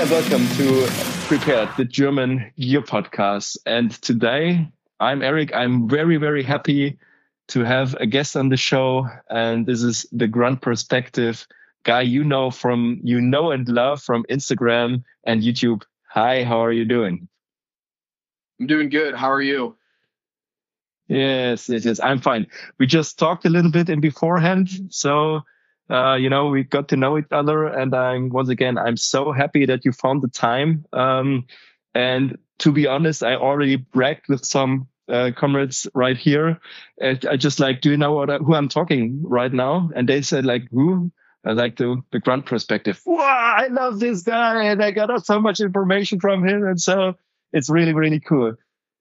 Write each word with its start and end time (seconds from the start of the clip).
and 0.00 0.10
welcome 0.10 0.48
to 0.56 0.86
Prepared, 1.26 1.68
the 1.76 1.84
German 1.84 2.50
Gear 2.58 2.80
Podcast. 2.80 3.58
And 3.66 3.90
today 3.90 4.66
I'm 4.98 5.20
Eric. 5.20 5.54
I'm 5.54 5.90
very, 5.90 6.16
very 6.16 6.42
happy 6.42 6.98
to 7.48 7.64
have 7.64 7.94
a 7.96 8.06
guest 8.06 8.34
on 8.34 8.48
the 8.48 8.56
show. 8.56 9.06
And 9.28 9.66
this 9.66 9.82
is 9.82 10.06
the 10.10 10.26
Grunt 10.26 10.62
Perspective 10.62 11.46
guy 11.82 12.00
you 12.00 12.24
know 12.24 12.50
from, 12.50 12.98
you 13.04 13.20
know 13.20 13.50
and 13.50 13.68
love 13.68 14.02
from 14.02 14.24
Instagram 14.30 15.04
and 15.24 15.42
YouTube. 15.42 15.82
Hi, 16.08 16.44
how 16.44 16.64
are 16.64 16.72
you 16.72 16.86
doing? 16.86 17.28
I'm 18.58 18.68
doing 18.68 18.88
good. 18.88 19.14
How 19.14 19.30
are 19.30 19.42
you? 19.42 19.76
Yes, 21.08 21.68
yes, 21.68 21.84
yes. 21.84 22.00
I'm 22.00 22.22
fine. 22.22 22.46
We 22.78 22.86
just 22.86 23.18
talked 23.18 23.44
a 23.44 23.50
little 23.50 23.70
bit 23.70 23.90
in 23.90 24.00
beforehand. 24.00 24.70
So, 24.88 25.42
uh, 25.90 26.14
you 26.14 26.30
know, 26.30 26.48
we 26.48 26.62
got 26.62 26.88
to 26.88 26.96
know 26.96 27.18
each 27.18 27.32
other. 27.32 27.66
And 27.66 27.94
I'm, 27.94 28.28
once 28.28 28.48
again, 28.48 28.78
I'm 28.78 28.96
so 28.96 29.32
happy 29.32 29.66
that 29.66 29.84
you 29.84 29.92
found 29.92 30.22
the 30.22 30.28
time. 30.28 30.84
Um, 30.92 31.46
and 31.94 32.38
to 32.60 32.72
be 32.72 32.86
honest, 32.86 33.22
I 33.22 33.34
already 33.34 33.76
bragged 33.76 34.28
with 34.28 34.44
some 34.44 34.86
uh, 35.08 35.32
comrades 35.36 35.88
right 35.94 36.16
here. 36.16 36.60
And 37.00 37.26
I 37.26 37.36
just 37.36 37.58
like, 37.58 37.80
do 37.80 37.90
you 37.90 37.96
know 37.96 38.12
what 38.12 38.30
I, 38.30 38.38
who 38.38 38.54
I'm 38.54 38.68
talking 38.68 39.22
right 39.24 39.52
now? 39.52 39.90
And 39.94 40.08
they 40.08 40.22
said 40.22 40.44
like, 40.44 40.68
who? 40.70 41.10
I 41.44 41.52
like 41.52 41.76
the, 41.76 42.02
the 42.12 42.20
grunt 42.20 42.44
perspective. 42.44 43.00
Wow, 43.06 43.54
I 43.58 43.68
love 43.68 43.98
this 43.98 44.22
guy. 44.22 44.64
And 44.64 44.84
I 44.84 44.90
got 44.90 45.24
so 45.24 45.40
much 45.40 45.60
information 45.60 46.20
from 46.20 46.46
him. 46.46 46.66
And 46.66 46.78
so 46.78 47.14
it's 47.52 47.70
really, 47.70 47.94
really 47.94 48.20
cool. 48.20 48.56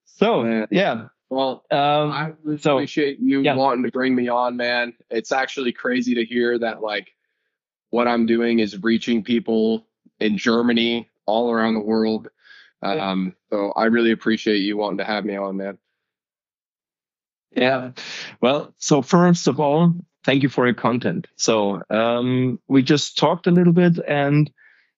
So 0.06 0.66
yeah, 0.72 1.08
well, 1.30 1.64
um, 1.72 2.12
I 2.12 2.34
really 2.44 2.58
so, 2.58 2.78
appreciate 2.78 3.20
you 3.20 3.42
yeah. 3.42 3.56
wanting 3.56 3.84
to 3.84 3.92
bring 3.92 4.16
me 4.16 4.30
on, 4.30 4.58
man. 4.58 4.94
It's 5.10 5.32
actually 5.32 5.72
crazy 5.72 6.16
to 6.16 6.26
hear 6.26 6.58
that 6.60 6.82
like 6.82 7.14
what 7.92 8.08
I'm 8.08 8.26
doing 8.26 8.60
is 8.60 8.82
reaching 8.82 9.24
people 9.24 9.86
in 10.20 10.38
Germany, 10.38 11.10
all 11.26 11.52
around 11.52 11.76
the 11.76 11.80
world. 11.82 12.30
Um, 12.82 13.36
so 13.50 13.74
I 13.76 13.86
really 13.86 14.12
appreciate 14.12 14.60
you 14.60 14.78
wanting 14.78 15.00
to 15.00 15.04
have 15.04 15.26
me 15.26 15.36
on, 15.36 15.58
man. 15.58 15.78
Yeah. 17.52 17.92
Well, 18.42 18.74
so 18.78 19.02
first 19.02 19.48
of 19.48 19.60
all, 19.60 19.94
thank 20.24 20.44
you 20.44 20.50
for 20.50 20.66
your 20.66 20.76
content. 20.76 21.28
So 21.36 21.82
um, 21.90 22.60
we 22.68 22.84
just 22.84 23.18
talked 23.18 23.48
a 23.48 23.52
little 23.52 23.74
bit 23.74 24.00
and 24.08 24.50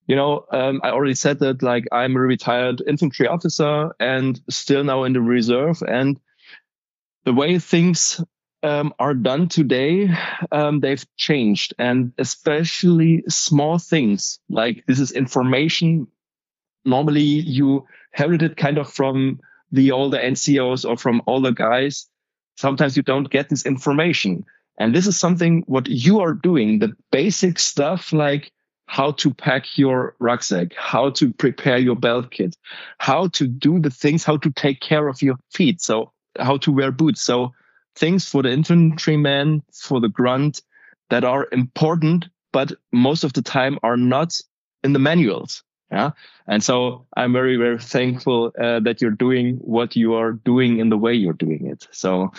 you 0.08 0.16
know, 0.16 0.46
um, 0.52 0.82
I 0.84 0.90
already 0.90 1.16
said 1.16 1.40
that 1.40 1.62
like 1.62 1.86
I'm 1.92 2.16
a 2.16 2.20
retired 2.20 2.82
infantry 2.88 3.28
officer 3.28 3.96
and 4.00 4.40
still 4.50 4.84
now 4.84 5.04
in 5.04 5.14
the 5.14 5.22
reserve. 5.22 5.82
And 5.88 6.20
the 7.24 7.34
way 7.34 7.60
things 7.60 8.22
um, 8.64 8.94
are 9.00 9.14
done 9.14 9.48
today, 9.48 10.10
um, 10.52 10.80
they've 10.80 11.06
changed, 11.18 11.74
and 11.80 12.14
especially 12.18 13.24
small 13.28 13.80
things 13.80 14.40
like 14.50 14.84
this 14.88 15.00
is 15.00 15.12
information. 15.12 16.08
Normally, 16.86 17.22
you 17.22 17.86
it 18.18 18.58
kind 18.58 18.78
of 18.78 18.92
from 18.92 19.40
the 19.72 19.92
older 19.92 20.18
NCOs 20.18 20.88
or 20.88 20.98
from 20.98 21.22
older 21.28 21.52
guys. 21.52 22.08
Sometimes 22.58 22.98
you 22.98 23.04
don't 23.04 23.30
get 23.30 23.50
this 23.50 23.66
information. 23.66 24.46
And 24.78 24.94
this 24.94 25.08
is 25.08 25.20
something 25.20 25.64
what 25.68 25.88
you 25.88 26.20
are 26.20 26.34
doing, 26.34 26.80
the 26.80 26.94
basic 27.12 27.60
stuff 27.60 28.12
like 28.12 28.52
how 28.92 29.10
to 29.10 29.34
pack 29.34 29.78
your 29.78 30.14
rucksack, 30.20 30.74
how 30.76 31.10
to 31.10 31.32
prepare 31.32 31.78
your 31.78 31.96
belt 31.96 32.30
kit, 32.30 32.58
how 32.98 33.30
to 33.30 33.48
do 33.48 33.80
the 33.80 33.90
things, 33.90 34.26
how 34.26 34.36
to 34.36 34.52
take 34.52 34.82
care 34.82 35.08
of 35.08 35.22
your 35.22 35.38
feet. 35.50 35.80
So 35.80 36.12
how 36.38 36.58
to 36.58 36.74
wear 36.74 36.92
boots. 36.92 37.22
So 37.22 37.54
things 37.96 38.28
for 38.28 38.44
the 38.44 38.50
infantryman, 38.50 39.64
for 39.72 40.02
the 40.02 40.10
grunt 40.10 40.62
that 41.10 41.24
are 41.24 41.48
important, 41.54 42.28
but 42.52 42.74
most 42.92 43.24
of 43.24 43.32
the 43.32 43.42
time 43.42 43.80
are 43.82 43.96
not 43.96 44.38
in 44.84 44.92
the 44.92 45.00
manuals. 45.00 45.64
Yeah. 45.90 46.12
And 46.46 46.62
so 46.62 47.08
I'm 47.16 47.32
very, 47.32 47.56
very 47.56 47.80
thankful 47.80 48.52
uh, 48.62 48.82
that 48.82 49.02
you're 49.02 49.12
doing 49.12 49.56
what 49.62 49.96
you 49.96 50.16
are 50.16 50.34
doing 50.34 50.80
in 50.80 50.90
the 50.90 50.98
way 50.98 51.14
you're 51.14 51.32
doing 51.32 51.66
it. 51.66 51.88
So, 51.92 52.34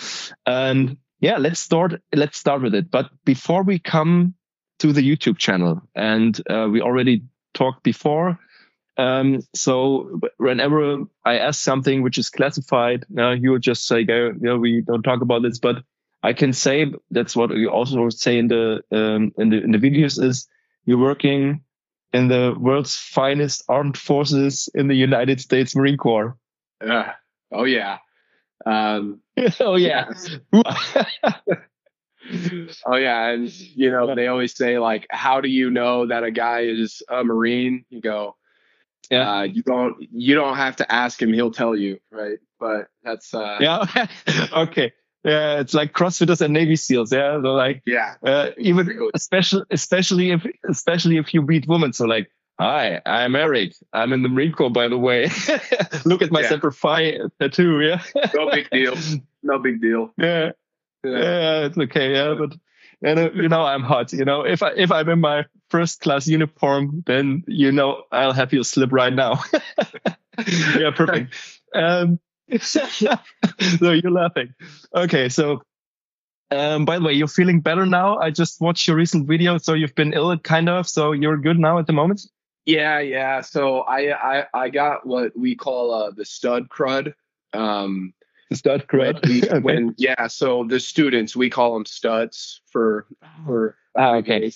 and 0.45 0.97
yeah, 1.19 1.39
let's 1.39 1.59
start, 1.59 1.99
let's 2.13 2.37
start 2.37 2.61
with 2.61 2.75
it. 2.75 2.91
But 2.91 3.09
before 3.25 3.63
we 3.63 3.79
come 3.79 4.35
to 4.83 4.91
the 4.91 5.01
YouTube 5.01 5.37
channel. 5.37 5.81
And 5.95 6.39
uh, 6.49 6.67
we 6.69 6.81
already 6.81 7.23
talked 7.53 7.83
before. 7.83 8.37
Um, 8.97 9.39
so 9.55 10.19
whenever 10.37 11.05
I 11.23 11.37
ask 11.37 11.61
something 11.61 12.01
which 12.01 12.17
is 12.17 12.29
classified, 12.29 13.05
uh, 13.17 13.31
you 13.31 13.51
would 13.51 13.61
just 13.61 13.87
say, 13.87 14.01
you 14.01 14.35
know, 14.41 14.57
we 14.57 14.81
don't 14.81 15.01
talk 15.01 15.21
about 15.21 15.41
this, 15.41 15.57
but 15.57 15.77
I 16.21 16.33
can 16.33 16.51
say 16.51 16.93
that's 17.11 17.33
what 17.33 17.49
we 17.49 17.65
also 17.65 18.09
say 18.09 18.37
in 18.37 18.49
the, 18.49 18.83
um, 18.91 19.31
in 19.37 19.49
the, 19.49 19.63
in 19.63 19.71
the 19.71 19.77
videos 19.77 20.21
is 20.21 20.49
you're 20.85 20.97
working 20.97 21.61
in 22.11 22.27
the 22.27 22.53
world's 22.59 22.97
finest 22.97 23.63
armed 23.69 23.97
forces 23.97 24.69
in 24.75 24.89
the 24.89 24.95
United 24.95 25.39
States 25.39 25.77
Marine 25.77 25.97
Corps. 25.97 26.37
Uh, 26.85 27.13
oh 27.53 27.63
yeah. 27.63 27.99
Um, 28.65 29.21
oh 29.61 29.75
yeah. 29.75 30.09
oh 32.85 32.95
yeah, 32.95 33.29
and 33.29 33.51
you 33.51 33.91
know 33.91 34.15
they 34.15 34.27
always 34.27 34.55
say 34.55 34.79
like, 34.79 35.07
how 35.09 35.41
do 35.41 35.49
you 35.49 35.69
know 35.69 36.07
that 36.07 36.23
a 36.23 36.31
guy 36.31 36.61
is 36.61 37.01
a 37.09 37.23
marine? 37.23 37.85
You 37.89 38.01
go, 38.01 38.35
yeah, 39.09 39.39
uh, 39.39 39.41
you 39.43 39.63
don't 39.63 39.95
you 40.11 40.35
don't 40.35 40.57
have 40.57 40.77
to 40.77 40.91
ask 40.91 41.21
him; 41.21 41.33
he'll 41.33 41.51
tell 41.51 41.75
you, 41.75 41.99
right? 42.11 42.39
But 42.59 42.87
that's 43.03 43.33
uh, 43.33 43.57
yeah, 43.59 44.07
okay. 44.57 44.93
Yeah, 45.25 45.61
it's 45.61 45.73
like 45.73 45.93
CrossFitters 45.93 46.41
and 46.41 46.53
Navy 46.53 46.75
SEALs. 46.75 47.13
Yeah, 47.13 47.37
they're 47.41 47.51
like 47.51 47.81
yeah, 47.85 48.15
uh, 48.23 48.49
even 48.57 49.09
especially 49.13 49.63
especially 49.71 50.31
if 50.31 50.45
especially 50.67 51.17
if 51.17 51.33
you 51.33 51.41
beat 51.41 51.65
women. 51.65 51.93
So 51.93 52.05
like, 52.05 52.29
hi, 52.59 53.01
I'm 53.05 53.35
Eric. 53.35 53.73
I'm 53.93 54.11
in 54.11 54.21
the 54.21 54.29
Marine 54.29 54.51
Corps, 54.51 54.69
by 54.69 54.89
the 54.89 54.97
way. 54.97 55.29
Look 56.05 56.21
at 56.21 56.31
my 56.31 56.41
yeah. 56.41 56.49
Semper 56.49 56.71
Fi 56.71 57.19
tattoo. 57.39 57.79
Yeah, 57.79 58.01
no 58.33 58.51
big 58.51 58.69
deal. 58.69 58.95
No 59.43 59.59
big 59.59 59.81
deal. 59.81 60.11
Yeah. 60.17 60.51
Yeah. 61.03 61.65
it's 61.65 61.77
okay. 61.77 62.13
Yeah, 62.13 62.35
but 62.37 62.55
and 63.03 63.19
uh, 63.19 63.31
you 63.33 63.49
know 63.49 63.63
I'm 63.63 63.83
hot. 63.83 64.13
You 64.13 64.25
know, 64.25 64.43
if 64.43 64.63
I 64.63 64.71
if 64.75 64.91
I'm 64.91 65.09
in 65.09 65.19
my 65.19 65.45
first 65.69 66.01
class 66.01 66.27
uniform, 66.27 67.03
then 67.05 67.43
you 67.47 67.71
know 67.71 68.03
I'll 68.11 68.33
have 68.33 68.53
you 68.53 68.63
slip 68.63 68.91
right 68.91 69.13
now. 69.13 69.43
yeah, 70.77 70.91
perfect. 70.95 71.35
Um, 71.75 72.19
so 72.61 73.17
you're 73.91 74.11
laughing. 74.11 74.53
Okay, 74.95 75.29
so 75.29 75.61
um, 76.51 76.85
by 76.85 76.99
the 76.99 77.05
way, 77.05 77.13
you're 77.13 77.27
feeling 77.27 77.61
better 77.61 77.85
now. 77.85 78.17
I 78.17 78.31
just 78.31 78.61
watched 78.61 78.87
your 78.87 78.97
recent 78.97 79.27
video, 79.27 79.57
so 79.57 79.73
you've 79.73 79.95
been 79.95 80.13
ill, 80.13 80.37
kind 80.37 80.69
of. 80.69 80.87
So 80.87 81.11
you're 81.11 81.37
good 81.37 81.59
now 81.59 81.79
at 81.79 81.87
the 81.87 81.93
moment. 81.93 82.21
Yeah, 82.65 82.99
yeah. 82.99 83.41
So 83.41 83.79
I 83.81 84.13
I 84.13 84.45
I 84.53 84.69
got 84.69 85.05
what 85.05 85.37
we 85.37 85.55
call 85.55 85.93
uh, 85.93 86.11
the 86.11 86.25
stud 86.25 86.69
crud. 86.69 87.13
Um, 87.53 88.13
is 88.49 88.61
that 88.63 88.87
correct? 88.87 89.25
okay. 89.25 89.59
When 89.59 89.95
yeah, 89.97 90.27
so 90.27 90.65
the 90.67 90.79
students 90.79 91.35
we 91.35 91.49
call 91.49 91.73
them 91.73 91.85
studs 91.85 92.61
for 92.71 93.07
for 93.45 93.75
ah, 93.97 94.15
okay. 94.15 94.51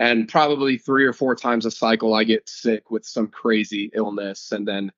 And 0.00 0.28
probably 0.28 0.76
three 0.76 1.04
or 1.04 1.12
four 1.12 1.36
times 1.36 1.64
a 1.66 1.70
cycle, 1.70 2.14
I 2.14 2.24
get 2.24 2.48
sick 2.48 2.90
with 2.90 3.06
some 3.06 3.28
crazy 3.28 3.90
illness, 3.94 4.50
and 4.50 4.66
then 4.66 4.90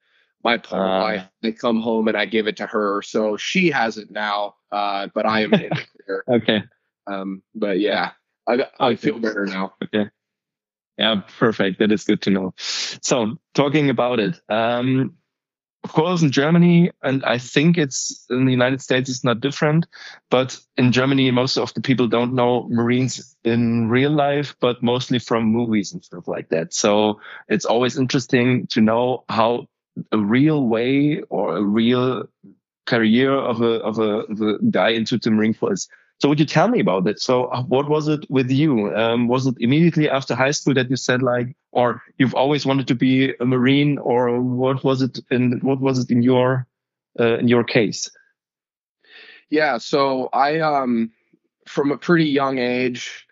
my 0.42 0.56
poor 0.56 0.80
uh, 0.80 1.00
wife, 1.02 1.28
they 1.42 1.52
come 1.52 1.80
home 1.80 2.08
and 2.08 2.16
I 2.16 2.24
give 2.24 2.46
it 2.46 2.56
to 2.58 2.66
her, 2.66 3.02
so 3.02 3.36
she 3.36 3.70
has 3.70 3.98
it 3.98 4.10
now. 4.10 4.54
Uh, 4.72 5.08
but 5.14 5.26
I 5.26 5.42
am 5.42 5.52
in 5.52 5.70
there. 6.06 6.24
Okay. 6.28 6.62
Um, 7.06 7.42
but 7.54 7.78
yeah, 7.80 8.12
I 8.46 8.66
I 8.78 8.86
okay. 8.92 8.96
feel 8.96 9.18
better 9.18 9.44
now. 9.46 9.74
Okay. 9.84 10.08
Yeah, 10.98 11.20
perfect. 11.38 11.78
That 11.80 11.92
is 11.92 12.04
good 12.04 12.22
to 12.22 12.30
know. 12.30 12.54
So 12.56 13.36
talking 13.54 13.90
about 13.90 14.18
it, 14.18 14.40
um, 14.48 15.16
of 15.86 15.92
course, 15.92 16.20
in 16.20 16.32
Germany, 16.32 16.90
and 17.00 17.24
I 17.24 17.38
think 17.38 17.78
it's 17.78 18.26
in 18.28 18.44
the 18.44 18.50
United 18.50 18.82
States, 18.82 19.08
it's 19.08 19.22
not 19.22 19.40
different. 19.40 19.86
But 20.30 20.58
in 20.76 20.90
Germany, 20.90 21.30
most 21.30 21.56
of 21.56 21.72
the 21.74 21.80
people 21.80 22.08
don't 22.08 22.34
know 22.34 22.66
Marines 22.68 23.36
in 23.44 23.88
real 23.88 24.10
life, 24.10 24.56
but 24.58 24.82
mostly 24.82 25.20
from 25.20 25.44
movies 25.44 25.92
and 25.92 26.04
stuff 26.04 26.26
like 26.26 26.48
that. 26.48 26.74
So 26.74 27.20
it's 27.48 27.64
always 27.64 27.96
interesting 27.96 28.66
to 28.72 28.80
know 28.80 29.22
how 29.28 29.68
a 30.10 30.18
real 30.18 30.66
way 30.66 31.22
or 31.28 31.56
a 31.56 31.62
real 31.62 32.24
career 32.86 33.32
of 33.32 33.60
a, 33.60 33.74
of 33.88 34.00
a, 34.00 34.10
of 34.32 34.40
a 34.40 34.58
guy 34.68 34.88
into 34.88 35.18
the 35.18 35.30
Marine 35.30 35.54
Corps 35.54 35.86
so 36.18 36.28
would 36.28 36.40
you 36.40 36.46
tell 36.46 36.68
me 36.68 36.80
about 36.80 37.06
it? 37.06 37.20
So 37.20 37.44
uh, 37.46 37.62
what 37.62 37.88
was 37.88 38.08
it 38.08 38.24
with 38.30 38.50
you? 38.50 38.94
Um, 38.96 39.28
was 39.28 39.46
it 39.46 39.54
immediately 39.58 40.08
after 40.08 40.34
high 40.34 40.52
school 40.52 40.74
that 40.74 40.88
you 40.88 40.96
said 40.96 41.22
like, 41.22 41.54
or 41.72 42.02
you've 42.18 42.34
always 42.34 42.64
wanted 42.64 42.88
to 42.88 42.94
be 42.94 43.34
a 43.38 43.44
Marine 43.44 43.98
or 43.98 44.40
what 44.40 44.82
was 44.82 45.02
it 45.02 45.18
in, 45.30 45.60
what 45.60 45.80
was 45.80 45.98
it 45.98 46.10
in 46.10 46.22
your, 46.22 46.66
uh, 47.20 47.38
in 47.38 47.48
your 47.48 47.64
case? 47.64 48.10
Yeah. 49.50 49.76
So 49.76 50.30
I, 50.32 50.60
um, 50.60 51.12
from 51.66 51.92
a 51.92 51.98
pretty 51.98 52.26
young 52.26 52.58
age, 52.58 53.26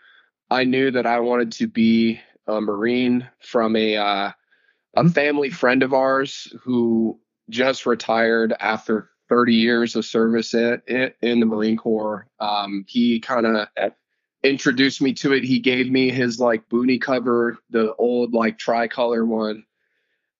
I 0.50 0.64
knew 0.64 0.90
that 0.90 1.06
I 1.06 1.20
wanted 1.20 1.52
to 1.52 1.66
be 1.66 2.20
a 2.46 2.60
Marine 2.60 3.26
from 3.40 3.76
a, 3.76 3.96
uh, 3.96 4.32
a 4.94 5.08
family 5.08 5.48
friend 5.48 5.82
of 5.82 5.94
ours 5.94 6.52
who 6.62 7.18
just 7.48 7.86
retired 7.86 8.54
after 8.60 9.10
30 9.28 9.54
years 9.54 9.96
of 9.96 10.04
service 10.04 10.54
in, 10.54 10.80
in 11.22 11.40
the 11.40 11.46
Marine 11.46 11.76
Corps. 11.76 12.26
Um, 12.40 12.84
he 12.88 13.20
kind 13.20 13.46
of 13.46 13.68
introduced 14.42 15.00
me 15.00 15.14
to 15.14 15.32
it. 15.32 15.44
He 15.44 15.58
gave 15.58 15.90
me 15.90 16.10
his 16.10 16.38
like 16.38 16.68
boonie 16.68 16.98
cover, 16.98 17.58
the 17.70 17.94
old 17.94 18.32
like 18.34 18.58
tricolor 18.58 19.24
one. 19.24 19.64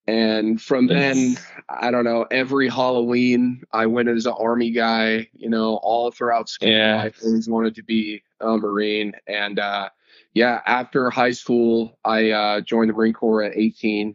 And 0.07 0.61
from 0.61 0.87
then, 0.87 1.39
I 1.71 1.91
don't 1.91 2.05
know, 2.05 2.27
every 2.31 2.69
Halloween, 2.69 3.63
I 3.73 3.87
went 3.87 4.11
as 4.11 4.27
an 4.27 4.35
army 4.39 4.71
guy, 4.71 5.29
you 5.33 5.49
know, 5.49 5.77
all 5.77 6.11
throughout 6.11 6.51
school. 6.51 6.69
Yeah. 6.69 7.05
I 7.05 7.13
always 7.25 7.49
wanted 7.49 7.75
to 7.77 7.83
be 7.83 8.23
a 8.41 8.59
Marine. 8.59 9.15
And 9.27 9.59
uh, 9.59 9.89
yeah, 10.35 10.61
after 10.67 11.09
high 11.09 11.31
school, 11.31 11.99
I 12.05 12.31
uh, 12.33 12.61
joined 12.61 12.91
the 12.91 12.95
Marine 12.95 13.15
Corps 13.15 13.45
at 13.45 13.57
18, 13.57 14.15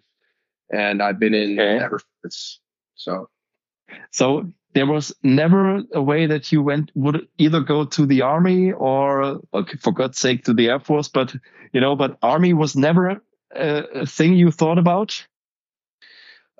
and 0.72 1.02
I've 1.02 1.18
been 1.18 1.34
in 1.34 1.60
Okay. 1.60 1.84
ever 1.84 2.00
since. 2.22 2.60
So 2.94 3.30
So 4.12 4.48
there 4.74 4.86
was 4.86 5.14
never 5.24 5.82
a 5.94 6.02
way 6.02 6.28
that 6.28 6.52
you 6.52 6.62
went 6.62 6.92
would 6.96 7.28
either 7.38 7.62
go 7.62 7.86
to 7.86 8.06
the 8.06 8.22
army 8.22 8.72
or, 8.72 9.42
okay, 9.54 9.78
for 9.78 9.92
God's 9.92 10.20
sake, 10.20 10.46
to 10.46 10.54
the 10.54 10.70
Air 10.70 10.80
Force. 10.80 11.08
But 11.08 11.36
you 11.74 11.82
know, 11.82 11.96
but 11.96 12.18
army 12.22 12.54
was 12.54 12.76
never 12.76 13.22
a, 13.56 13.84
a 14.02 14.06
thing 14.06 14.34
you 14.34 14.52
thought 14.52 14.78
about. 14.78 15.26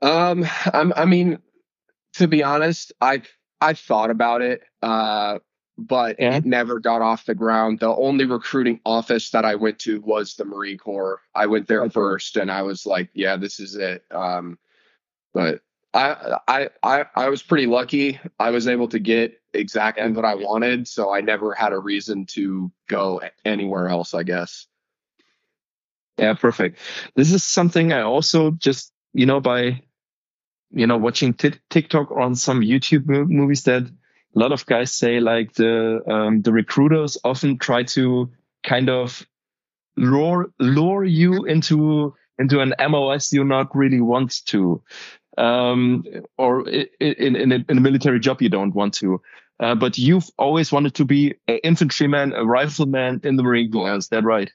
Um, 0.02 0.46
I'm, 0.74 0.94
I 0.96 1.06
mean, 1.06 1.40
to 2.14 2.28
be 2.28 2.44
honest, 2.44 2.94
I 3.02 3.22
I 3.62 3.74
thought 3.74 4.10
about 4.10 4.42
it, 4.42 4.62
uh, 4.82 5.40
but 5.78 6.18
Yeah. 6.20 6.38
it 6.38 6.46
never 6.46 6.80
got 6.80 7.02
off 7.02 7.26
the 7.26 7.36
ground. 7.36 7.80
The 7.80 7.94
only 7.94 8.26
recruiting 8.26 8.80
office 8.86 9.32
that 9.32 9.46
I 9.46 9.56
went 9.56 9.80
to 9.80 10.02
was 10.02 10.36
the 10.36 10.46
Marine 10.46 10.78
Corps. 10.78 11.22
I 11.36 11.48
went 11.48 11.68
there 11.68 11.82
Okay. 11.84 11.94
first, 11.94 12.38
and 12.38 12.52
I 12.52 12.62
was 12.64 12.86
like, 12.86 13.10
"Yeah, 13.14 13.36
this 13.38 13.60
is 13.60 13.76
it." 13.76 14.04
Um, 14.12 14.58
but 15.34 15.62
I 15.94 16.38
I 16.48 16.70
I 16.84 17.06
I 17.16 17.30
was 17.30 17.42
pretty 17.44 17.66
lucky. 17.66 18.20
I 18.40 18.52
was 18.52 18.68
able 18.68 18.88
to 18.90 19.00
get 19.00 19.42
exactly 19.54 20.04
Yeah. 20.04 20.10
what 20.12 20.26
I 20.26 20.36
wanted, 20.36 20.88
so 20.88 21.14
I 21.14 21.22
never 21.22 21.54
had 21.54 21.74
a 21.74 21.80
reason 21.80 22.26
to 22.28 22.72
go 22.88 23.22
anywhere 23.46 23.88
else. 23.90 24.14
I 24.14 24.24
guess. 24.24 24.68
Yeah, 26.18 26.34
perfect. 26.34 26.80
This 27.16 27.32
is 27.32 27.44
something 27.44 27.94
I 27.94 28.02
also 28.02 28.52
just, 28.52 28.92
you 29.14 29.26
know, 29.26 29.40
by, 29.40 29.82
you 30.72 30.86
know, 30.86 30.98
watching 30.98 31.34
Tik 31.34 31.62
TikTok 31.70 32.12
or 32.12 32.20
on 32.22 32.36
some 32.36 32.60
YouTube 32.62 33.08
mo- 33.08 33.24
movies 33.26 33.64
that 33.64 33.84
a 33.84 34.40
lot 34.40 34.52
of 34.52 34.66
guys 34.66 34.94
say 34.94 35.22
like 35.22 35.54
the, 35.54 36.02
um, 36.12 36.42
the 36.42 36.52
recruiters 36.52 37.18
often 37.24 37.58
try 37.58 37.84
to 37.84 38.30
kind 38.64 38.90
of 38.90 39.26
lure, 39.96 40.52
lure 40.60 41.06
you 41.06 41.46
into, 41.46 42.14
into 42.38 42.60
an 42.60 42.74
MOS 42.90 43.32
you 43.32 43.46
not 43.46 43.74
really 43.74 44.02
want 44.02 44.46
to, 44.48 44.84
um, 45.40 46.04
or 46.38 46.68
in, 46.68 46.88
in, 47.36 47.52
a, 47.52 47.66
in 47.70 47.78
a 47.78 47.82
military 47.82 48.20
job 48.20 48.42
you 48.42 48.50
don't 48.50 48.76
want 48.76 48.94
to. 48.96 49.22
Uh, 49.60 49.76
but 49.76 49.98
you've 49.98 50.30
always 50.38 50.72
wanted 50.72 50.94
to 50.96 51.06
be 51.06 51.34
an 51.48 51.60
infantryman, 51.64 52.34
a 52.34 52.46
rifleman 52.46 53.20
in 53.24 53.36
the 53.36 53.44
Marine 53.44 53.72
Corps. 53.72 53.96
Is 53.98 54.08
that 54.10 54.24
right? 54.24 54.50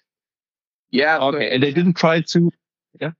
Yeah. 0.91 1.19
so- 1.19 1.29
Okay. 1.29 1.55
And 1.55 1.63
they 1.63 1.73
didn't 1.73 1.95
try 1.95 2.21
to 2.21 2.51
Yeah. 3.01 3.11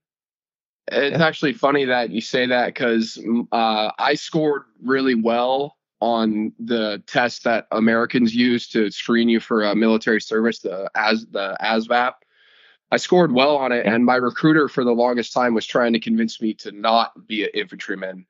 It's 0.91 1.19
Yeah. 1.19 1.27
actually 1.27 1.53
funny 1.55 1.85
that 1.87 2.11
you 2.11 2.21
say 2.21 2.47
that 2.47 2.67
because 2.69 3.19
uh, 3.53 3.91
I 3.99 4.15
scored 4.15 4.63
really 4.83 5.15
well 5.15 5.77
on 6.01 6.53
the 6.59 7.03
test 7.07 7.45
that 7.45 7.67
Americans 7.71 8.35
use 8.35 8.69
to 8.69 8.91
screen 8.91 9.29
you 9.29 9.41
for 9.41 9.65
uh, 9.65 9.75
military 9.75 10.21
service, 10.21 10.59
the 10.61 10.91
as 10.95 11.27
the 11.33 11.57
ASVAB. 11.63 12.13
I 12.91 12.97
scored 12.97 13.33
well 13.33 13.57
on 13.57 13.73
it, 13.73 13.87
and 13.87 14.05
my 14.05 14.17
recruiter 14.17 14.69
for 14.69 14.85
the 14.85 14.93
longest 14.93 15.33
time 15.33 15.55
was 15.55 15.67
trying 15.67 15.93
to 15.95 16.01
convince 16.01 16.41
me 16.41 16.55
to 16.55 16.71
not 16.73 17.27
be 17.27 17.43
an 17.45 17.51
infantryman 17.55 18.27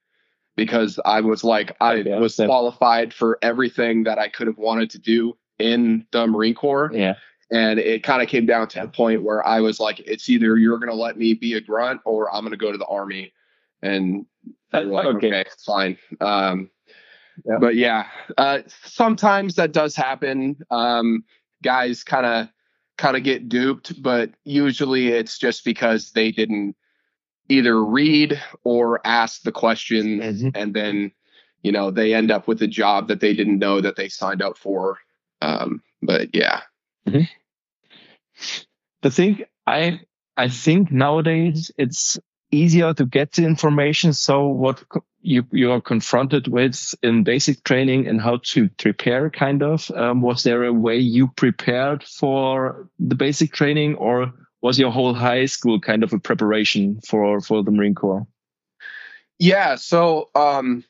because 0.56 0.98
I 1.04 1.20
was 1.20 1.44
like 1.44 1.76
I 1.80 1.96
Yeah, 1.96 2.18
was 2.18 2.36
qualified 2.36 3.12
for 3.12 3.38
everything 3.42 4.04
that 4.04 4.18
I 4.18 4.28
could 4.28 4.46
have 4.46 4.58
wanted 4.58 4.90
to 4.90 4.98
do 4.98 5.36
in 5.58 6.06
the 6.12 6.26
Marine 6.26 6.54
Corps. 6.54 6.90
Yeah. 6.92 7.14
And 7.50 7.78
it 7.78 8.02
kind 8.02 8.22
of 8.22 8.28
came 8.28 8.46
down 8.46 8.68
to 8.68 8.80
the 8.80 8.88
point 8.88 9.22
where 9.22 9.46
I 9.46 9.60
was 9.60 9.78
like, 9.78 10.00
it's 10.00 10.28
either 10.30 10.56
you're 10.56 10.78
going 10.78 10.88
to 10.90 10.96
let 10.96 11.18
me 11.18 11.34
be 11.34 11.54
a 11.54 11.60
grunt 11.60 12.00
or 12.04 12.34
I'm 12.34 12.40
going 12.42 12.52
to 12.52 12.56
go 12.56 12.72
to 12.72 12.78
the 12.78 12.86
army. 12.86 13.32
And 13.82 14.24
were 14.72 14.80
like, 14.84 15.06
Okay. 15.06 15.26
okay, 15.28 15.44
fine. 15.64 15.98
Um, 16.20 16.70
Yeah. 17.44 17.58
But 17.60 17.74
yeah, 17.74 18.06
uh, 18.38 18.60
sometimes 18.84 19.56
that 19.56 19.72
does 19.72 19.94
happen. 19.94 20.56
Um, 20.70 21.24
guys 21.62 22.02
kind 22.04 22.24
of 22.26 22.48
kind 22.96 23.16
of 23.16 23.22
get 23.24 23.48
duped, 23.48 24.00
but 24.02 24.30
usually 24.44 25.08
it's 25.08 25.38
just 25.38 25.64
because 25.64 26.12
they 26.12 26.30
didn't 26.30 26.76
either 27.48 27.82
read 27.84 28.40
or 28.62 29.00
ask 29.06 29.42
the 29.42 29.52
question, 29.52 30.20
Mhm. 30.20 30.52
and 30.54 30.74
then 30.74 31.12
you 31.62 31.72
know 31.72 31.90
they 31.90 32.14
end 32.14 32.30
up 32.30 32.46
with 32.48 32.62
a 32.62 32.66
job 32.66 33.08
that 33.08 33.20
they 33.20 33.34
didn't 33.34 33.58
know 33.58 33.80
that 33.80 33.96
they 33.96 34.08
signed 34.08 34.42
up 34.42 34.56
for. 34.58 34.98
Um, 35.42 35.82
but 36.02 36.34
yeah. 36.34 36.62
The 39.02 39.10
thing 39.10 39.44
I 39.66 40.00
I 40.36 40.48
think 40.48 40.90
nowadays 40.90 41.70
it's 41.78 42.18
easier 42.54 42.94
to 42.94 43.04
get 43.06 43.32
the 43.32 43.44
information. 43.44 44.12
So 44.12 44.46
what 44.48 44.82
you 45.22 45.44
you 45.52 45.72
are 45.72 45.80
confronted 45.80 46.48
with 46.48 46.94
in 47.02 47.24
basic 47.24 47.64
training 47.64 48.06
and 48.08 48.20
how 48.20 48.38
to 48.52 48.68
prepare, 48.70 49.30
kind 49.30 49.62
of. 49.62 49.90
Um, 49.90 50.22
was 50.22 50.42
there 50.42 50.64
a 50.64 50.72
way 50.72 50.98
you 50.98 51.28
prepared 51.28 52.04
for 52.04 52.88
the 52.98 53.14
basic 53.14 53.52
training, 53.52 53.96
or 53.96 54.32
was 54.62 54.78
your 54.78 54.90
whole 54.90 55.14
high 55.14 55.46
school 55.46 55.80
kind 55.80 56.02
of 56.04 56.12
a 56.12 56.18
preparation 56.18 57.00
for 57.06 57.40
for 57.40 57.62
the 57.62 57.70
Marine 57.70 57.94
Corps? 57.94 58.26
Yeah, 59.38 59.76
so 59.76 60.30
um 60.34 60.84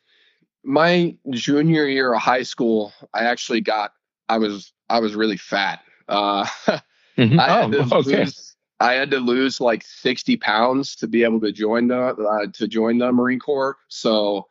my 0.65 1.17
junior 1.31 1.87
year 1.87 2.15
of 2.15 2.21
high 2.21 2.43
school, 2.43 2.93
I 3.13 3.25
actually 3.25 3.61
got 3.61 3.93
I 4.29 4.39
was 4.39 4.73
I 4.89 5.01
was 5.01 5.15
really 5.15 5.37
fat. 5.39 5.81
Uh 6.09 6.47
Mhm. 7.19 7.39
I 7.39 7.49
had 7.49 7.71
to 7.73 7.83
Oh, 7.83 7.99
okay. 8.01 8.25
lose 8.25 8.54
I 8.85 8.93
had 8.95 9.11
to 9.13 9.19
lose 9.19 9.61
like 9.61 9.83
60 9.83 10.37
pounds 10.37 10.95
to 10.97 11.07
be 11.07 11.25
able 11.25 11.41
to 11.41 11.53
join 11.53 11.89
the 11.89 11.99
uh, 12.01 12.47
to 12.53 12.69
join 12.69 12.99
the 12.99 13.11
Marine 13.13 13.39
Corps. 13.39 13.79
So 13.89 14.47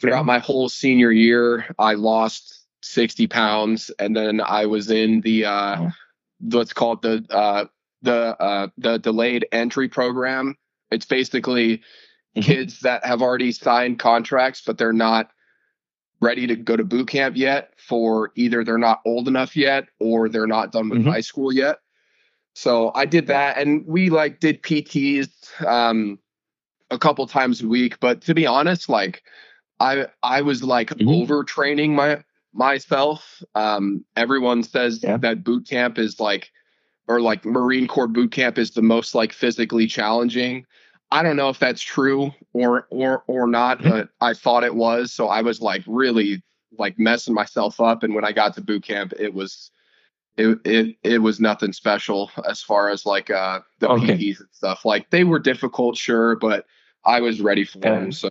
throughout 0.00 0.24
my 0.24 0.38
whole 0.38 0.68
senior 0.70 1.12
year, 1.12 1.66
I 1.78 1.94
lost 1.94 2.66
60 2.82 3.26
pounds 3.26 3.90
and 3.98 4.16
then 4.16 4.40
I 4.40 4.66
was 4.66 4.90
in 4.90 5.20
the 5.20 5.44
uh 5.44 5.90
what's 6.40 6.72
called 6.72 7.02
the 7.02 7.24
uh 7.30 7.66
the 8.02 8.36
uh 8.40 8.68
the 8.78 8.98
delayed 8.98 9.46
entry 9.52 9.88
program. 9.88 10.56
It's 10.90 11.06
basically 11.06 11.82
Mhm. 12.36 12.42
kids 12.42 12.80
that 12.80 13.04
have 13.04 13.22
already 13.22 13.52
signed 13.52 13.98
contracts, 14.00 14.62
but 14.66 14.76
they're 14.76 14.92
not 14.92 15.30
ready 16.20 16.46
to 16.48 16.56
go 16.56 16.74
to 16.74 16.84
boot 16.84 17.06
camp 17.08 17.36
yet 17.36 17.72
for 17.76 18.32
either 18.34 18.64
they're 18.64 18.78
not 18.78 19.00
old 19.06 19.28
enough 19.28 19.54
yet 19.56 19.84
or 20.00 20.28
they're 20.28 20.46
not 20.46 20.72
done 20.72 20.88
with 20.88 21.04
Mhm. 21.04 21.10
high 21.12 21.20
school 21.20 21.52
yet. 21.52 21.78
So 22.54 22.92
I 22.94 23.04
did 23.06 23.26
that 23.28 23.58
and 23.58 23.84
we 23.86 24.10
like 24.10 24.40
did 24.40 24.62
PTs 24.62 25.28
um 25.66 26.18
a 26.90 26.98
couple 26.98 27.26
times 27.26 27.62
a 27.62 27.68
week, 27.68 27.98
but 28.00 28.20
to 28.22 28.34
be 28.34 28.46
honest, 28.46 28.88
like 28.88 29.22
I 29.80 30.06
I 30.22 30.42
was 30.42 30.62
like 30.62 30.90
Mhm. 30.90 31.26
overtraining 31.26 31.90
my 31.90 32.22
myself. 32.52 33.42
Um 33.54 34.04
everyone 34.16 34.62
says 34.62 35.02
Yeah. 35.02 35.16
that 35.18 35.44
boot 35.44 35.68
camp 35.68 35.98
is 35.98 36.20
like 36.20 36.52
or 37.08 37.20
like 37.20 37.44
Marine 37.44 37.86
Corps 37.88 38.08
boot 38.08 38.32
camp 38.32 38.58
is 38.58 38.72
the 38.72 38.82
most 38.82 39.14
like 39.14 39.32
physically 39.32 39.86
challenging. 39.86 40.64
I 41.10 41.22
don't 41.22 41.36
know 41.36 41.48
if 41.50 41.58
that's 41.58 41.82
true 41.82 42.32
or 42.52 42.86
or 42.90 43.24
or 43.26 43.46
not, 43.46 43.80
Mhm. 43.80 43.90
but 43.90 44.08
I 44.20 44.34
thought 44.34 44.64
it 44.64 44.74
was. 44.74 45.12
So 45.12 45.28
I 45.28 45.42
was 45.42 45.60
like 45.60 45.82
really 45.86 46.42
like 46.78 46.98
messing 46.98 47.34
myself 47.34 47.80
up. 47.80 48.02
And 48.02 48.14
when 48.14 48.24
I 48.24 48.32
got 48.32 48.54
to 48.54 48.60
boot 48.62 48.84
camp, 48.84 49.12
it 49.18 49.34
was 49.34 49.70
it 50.36 50.58
it 50.64 50.96
it 51.02 51.18
was 51.18 51.40
nothing 51.40 51.72
special 51.72 52.30
as 52.48 52.62
far 52.62 52.88
as 52.88 53.06
like 53.06 53.30
uh 53.30 53.60
the 53.80 53.88
Okay. 53.88 54.14
PTs 54.16 54.40
and 54.40 54.48
stuff. 54.52 54.84
Like 54.84 55.10
they 55.10 55.24
were 55.24 55.38
difficult, 55.38 55.96
sure, 55.96 56.36
but 56.36 56.66
I 57.04 57.20
was 57.20 57.40
ready 57.40 57.64
for 57.64 57.78
Yeah. 57.78 58.00
them. 58.00 58.12
So 58.12 58.30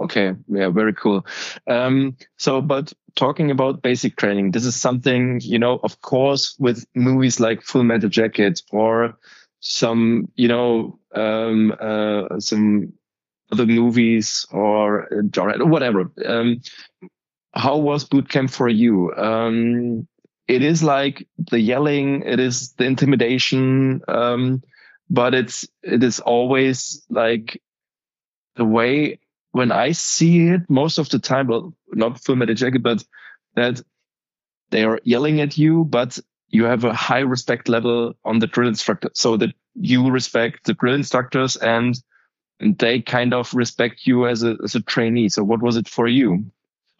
Okay, 0.00 0.32
yeah, 0.48 0.68
very 0.68 0.94
cool. 0.94 1.26
Um, 1.66 2.16
so, 2.36 2.60
but 2.60 2.92
talking 3.16 3.50
about 3.50 3.82
basic 3.82 4.16
training, 4.16 4.52
this 4.52 4.64
is 4.64 4.76
something, 4.76 5.40
you 5.42 5.58
know, 5.58 5.80
of 5.82 6.00
course, 6.02 6.54
with 6.60 6.86
movies 6.94 7.40
like 7.40 7.62
Full 7.62 7.82
Metal 7.82 8.08
Jacket 8.08 8.62
or 8.70 9.18
some, 9.58 10.28
you 10.36 10.46
know, 10.46 11.00
um, 11.16 11.74
uh, 11.80 12.38
some 12.38 12.92
other 13.50 13.66
movies 13.66 14.46
or 14.52 15.12
uh, 15.12 15.66
whatever. 15.66 16.12
Um, 16.24 16.60
how 17.54 17.76
was 17.76 18.04
boot 18.04 18.28
camp 18.28 18.50
for 18.50 18.68
you? 18.68 19.12
Um, 19.16 20.06
it 20.48 20.62
is 20.62 20.82
like 20.82 21.28
the 21.50 21.60
yelling, 21.60 22.22
it 22.22 22.40
is 22.40 22.72
the 22.72 22.84
intimidation, 22.84 24.00
um, 24.08 24.62
but 25.10 25.34
it's, 25.34 25.68
it 25.82 26.02
is 26.02 26.20
always 26.20 27.04
like 27.10 27.62
the 28.56 28.64
way 28.64 29.20
when 29.52 29.70
I 29.72 29.92
see 29.92 30.48
it 30.48 30.62
most 30.68 30.98
of 30.98 31.08
the 31.10 31.18
time, 31.18 31.48
well, 31.48 31.74
not 31.92 32.22
full 32.22 32.36
metal 32.36 32.54
jacket, 32.54 32.82
but 32.82 33.04
that 33.54 33.80
they 34.70 34.84
are 34.84 35.00
yelling 35.04 35.40
at 35.40 35.56
you, 35.56 35.84
but 35.84 36.18
you 36.48 36.64
have 36.64 36.84
a 36.84 36.94
high 36.94 37.20
respect 37.20 37.68
level 37.68 38.14
on 38.24 38.38
the 38.38 38.46
drill 38.46 38.68
instructor 38.68 39.10
so 39.12 39.36
that 39.36 39.54
you 39.74 40.10
respect 40.10 40.64
the 40.64 40.74
drill 40.74 40.94
instructors 40.94 41.56
and, 41.56 41.98
and 42.60 42.78
they 42.78 43.00
kind 43.00 43.34
of 43.34 43.54
respect 43.54 44.06
you 44.06 44.26
as 44.26 44.42
a, 44.42 44.56
as 44.64 44.74
a 44.74 44.80
trainee. 44.80 45.28
So 45.28 45.44
what 45.44 45.62
was 45.62 45.76
it 45.76 45.88
for 45.88 46.08
you? 46.08 46.50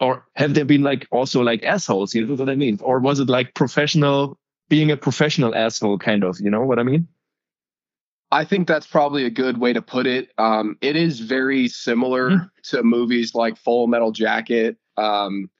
Or 0.00 0.24
have 0.34 0.54
there 0.54 0.64
been 0.64 0.82
like 0.82 1.08
also 1.10 1.42
like 1.42 1.62
assholes? 1.64 2.14
You 2.14 2.26
know 2.26 2.34
what 2.34 2.48
I 2.48 2.54
mean? 2.54 2.78
Or 2.82 3.00
was 3.00 3.18
it 3.20 3.28
like 3.28 3.54
professional, 3.54 4.38
being 4.68 4.90
a 4.90 4.96
professional 4.96 5.54
asshole 5.54 5.98
kind 5.98 6.22
of, 6.24 6.38
you 6.40 6.50
know 6.50 6.62
what 6.62 6.78
I 6.78 6.82
mean? 6.84 7.08
I 8.30 8.44
think 8.44 8.68
that's 8.68 8.86
probably 8.86 9.24
a 9.24 9.30
good 9.30 9.58
way 9.58 9.72
to 9.72 9.80
put 9.80 10.06
it. 10.06 10.30
Um, 10.36 10.76
it 10.82 10.96
is 10.96 11.20
very 11.20 11.66
similar 11.66 12.30
Mhm. 12.30 12.50
to 12.64 12.82
movies 12.82 13.34
like 13.34 13.56
Full 13.56 13.86
Metal 13.86 14.12
Jacket, 14.12 14.76
um, 14.98 15.50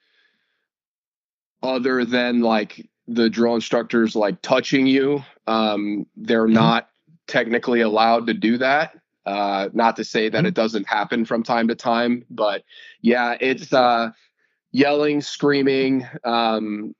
other 1.62 2.04
than 2.04 2.40
like 2.40 2.88
the 3.09 3.30
drill 3.30 3.54
instructors 3.54 4.14
like 4.14 4.40
touching 4.42 4.87
you. 4.87 5.25
Um, 5.47 6.07
they're 6.16 6.47
Mhm. 6.47 6.52
not 6.52 6.90
technically 7.26 7.80
allowed 7.80 8.26
to 8.26 8.35
do 8.35 8.59
that. 8.59 8.99
Uh, 9.25 9.68
not 9.73 9.97
to 9.97 10.04
say 10.04 10.28
that 10.28 10.45
Mhm. 10.45 10.49
it 10.49 10.54
doesn't 10.54 10.87
happen 10.87 11.25
from 11.25 11.42
time 11.42 11.68
to 11.68 11.75
time, 11.75 12.25
but 12.30 12.64
yeah, 13.00 13.37
it's 13.40 13.73
uh, 13.73 14.11
yelling, 14.73 15.21
screaming, 15.21 16.07
um, 16.25 16.95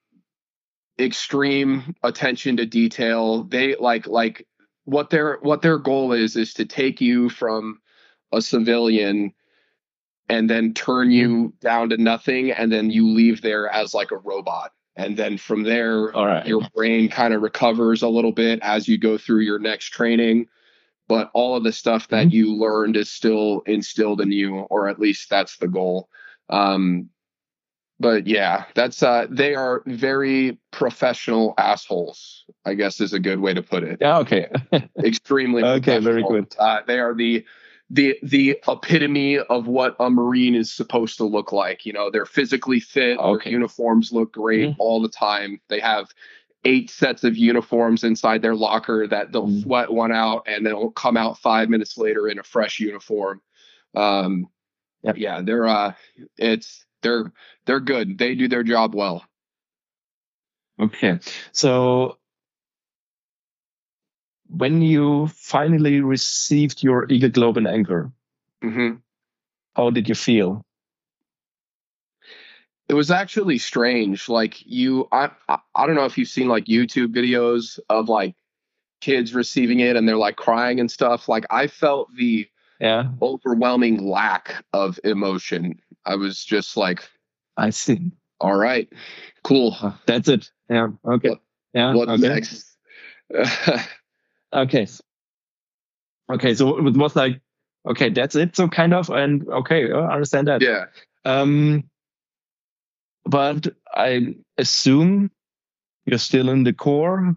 extreme 0.99 1.95
attention 2.03 2.57
to 2.57 2.67
detail. 2.67 3.45
They 3.45 3.77
like 3.77 4.07
like 4.07 4.47
what 4.85 5.11
their 5.11 5.39
what 5.43 5.63
their 5.63 5.79
goal 5.79 6.13
is 6.13 6.37
is 6.37 6.55
to 6.55 6.65
take 6.65 7.01
you 7.01 7.29
from 7.29 7.81
a 8.33 8.41
civilian 8.43 9.33
and 10.29 10.49
then 10.49 10.75
turn 10.75 11.11
you 11.11 11.55
down 11.61 11.91
to 11.91 11.97
nothing 11.97 12.51
and 12.51 12.71
then 12.73 12.91
you 12.91 13.09
leave 13.09 13.41
there 13.43 13.69
as 13.69 13.95
like 13.95 14.11
a 14.11 14.19
robot 14.19 14.73
and 14.97 15.17
then 15.17 15.39
from 15.39 15.63
there 15.63 16.07
right. 16.09 16.47
your 16.47 16.63
brain 16.75 17.09
kind 17.09 17.33
of 17.33 17.41
recovers 17.43 18.03
a 18.03 18.09
little 18.09 18.33
bit 18.33 18.59
as 18.63 18.89
you 18.89 18.99
go 18.99 19.17
through 19.17 19.41
your 19.41 19.59
next 19.59 19.87
training 19.87 20.47
but 21.07 21.31
all 21.33 21.57
of 21.57 21.65
the 21.65 21.73
stuff 21.73 22.09
that 22.09 22.27
Mhm. 22.29 22.33
you 22.33 22.55
learned 22.55 22.97
is 22.97 23.11
still 23.11 23.63
instilled 23.67 24.21
in 24.21 24.31
you 24.31 24.57
or 24.71 24.89
at 24.89 24.99
least 24.99 25.31
that's 25.31 25.57
the 25.57 25.69
goal 25.69 26.09
um 26.51 27.09
but 28.01 28.27
yeah 28.27 28.65
that's 28.75 29.03
uh 29.03 29.27
they 29.31 29.55
are 29.55 29.83
very 29.87 30.59
professional 30.71 31.55
assholes 31.59 32.45
i 32.65 32.75
guess 32.75 33.01
is 33.01 33.13
a 33.13 33.19
good 33.21 33.41
way 33.41 33.53
to 33.55 33.63
put 33.63 33.83
it 33.83 33.99
Yeah. 34.01 34.19
Okay. 34.19 34.49
extremely 35.05 35.63
Okay, 35.65 35.99
very 35.99 36.23
good. 36.23 36.55
uh, 36.59 36.81
they 36.87 36.99
are 36.99 37.15
the 37.15 37.45
the 37.91 38.19
the 38.23 38.59
epitome 38.69 39.39
of 39.39 39.67
what 39.67 39.97
a 39.99 40.11
marine 40.11 40.55
is 40.55 40.71
supposed 40.73 41.17
to 41.19 41.25
look 41.25 41.53
like 41.53 41.87
you 41.87 41.93
know 41.93 42.11
they're 42.11 42.27
physically 42.27 42.81
fit 42.81 43.19
Okay. 43.19 43.45
their 43.45 43.53
uniforms 43.53 44.13
look 44.13 44.33
great 44.33 44.69
Mhm. 44.71 44.77
all 44.79 45.01
the 45.01 45.09
time 45.09 45.61
they 45.69 45.81
have 45.81 46.09
eight 46.65 46.91
sets 46.91 47.25
of 47.25 47.37
uniforms 47.37 48.05
inside 48.05 48.43
their 48.43 48.55
locker 48.55 49.07
that 49.07 49.33
they'll 49.33 49.47
Mhm. 49.49 49.63
sweat 49.63 49.91
one 49.93 50.13
out 50.13 50.43
and 50.47 50.67
they'll 50.67 50.91
come 50.91 51.17
out 51.17 51.39
five 51.39 51.69
minutes 51.71 51.97
later 51.97 52.29
in 52.29 52.39
a 52.39 52.43
fresh 52.43 52.79
uniform 52.81 53.41
um 53.95 54.49
Yep. 55.05 55.17
yeah 55.19 55.41
they're 55.41 55.67
uh 55.67 55.93
it's 56.37 56.85
they're 57.03 57.33
they're 57.67 57.81
good 57.81 58.19
they 58.19 58.35
do 58.35 58.49
their 58.49 58.63
job 58.63 58.95
well 58.95 59.25
Okay. 60.81 61.19
So 61.51 62.19
when 64.49 64.81
you 64.81 65.27
finally 65.27 66.01
received 66.01 66.85
your 66.85 67.11
Eagle 67.11 67.31
Globe 67.31 67.57
and 67.57 67.67
Anchor, 67.67 68.13
hmm 68.63 68.95
how 69.75 69.91
did 69.91 70.09
you 70.09 70.15
feel? 70.15 70.65
it 72.89 72.95
was 72.95 73.11
actually 73.11 73.59
strange 73.59 74.29
like 74.31 74.65
you 74.65 75.07
I, 75.13 75.31
I 75.49 75.59
i 75.75 75.87
don't 75.87 75.95
know 75.95 76.07
if 76.07 76.17
you've 76.17 76.29
seen 76.29 76.49
like 76.49 76.65
youtube 76.65 77.15
videos 77.15 77.79
of 77.91 78.09
like 78.09 78.35
kids 79.03 79.35
receiving 79.35 79.81
it 79.81 79.95
and 79.95 80.09
they're 80.09 80.17
like 80.17 80.37
crying 80.37 80.81
and 80.81 80.91
stuff 80.91 81.29
like 81.29 81.45
i 81.51 81.67
felt 81.67 82.09
the 82.17 82.49
Yeah. 82.81 83.11
overwhelming 83.21 84.07
lack 84.09 84.65
of 84.73 84.99
emotion 85.05 85.81
i 86.09 86.17
was 86.17 86.45
just 86.45 86.77
like 86.77 87.09
I 87.57 87.71
see. 87.71 88.11
all 88.41 88.57
right 88.57 88.89
cool 89.45 89.77
That's 90.07 90.29
it. 90.29 90.51
Yeah. 90.71 90.89
Okay. 91.07 91.31
What- 91.31 91.41
Yeah. 91.75 91.95
what's 91.95 92.11
okay. 92.11 92.29
next 92.29 92.77
Okay. 94.53 94.87
Okay. 96.33 96.55
So 96.55 96.79
it 96.79 96.97
was 96.97 97.15
like, 97.17 97.41
okay, 97.87 98.09
that's 98.11 98.35
it. 98.35 98.57
So 98.57 98.69
kind 98.69 98.95
of, 98.95 99.11
and 99.11 99.47
okay, 99.49 99.93
I 99.93 100.13
understand 100.15 100.49
that. 100.49 100.63
yeah 100.63 100.87
Um, 101.25 101.85
but 103.25 103.67
I 103.95 104.37
assume 104.57 105.31
you're 106.07 106.19
still 106.19 106.49
in 106.49 106.65
the 106.65 106.73
Corps. 106.73 107.37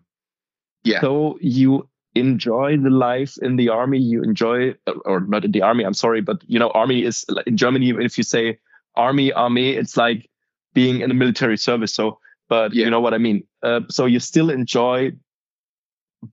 Yeah. 0.84 1.02
So 1.02 1.38
you 1.42 1.90
enjoy 2.16 2.78
the 2.78 2.90
life 2.90 3.38
in 3.42 3.56
the 3.56 3.70
army. 3.70 4.00
You 4.00 4.24
enjoy, 4.24 4.76
or 5.06 5.22
not 5.22 5.46
in 5.46 5.52
the 5.52 5.62
army. 5.62 5.84
I'm 5.84 5.94
sorry, 5.94 6.22
but 6.22 6.42
you 6.48 6.60
know, 6.60 6.70
army 6.72 7.04
is 7.04 7.26
in 7.46 7.58
Germany. 7.58 7.90
If 8.00 8.18
you 8.18 8.24
say 8.24 8.60
army, 8.96 9.32
army, 9.32 9.72
it's 9.72 9.96
like 9.98 10.30
being 10.74 11.02
in 11.02 11.10
the 11.10 11.16
military 11.16 11.58
service. 11.58 11.94
So, 11.94 12.20
but 12.50 12.74
Yeah. 12.74 12.86
you 12.86 12.92
know 12.92 13.00
what 13.00 13.14
I 13.14 13.18
mean. 13.18 13.44
Uh, 13.64 13.82
so 13.90 14.06
you 14.06 14.20
still 14.20 14.50
enjoy 14.50 15.12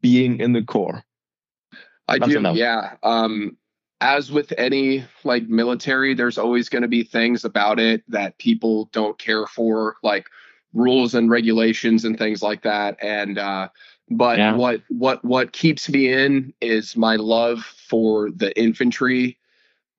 being 0.00 0.40
in 0.40 0.52
the 0.52 0.62
Corps. 0.62 1.04
I 2.08 2.18
do, 2.18 2.40
yeah. 2.54 2.94
Um, 3.02 3.56
as 4.00 4.30
with 4.30 4.52
any 4.56 5.04
like 5.24 5.48
military, 5.48 6.14
there's 6.14 6.38
always 6.38 6.68
going 6.68 6.82
to 6.82 6.88
be 6.88 7.02
things 7.02 7.44
about 7.44 7.78
it 7.78 8.02
that 8.08 8.38
people 8.38 8.88
don't 8.92 9.18
care 9.18 9.46
for, 9.46 9.96
like 10.02 10.26
rules 10.78 11.14
and 11.14 11.30
regulations 11.30 12.04
and 12.04 12.16
things 12.18 12.42
like 12.42 12.62
that. 12.62 12.96
And 13.02 13.38
uh, 13.38 13.68
but 14.10 14.38
Yeah. 14.38 14.56
what 14.56 14.80
what 14.88 15.24
what 15.24 15.52
keeps 15.52 15.88
me 15.88 16.12
in 16.12 16.54
is 16.60 16.96
my 16.96 17.16
love 17.16 17.60
for 17.64 18.30
the 18.30 18.56
infantry. 18.58 19.38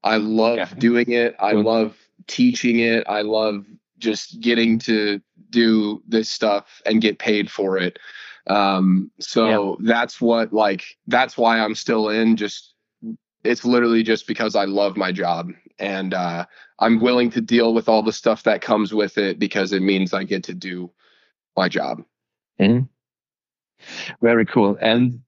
I 0.04 0.18
love 0.18 0.58
Yeah. 0.58 0.70
doing 0.78 1.12
it. 1.12 1.36
I 1.40 1.54
Good. 1.54 1.66
love 1.66 1.98
teaching 2.28 2.80
it. 2.80 3.04
I 3.08 3.22
love 3.22 3.66
just 3.98 4.40
getting 4.40 4.80
to 4.80 5.22
do 5.50 6.02
this 6.08 6.30
stuff 6.30 6.82
and 6.86 7.02
get 7.02 7.20
paid 7.20 7.52
for 7.52 7.78
it. 7.78 8.00
Um, 8.48 9.12
so 9.20 9.78
that's 9.82 10.22
what 10.22 10.54
like 10.54 10.84
that's 11.08 11.38
why 11.38 11.60
I'm 11.60 11.76
still 11.76 12.10
in. 12.10 12.38
Just 12.38 12.74
it's 13.44 13.66
literally 13.66 14.04
just 14.04 14.28
because 14.28 14.56
I 14.56 14.66
love 14.66 14.98
my 14.98 15.12
job 15.12 15.52
and 15.80 16.14
uh, 16.14 16.46
I'm 16.78 17.00
willing 17.00 17.32
to 17.32 17.42
deal 17.42 17.74
with 17.74 17.90
all 17.90 18.04
the 18.04 18.14
stuff 18.14 18.44
that 18.44 18.62
comes 18.62 18.94
with 18.94 19.18
it 19.18 19.40
because 19.40 19.74
it 19.74 19.82
means 19.82 20.14
I 20.14 20.24
get 20.24 20.46
to 20.46 20.54
do 20.54 20.92
my 21.56 21.70
job. 21.70 22.04
Mhm. 22.60 22.90
Very 24.22 24.46
cool. 24.46 24.78
And 24.80 25.22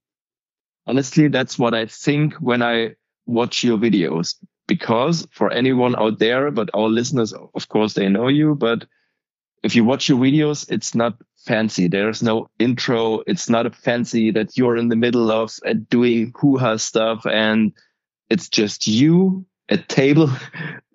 honestly, 0.87 1.27
that's 1.27 1.57
what 1.57 1.73
I 1.73 1.85
think 1.85 2.35
when 2.35 2.61
I 2.61 2.95
watch 3.25 3.63
your 3.63 3.77
videos. 3.77 4.35
Because 4.67 5.27
for 5.31 5.51
anyone 5.51 5.95
out 5.97 6.19
there, 6.19 6.49
but 6.51 6.69
our 6.73 6.87
listeners, 6.87 7.33
of 7.33 7.67
course, 7.67 7.93
they 7.93 8.07
know 8.07 8.29
you. 8.29 8.55
But 8.55 8.85
if 9.63 9.75
you 9.75 9.83
watch 9.83 10.07
your 10.07 10.17
videos, 10.19 10.71
it's 10.71 10.95
not 10.95 11.15
fancy. 11.45 11.87
There's 11.87 12.23
no 12.23 12.49
intro. 12.57 13.21
It's 13.27 13.49
not 13.49 13.65
a 13.65 13.71
fancy 13.71 14.31
that 14.31 14.57
you're 14.57 14.77
in 14.77 14.87
the 14.87 14.95
middle 14.95 15.29
of 15.29 15.53
uh, 15.65 15.73
doing 15.89 16.31
hoo-ha 16.35 16.77
stuff. 16.77 17.25
And 17.25 17.73
it's 18.29 18.47
just 18.47 18.87
you, 18.87 19.45
a 19.71 19.77
table, 19.77 20.29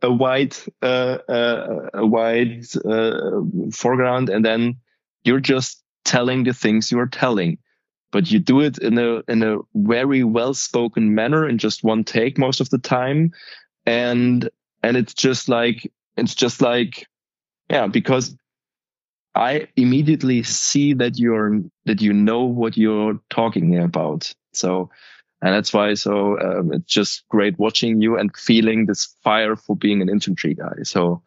a 0.03 0.13
white, 0.13 0.65
uh, 0.83 1.19
uh, 1.29 1.89
a 1.95 2.07
white 2.07 2.67
uh, 2.85 3.41
foreground, 3.73 4.29
and 4.29 4.45
then 4.45 4.77
you're 5.25 5.41
just 5.41 5.83
telling 6.05 6.45
the 6.45 6.53
things 6.53 6.93
you're 6.93 7.07
telling. 7.07 7.59
But 8.13 8.31
you 8.31 8.39
do 8.39 8.61
it 8.61 8.79
in 8.79 8.99
a 8.99 9.23
in 9.29 9.43
a 9.43 9.59
very 9.75 10.23
well 10.23 10.55
spoken 10.55 11.15
manner 11.15 11.49
in 11.49 11.59
just 11.59 11.83
one 11.83 12.05
take 12.05 12.39
most 12.39 12.61
of 12.61 12.71
the 12.71 12.79
time. 12.79 13.33
And 13.85 14.49
and 14.83 14.97
it's 14.97 15.15
just 15.15 15.49
like 15.49 15.91
it's 16.17 16.35
just 16.35 16.63
like 16.63 17.07
yeah 17.69 17.89
because 17.89 18.37
i 19.35 19.67
immediately 19.77 20.43
see 20.43 20.95
that 20.95 21.19
you're 21.19 21.61
that 21.85 22.01
you 22.01 22.13
know 22.13 22.45
what 22.45 22.77
you're 22.77 23.19
talking 23.29 23.79
about. 23.79 24.33
So 24.53 24.91
and 25.43 25.55
that's 25.55 25.73
why 25.73 25.95
so 25.95 26.39
um, 26.41 26.73
it's 26.73 26.93
just 26.93 27.29
great 27.29 27.59
watching 27.59 28.01
you 28.01 28.19
and 28.19 28.37
feeling 28.37 28.87
this 28.87 29.15
fire 29.23 29.57
for 29.57 29.77
being 29.77 30.03
an 30.03 30.09
infantry 30.09 30.55
guy 30.55 30.83
so 30.83 31.23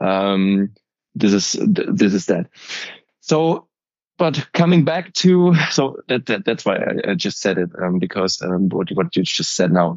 um 0.00 0.70
this 1.14 1.32
is 1.32 1.52
this 1.66 2.14
is 2.14 2.26
that 2.26 2.48
so 3.20 3.68
but 4.18 4.48
coming 4.52 4.84
back 4.84 5.12
to 5.14 5.54
so 5.70 5.96
that, 6.08 6.26
that 6.26 6.44
that's 6.44 6.64
why 6.64 6.76
I, 6.76 7.10
I 7.10 7.14
just 7.14 7.40
said 7.40 7.58
it 7.58 7.70
um, 7.82 7.98
because 7.98 8.40
um, 8.42 8.68
what 8.68 8.90
you- 8.90 8.96
what 8.96 9.16
you 9.16 9.22
just 9.22 9.56
said 9.56 9.72
now. 9.72 9.96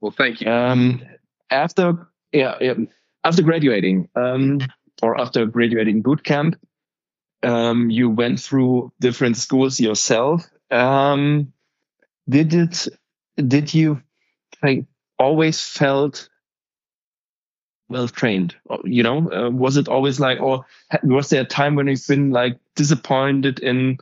Well, 0.00 0.10
thank 0.12 0.40
you. 0.40 0.50
Um, 0.50 1.00
after 1.50 2.08
yeah, 2.32 2.56
yeah 2.60 2.74
after 3.24 3.42
graduating 3.42 4.08
um, 4.14 4.58
or 5.02 5.18
after 5.18 5.46
graduating 5.46 6.02
boot 6.02 6.22
camp, 6.22 6.56
um, 7.42 7.88
you 7.88 8.10
went 8.10 8.40
through 8.40 8.92
different 9.00 9.36
schools 9.36 9.80
yourself. 9.80 10.44
Um, 10.70 11.52
did 12.28 12.54
it? 12.54 12.88
Did 13.36 13.74
you 13.74 14.02
like 14.62 14.84
always 15.18 15.60
felt 15.62 16.28
well 17.88 18.08
trained? 18.08 18.56
You 18.84 19.02
know, 19.02 19.30
uh, 19.30 19.50
was 19.50 19.76
it 19.76 19.88
always 19.88 20.18
like, 20.18 20.40
or 20.40 20.64
was 21.02 21.28
there 21.28 21.42
a 21.42 21.46
time 21.46 21.74
when 21.74 21.86
you've 21.86 22.06
been 22.06 22.30
like 22.30 22.58
disappointed 22.74 23.58
in 23.60 23.98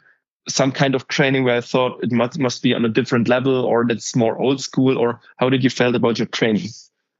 some 0.49 0.73
kind 0.73 0.95
of 0.95 1.09
training 1.09 1.45
where 1.45 1.57
I 1.57 1.61
thought 1.61 2.02
it 2.02 2.12
must 2.12 2.38
must 2.38 2.62
be 2.62 2.75
on 2.75 2.85
a 2.85 2.88
different 2.88 3.28
level, 3.28 3.64
or 3.64 3.85
that's 3.87 4.16
more 4.16 4.38
old 4.38 4.61
school, 4.61 4.99
or 4.99 5.21
how 5.37 5.49
did 5.49 5.64
you 5.64 5.71
felt 5.71 5.95
about 5.95 6.19
your 6.19 6.26
training 6.26 6.69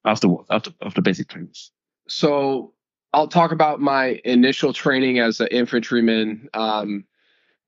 after 0.05 0.29
after 0.51 0.73
after 0.83 1.03
basic 1.03 1.29
training? 1.29 1.53
So 2.09 2.73
I'll 3.13 3.29
talk 3.29 3.53
about 3.53 3.81
my 3.81 4.21
initial 4.25 4.73
training 4.73 5.21
as 5.21 5.41
an 5.41 5.49
infantryman. 5.49 6.49
Um, 6.53 7.05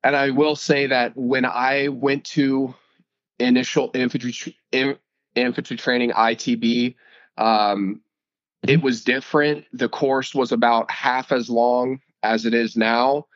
and 0.05 0.15
I 0.15 0.31
will 0.31 0.57
say 0.57 0.87
that 0.89 1.17
when 1.17 1.45
I 1.45 1.89
went 1.89 2.25
to 2.27 2.75
initial 3.39 3.91
infantry 3.95 4.57
in, 4.73 4.97
infantry 5.35 5.77
training 5.77 6.11
ITB. 6.13 6.95
Um, 7.39 8.01
it 8.67 8.83
was 8.83 9.05
different. 9.05 9.65
The 9.73 9.89
course 9.89 10.35
was 10.35 10.53
about 10.53 10.91
half 10.91 11.33
as 11.33 11.49
long 11.49 12.01
as 12.23 12.47
it 12.47 12.55
is 12.55 12.77
now, 12.77 13.27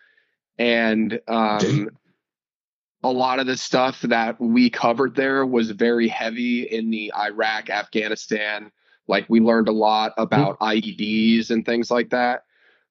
and 0.58 1.20
um, 1.28 1.90
a 3.02 3.10
lot 3.10 3.38
of 3.38 3.46
the 3.46 3.56
stuff 3.56 4.02
that 4.02 4.40
we 4.40 4.70
covered 4.70 5.14
there 5.14 5.46
was 5.46 5.70
very 5.70 6.08
heavy 6.08 6.62
in 6.62 6.90
the 6.90 7.12
Iraq, 7.16 7.70
Afghanistan. 7.70 8.70
Like 9.06 9.26
we 9.28 9.40
learned 9.40 9.68
a 9.68 9.72
lot 9.72 10.12
about 10.18 10.58
mm-hmm. 10.58 10.78
IEDs 10.78 11.50
and 11.50 11.64
things 11.64 11.90
like 11.90 12.10
that. 12.10 12.44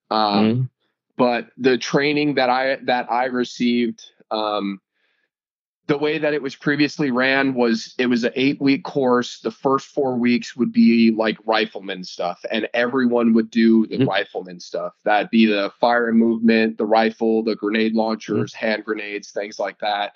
Um, 0.09 0.45
mm-hmm. 0.45 0.61
But 1.17 1.49
the 1.57 1.77
training 1.77 2.35
that 2.35 2.49
I 2.49 2.77
that 2.83 3.11
I 3.11 3.25
received 3.25 4.05
um, 4.31 4.79
the 5.89 5.97
way 5.97 6.19
that 6.19 6.35
it 6.35 6.43
was 6.43 6.55
previously 6.55 7.09
ran 7.09 7.55
was 7.55 7.95
it 7.97 8.05
was 8.05 8.23
an 8.23 8.31
eight 8.35 8.61
week 8.61 8.83
course. 8.83 9.39
The 9.39 9.49
first 9.49 9.87
four 9.87 10.15
weeks 10.15 10.55
would 10.55 10.71
be 10.71 11.09
like 11.09 11.37
rifleman 11.45 12.03
stuff, 12.03 12.45
and 12.51 12.69
everyone 12.75 13.33
would 13.33 13.49
do 13.49 13.87
the 13.87 13.97
mm-hmm. 13.97 14.07
rifleman 14.07 14.59
stuff. 14.59 14.93
That'd 15.03 15.31
be 15.31 15.47
the 15.47 15.71
fire 15.81 16.07
and 16.07 16.19
movement, 16.19 16.77
the 16.77 16.85
rifle, 16.85 17.41
the 17.43 17.55
grenade 17.55 17.95
launchers, 17.95 18.53
mm-hmm. 18.53 18.65
hand 18.67 18.85
grenades, 18.85 19.31
things 19.31 19.57
like 19.57 19.79
that. 19.79 20.13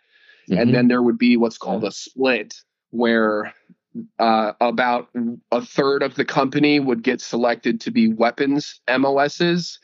Mm-hmm. 0.47 0.61
And 0.61 0.75
then 0.75 0.87
there 0.89 1.01
would 1.01 1.17
be 1.17 1.37
what's 1.37 1.57
called 1.57 1.83
a 1.83 1.91
split, 1.91 2.53
where 2.91 3.51
uh, 4.19 4.53
about 4.61 5.09
a 5.51 5.65
third 5.65 6.03
of 6.03 6.13
the 6.13 6.25
company 6.25 6.79
would 6.79 7.01
get 7.01 7.19
selected 7.19 7.81
to 7.81 7.89
be 7.89 8.13
weapons 8.13 8.79
MOSs, 8.87 9.79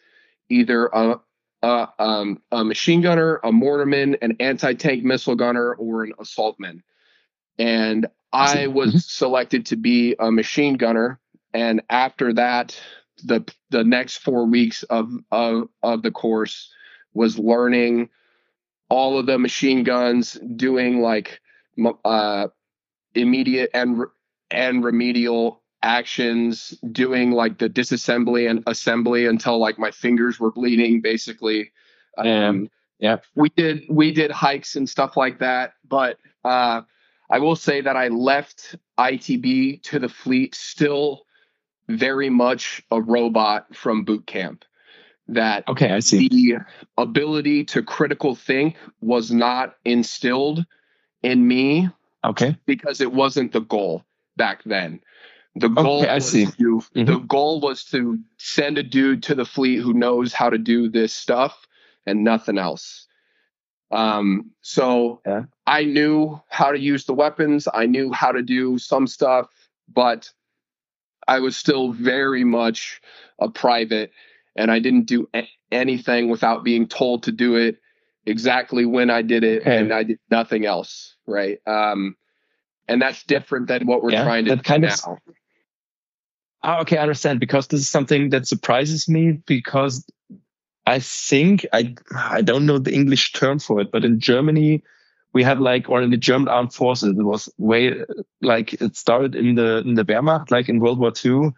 either 0.49 0.85
a, 0.93 1.19
uh, 1.61 1.87
um, 1.97 2.41
a 2.51 2.63
machine 2.63 3.01
gunner, 3.01 3.35
a 3.43 3.51
mortarman, 3.51 4.17
an 4.21 4.37
anti-tank 4.39 5.03
missile 5.03 5.35
gunner, 5.35 5.73
or 5.73 6.03
an 6.03 6.13
assaultman. 6.19 6.81
And 7.57 8.07
I 8.31 8.67
was 8.67 8.89
mm-hmm. 8.89 8.97
selected 8.99 9.65
to 9.67 9.75
be 9.75 10.15
a 10.19 10.31
machine 10.31 10.75
gunner. 10.75 11.19
And 11.53 11.81
after 11.89 12.33
that, 12.33 12.79
the 13.23 13.43
the 13.69 13.83
next 13.83 14.17
four 14.17 14.45
weeks 14.45 14.83
of 14.83 15.11
of, 15.31 15.67
of 15.83 16.03
the 16.03 16.11
course 16.11 16.71
was 17.13 17.37
learning 17.39 18.09
all 18.89 19.19
of 19.19 19.25
the 19.25 19.37
machine 19.37 19.83
guns, 19.83 20.33
doing 20.55 21.01
like 21.01 21.41
uh, 22.05 22.47
immediate 23.15 23.71
and 23.73 24.03
and 24.51 24.83
remedial 24.83 25.61
actions 25.81 26.77
doing 26.91 27.31
like 27.31 27.57
the 27.57 27.69
disassembly 27.69 28.49
and 28.49 28.63
assembly 28.67 29.25
until 29.25 29.57
like 29.59 29.79
my 29.79 29.91
fingers 29.91 30.39
were 30.39 30.51
bleeding 30.51 31.01
basically. 31.01 31.71
Um 32.17 32.69
yeah. 32.99 33.17
we 33.33 33.49
did 33.49 33.83
we 33.89 34.11
did 34.11 34.29
hikes 34.29 34.75
and 34.75 34.87
stuff 34.87 35.17
like 35.17 35.39
that 35.39 35.73
but 35.87 36.17
uh 36.43 36.81
i 37.29 37.39
will 37.39 37.55
say 37.55 37.81
that 37.81 37.95
i 37.95 38.09
left 38.09 38.75
itb 38.99 39.81
to 39.83 39.99
the 39.99 40.09
fleet 40.09 40.53
still 40.53 41.25
very 41.87 42.29
much 42.29 42.83
a 42.91 43.01
robot 43.01 43.75
from 43.75 44.03
boot 44.03 44.27
camp. 44.27 44.63
That 45.29 45.67
okay 45.67 45.91
i 45.91 45.99
see. 45.99 46.27
the 46.27 46.57
ability 46.97 47.65
to 47.65 47.83
critical 47.83 48.35
think 48.35 48.77
was 48.99 49.31
not 49.31 49.75
instilled 49.85 50.65
in 51.21 51.47
me 51.47 51.89
okay. 52.23 52.57
because 52.65 52.99
it 52.99 53.11
wasn't 53.11 53.51
the 53.51 53.61
goal 53.61 54.03
back 54.37 54.63
then 54.63 55.01
the 55.59 55.69
goal 55.69 56.01
okay, 56.01 56.09
I 56.09 56.19
see. 56.19 56.45
To, 56.45 56.51
mm-hmm. 56.51 57.05
The 57.05 57.19
goal 57.19 57.61
was 57.61 57.83
to 57.85 58.19
send 58.37 58.77
a 58.77 58.83
dude 58.83 59.23
to 59.23 59.35
the 59.35 59.45
fleet 59.45 59.77
who 59.77 59.93
knows 59.93 60.33
how 60.33 60.49
to 60.49 60.57
do 60.57 60.89
this 60.89 61.13
stuff 61.13 61.67
and 62.05 62.23
nothing 62.23 62.57
else. 62.57 63.07
Um, 63.91 64.51
so 64.61 65.21
yeah. 65.25 65.43
I 65.65 65.83
knew 65.83 66.39
how 66.49 66.71
to 66.71 66.79
use 66.79 67.05
the 67.05 67.13
weapons. 67.13 67.67
I 67.73 67.85
knew 67.85 68.11
how 68.11 68.31
to 68.31 68.41
do 68.41 68.77
some 68.77 69.07
stuff, 69.07 69.47
but 69.91 70.29
I 71.27 71.39
was 71.39 71.57
still 71.57 71.91
very 71.91 72.43
much 72.43 73.01
a 73.39 73.49
private, 73.49 74.11
and 74.55 74.71
I 74.71 74.79
didn't 74.79 75.05
do 75.05 75.27
a- 75.33 75.49
anything 75.71 76.29
without 76.29 76.63
being 76.63 76.87
told 76.87 77.23
to 77.23 77.31
do 77.31 77.55
it 77.55 77.79
exactly 78.25 78.85
when 78.85 79.09
I 79.09 79.21
did 79.21 79.43
it, 79.43 79.61
okay. 79.61 79.77
and 79.77 79.93
I 79.93 80.03
did 80.03 80.19
nothing 80.29 80.65
else. 80.65 81.15
Right. 81.25 81.59
Um, 81.65 82.15
and 82.87 83.01
that's 83.01 83.23
different 83.23 83.67
than 83.67 83.85
what 83.85 84.01
we're 84.01 84.11
yeah, 84.11 84.23
trying 84.23 84.45
to 84.45 84.55
do 84.55 84.61
kind 84.61 84.83
now. 84.83 84.89
Of, 84.89 85.19
Oh, 86.63 86.81
okay, 86.81 86.97
I 86.97 87.03
understand 87.03 87.39
because 87.39 87.67
this 87.67 87.79
is 87.79 87.89
something 87.89 88.29
that 88.31 88.47
surprises 88.47 89.07
me 89.07 89.33
because 89.45 90.05
I 90.85 90.99
think 90.99 91.65
I 91.71 91.95
I 92.15 92.41
don't 92.41 92.65
know 92.65 92.79
the 92.79 92.93
English 92.93 93.33
term 93.33 93.59
for 93.59 93.79
it, 93.79 93.91
but 93.91 94.03
in 94.03 94.19
Germany 94.19 94.83
we 95.33 95.43
have 95.43 95.59
like 95.59 95.89
or 95.89 96.01
in 96.01 96.09
the 96.09 96.17
German 96.17 96.47
armed 96.47 96.73
forces 96.73 97.17
it 97.17 97.23
was 97.23 97.49
way 97.57 97.93
like 98.41 98.73
it 98.81 98.95
started 98.95 99.35
in 99.35 99.55
the 99.55 99.77
in 99.79 99.95
the 99.95 100.03
Wehrmacht 100.03 100.51
like 100.51 100.69
in 100.69 100.79
World 100.79 100.99
War 100.99 101.13
II 101.23 101.51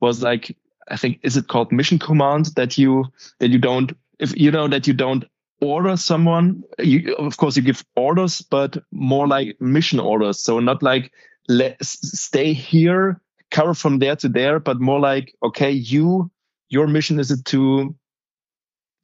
was 0.00 0.22
like 0.22 0.56
I 0.88 0.96
think 0.96 1.20
is 1.22 1.36
it 1.36 1.48
called 1.48 1.72
mission 1.72 1.98
command 1.98 2.46
that 2.56 2.78
you 2.78 3.04
that 3.40 3.50
you 3.50 3.58
don't 3.58 3.92
if 4.18 4.36
you 4.36 4.50
know 4.50 4.68
that 4.68 4.86
you 4.86 4.94
don't 4.94 5.24
order 5.60 5.96
someone 5.96 6.62
you 6.78 7.14
of 7.16 7.36
course 7.36 7.56
you 7.56 7.62
give 7.62 7.84
orders 7.96 8.40
but 8.40 8.78
more 8.92 9.26
like 9.26 9.60
mission 9.60 10.00
orders 10.00 10.40
so 10.40 10.60
not 10.60 10.82
like 10.82 11.12
let 11.48 11.84
stay 11.84 12.52
here 12.52 13.20
cover 13.50 13.74
from 13.74 13.98
there 13.98 14.16
to 14.16 14.28
there, 14.28 14.60
but 14.60 14.80
more 14.80 15.00
like, 15.00 15.34
okay, 15.42 15.70
you, 15.70 16.30
your 16.68 16.86
mission 16.86 17.18
is 17.18 17.42
to 17.42 17.94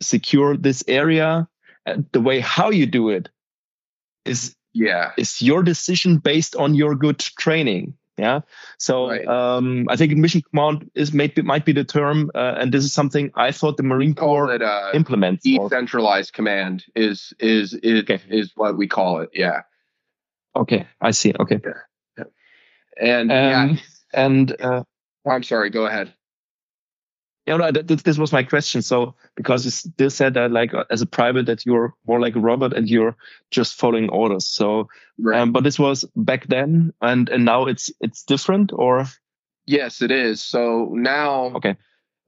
secure 0.02 0.57
this 0.57 0.85
area. 0.88 1.48
And 1.87 2.07
the 2.12 2.20
way 2.20 2.40
how 2.40 2.70
you 2.70 2.87
do 2.87 3.11
it 3.11 3.28
is 4.24 4.57
yeah 4.72 5.12
is 5.18 5.42
your 5.42 5.62
decision 5.62 6.16
based 6.18 6.57
on 6.57 6.74
your 6.74 6.94
good 6.94 7.18
training. 7.18 7.94
Yeah. 8.16 8.40
So 8.78 9.09
right. 9.09 9.26
um, 9.26 9.87
I 9.88 9.96
think 9.96 10.16
mission 10.16 10.42
command 10.48 10.88
is 10.94 11.12
maybe 11.12 11.42
might 11.42 11.64
be 11.64 11.72
the 11.72 11.85
term, 11.85 12.30
uh, 12.35 12.54
and 12.59 12.72
this 12.72 12.85
is 12.85 12.92
something 12.92 13.33
I 13.35 13.50
thought 13.50 13.76
the 13.76 13.83
Marine 13.83 14.14
Corps 14.14 14.54
it, 14.54 14.62
uh, 14.62 14.92
implements. 14.94 15.42
Decentralized 15.42 16.33
command 16.33 16.85
is 16.94 17.33
is 17.40 17.74
is 17.74 18.02
okay. 18.02 18.20
is 18.28 18.52
what 18.54 18.78
we 18.78 18.87
call 18.87 19.20
it. 19.20 19.30
Yeah. 19.35 19.62
Okay, 20.54 20.87
I 21.00 21.11
see. 21.11 21.35
Okay. 21.40 21.61
Yeah. 22.16 22.24
And 23.00 23.33
um, 23.33 23.37
yeah, 23.37 23.76
and 24.14 24.55
uh, 24.61 24.85
I'm 25.27 25.42
sorry, 25.42 25.70
go 25.70 25.87
ahead. 25.87 26.12
Yeah, 27.46 27.59
no, 27.59 27.70
th- 27.70 28.03
this 28.03 28.16
was 28.16 28.33
my 28.33 28.42
question. 28.42 28.81
So, 28.81 29.16
because 29.37 29.66
you 29.66 29.70
still 29.70 30.09
said 30.09 30.35
that, 30.35 30.50
like, 30.50 30.72
uh, 30.72 30.85
as 30.90 31.03
a 31.03 31.07
private, 31.07 31.44
that 31.46 31.66
you're 31.66 31.92
more 32.07 32.18
like 32.18 32.37
a 32.37 32.40
robot 32.40 32.74
and 32.74 32.88
you're 32.88 33.16
just 33.50 33.74
following 33.74 34.09
orders. 34.09 34.46
So, 34.46 34.88
right. 35.18 35.40
um, 35.40 35.53
but 35.53 35.62
this 35.62 35.79
was 35.79 36.07
back 36.16 36.46
then, 36.46 36.94
and 37.03 37.29
and 37.29 37.44
now 37.44 37.66
it's 37.66 37.90
it's 38.00 38.22
different, 38.22 38.72
or? 38.72 39.05
Yes, 39.66 40.00
it 40.00 40.11
is. 40.11 40.42
So 40.42 40.88
now, 40.92 41.53
okay, 41.57 41.77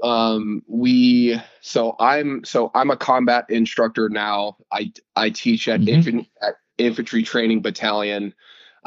um, 0.02 0.62
we. 0.66 1.40
So 1.62 1.96
I'm 1.98 2.44
so 2.44 2.70
I'm 2.74 2.90
a 2.90 2.96
combat 2.96 3.46
instructor 3.48 4.10
now. 4.10 4.58
I 4.70 4.92
I 5.14 5.30
teach 5.30 5.66
at, 5.66 5.80
mm-hmm. 5.80 5.88
infantry, 5.88 6.30
at 6.42 6.54
infantry 6.76 7.22
training 7.22 7.62
battalion. 7.62 8.34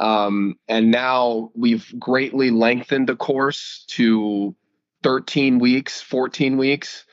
Um, 0.00 0.56
and 0.66 0.90
now 0.90 1.50
we've 1.54 1.94
greatly 1.98 2.50
lengthened 2.50 3.08
the 3.08 3.16
course 3.16 3.84
to 3.88 4.56
13 5.02 5.58
weeks, 5.58 6.00
14 6.00 6.56
weeks. 6.56 7.04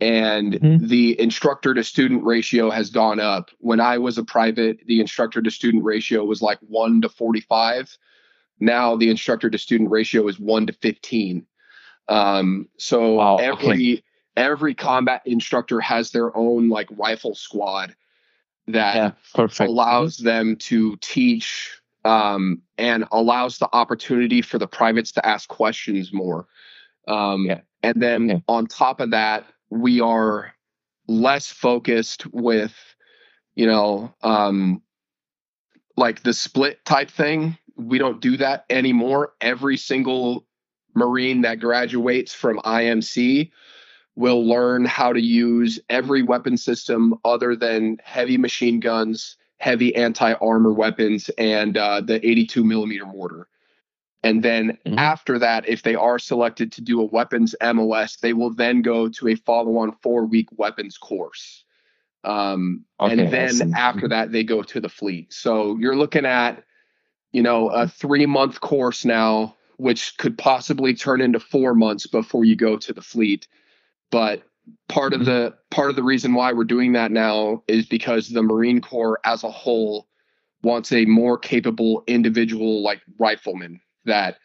And 0.00 0.52
mm-hmm. 0.52 0.86
the 0.86 1.18
instructor 1.18 1.74
to 1.74 1.82
student 1.82 2.22
ratio 2.24 2.70
has 2.70 2.90
gone 2.90 3.18
up. 3.18 3.50
When 3.58 3.80
I 3.80 3.98
was 3.98 4.18
a 4.18 4.24
private, 4.24 4.78
the 4.86 5.00
instructor 5.00 5.40
to 5.40 5.50
student 5.50 5.84
ratio 5.84 6.22
was 6.24 6.42
like 6.42 6.58
1 6.60 7.00
to 7.00 7.08
45. 7.08 7.96
Now 8.60 8.94
the 8.94 9.08
instructor 9.08 9.48
to 9.48 9.58
student 9.58 9.90
ratio 9.90 10.28
is 10.28 10.38
1 10.38 10.66
to 10.66 10.72
15. 10.74 11.46
Um, 12.08 12.68
so 12.76 13.14
wow, 13.14 13.36
every 13.36 13.94
okay. 13.94 14.02
every 14.36 14.74
combat 14.74 15.22
instructor 15.24 15.80
has 15.80 16.10
their 16.10 16.34
own 16.36 16.68
like 16.68 16.88
rifle 16.90 17.34
squad 17.34 17.94
that 18.66 19.14
yeah, 19.36 19.66
allows 19.66 20.16
them 20.18 20.56
to 20.56 20.96
teach 21.00 21.78
um, 22.08 22.62
and 22.78 23.04
allows 23.12 23.58
the 23.58 23.68
opportunity 23.74 24.40
for 24.40 24.58
the 24.58 24.66
privates 24.66 25.12
to 25.12 25.26
ask 25.26 25.46
questions 25.48 26.10
more. 26.10 26.46
Um, 27.06 27.44
yeah. 27.44 27.60
And 27.82 28.00
then 28.02 28.28
yeah. 28.28 28.38
on 28.48 28.66
top 28.66 29.00
of 29.00 29.10
that, 29.10 29.44
we 29.68 30.00
are 30.00 30.54
less 31.06 31.48
focused 31.48 32.26
with, 32.32 32.74
you 33.54 33.66
know, 33.66 34.14
um, 34.22 34.80
like 35.98 36.22
the 36.22 36.32
split 36.32 36.82
type 36.86 37.10
thing. 37.10 37.58
We 37.76 37.98
don't 37.98 38.22
do 38.22 38.38
that 38.38 38.64
anymore. 38.70 39.34
Every 39.42 39.76
single 39.76 40.46
Marine 40.94 41.42
that 41.42 41.60
graduates 41.60 42.32
from 42.32 42.58
IMC 42.60 43.50
will 44.16 44.46
learn 44.46 44.86
how 44.86 45.12
to 45.12 45.20
use 45.20 45.78
every 45.90 46.22
weapon 46.22 46.56
system 46.56 47.14
other 47.22 47.54
than 47.54 47.98
heavy 48.02 48.38
machine 48.38 48.80
guns 48.80 49.36
heavy 49.58 49.94
anti 49.94 50.32
armor 50.34 50.72
weapons 50.72 51.28
and 51.38 51.76
uh, 51.76 52.00
the 52.00 52.26
82 52.26 52.64
millimeter 52.64 53.06
mortar. 53.06 53.48
And 54.22 54.42
then 54.42 54.78
mm-hmm. 54.84 54.98
after 54.98 55.38
that, 55.38 55.68
if 55.68 55.82
they 55.82 55.94
are 55.94 56.18
selected 56.18 56.72
to 56.72 56.80
do 56.80 57.00
a 57.00 57.04
weapons 57.04 57.54
MOS, 57.62 58.16
they 58.16 58.32
will 58.32 58.52
then 58.52 58.82
go 58.82 59.08
to 59.08 59.28
a 59.28 59.36
follow 59.36 59.76
on 59.78 59.92
four 60.02 60.26
week 60.26 60.48
weapons 60.56 60.98
course. 60.98 61.64
Um, 62.24 62.84
okay, 62.98 63.12
and 63.12 63.32
then 63.32 63.74
after 63.76 64.08
that, 64.08 64.32
they 64.32 64.42
go 64.42 64.62
to 64.62 64.80
the 64.80 64.88
fleet. 64.88 65.32
So 65.32 65.76
you're 65.78 65.96
looking 65.96 66.26
at 66.26 66.64
you 67.32 67.42
know, 67.42 67.68
a 67.68 67.88
three 67.88 68.26
month 68.26 68.60
course 68.60 69.04
now, 69.04 69.56
which 69.76 70.16
could 70.16 70.38
possibly 70.38 70.94
turn 70.94 71.20
into 71.20 71.40
four 71.40 71.74
months 71.74 72.06
before 72.06 72.44
you 72.44 72.56
go 72.56 72.76
to 72.76 72.92
the 72.92 73.02
fleet. 73.02 73.48
But 74.10 74.42
part 74.88 75.12
of 75.12 75.24
the 75.24 75.54
part 75.70 75.90
of 75.90 75.96
the 75.96 76.02
reason 76.02 76.34
why 76.34 76.52
we're 76.52 76.64
doing 76.64 76.92
that 76.92 77.10
now 77.10 77.62
is 77.68 77.86
because 77.86 78.28
the 78.28 78.42
Marine 78.42 78.80
Corps 78.80 79.20
as 79.24 79.44
a 79.44 79.50
whole 79.50 80.08
wants 80.62 80.92
a 80.92 81.04
more 81.04 81.38
capable 81.38 82.02
individual 82.06 82.82
like 82.82 83.00
rifleman 83.18 83.80
that 84.04 84.38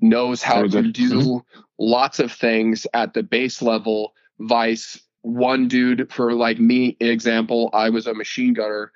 knows 0.00 0.42
how 0.42 0.66
to 0.66 0.82
do 0.82 1.10
mm-hmm. 1.10 1.60
lots 1.78 2.18
of 2.18 2.32
things 2.32 2.86
at 2.94 3.14
the 3.14 3.22
base 3.22 3.60
level 3.60 4.12
vice 4.38 5.00
one 5.22 5.68
dude 5.68 6.10
for 6.10 6.32
like 6.32 6.58
me 6.58 6.96
example 7.00 7.68
i 7.74 7.90
was 7.90 8.06
a 8.06 8.14
machine 8.14 8.54
gunner 8.54 8.92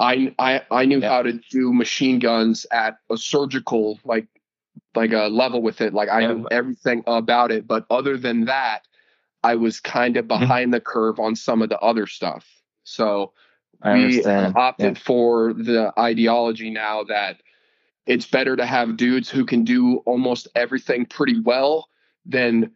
i 0.00 0.34
i, 0.38 0.60
I 0.70 0.84
knew 0.84 1.00
yeah. 1.00 1.08
how 1.08 1.22
to 1.22 1.40
do 1.50 1.72
machine 1.72 2.18
guns 2.18 2.66
at 2.72 2.96
a 3.10 3.16
surgical 3.16 3.98
like 4.04 4.26
like 4.94 5.12
a 5.12 5.28
level 5.28 5.62
with 5.62 5.80
it 5.80 5.94
like 5.94 6.08
i 6.08 6.20
yeah. 6.20 6.32
knew 6.32 6.48
everything 6.50 7.04
about 7.06 7.50
it 7.50 7.66
but 7.66 7.86
other 7.88 8.18
than 8.18 8.44
that 8.46 8.82
i 9.42 9.54
was 9.54 9.80
kind 9.80 10.16
of 10.16 10.26
mm-hmm. 10.26 10.40
behind 10.40 10.64
mm-hmm. 10.66 10.72
the 10.72 10.80
curve 10.80 11.18
on 11.18 11.36
some 11.36 11.62
of 11.62 11.68
the 11.68 11.78
other 11.78 12.06
stuff 12.06 12.46
so 12.84 13.32
I 13.82 13.94
we 13.94 14.04
understand. 14.04 14.56
opted 14.56 14.96
yeah. 14.96 15.02
for 15.02 15.52
the 15.52 15.92
ideology 15.98 16.70
now 16.70 17.04
that 17.04 17.42
it's 18.06 18.26
better 18.26 18.56
to 18.56 18.66
have 18.66 18.96
dudes 18.96 19.30
who 19.30 19.44
can 19.44 19.64
do 19.64 19.98
almost 19.98 20.48
everything 20.54 21.06
pretty 21.06 21.40
well 21.40 21.88
than 22.26 22.72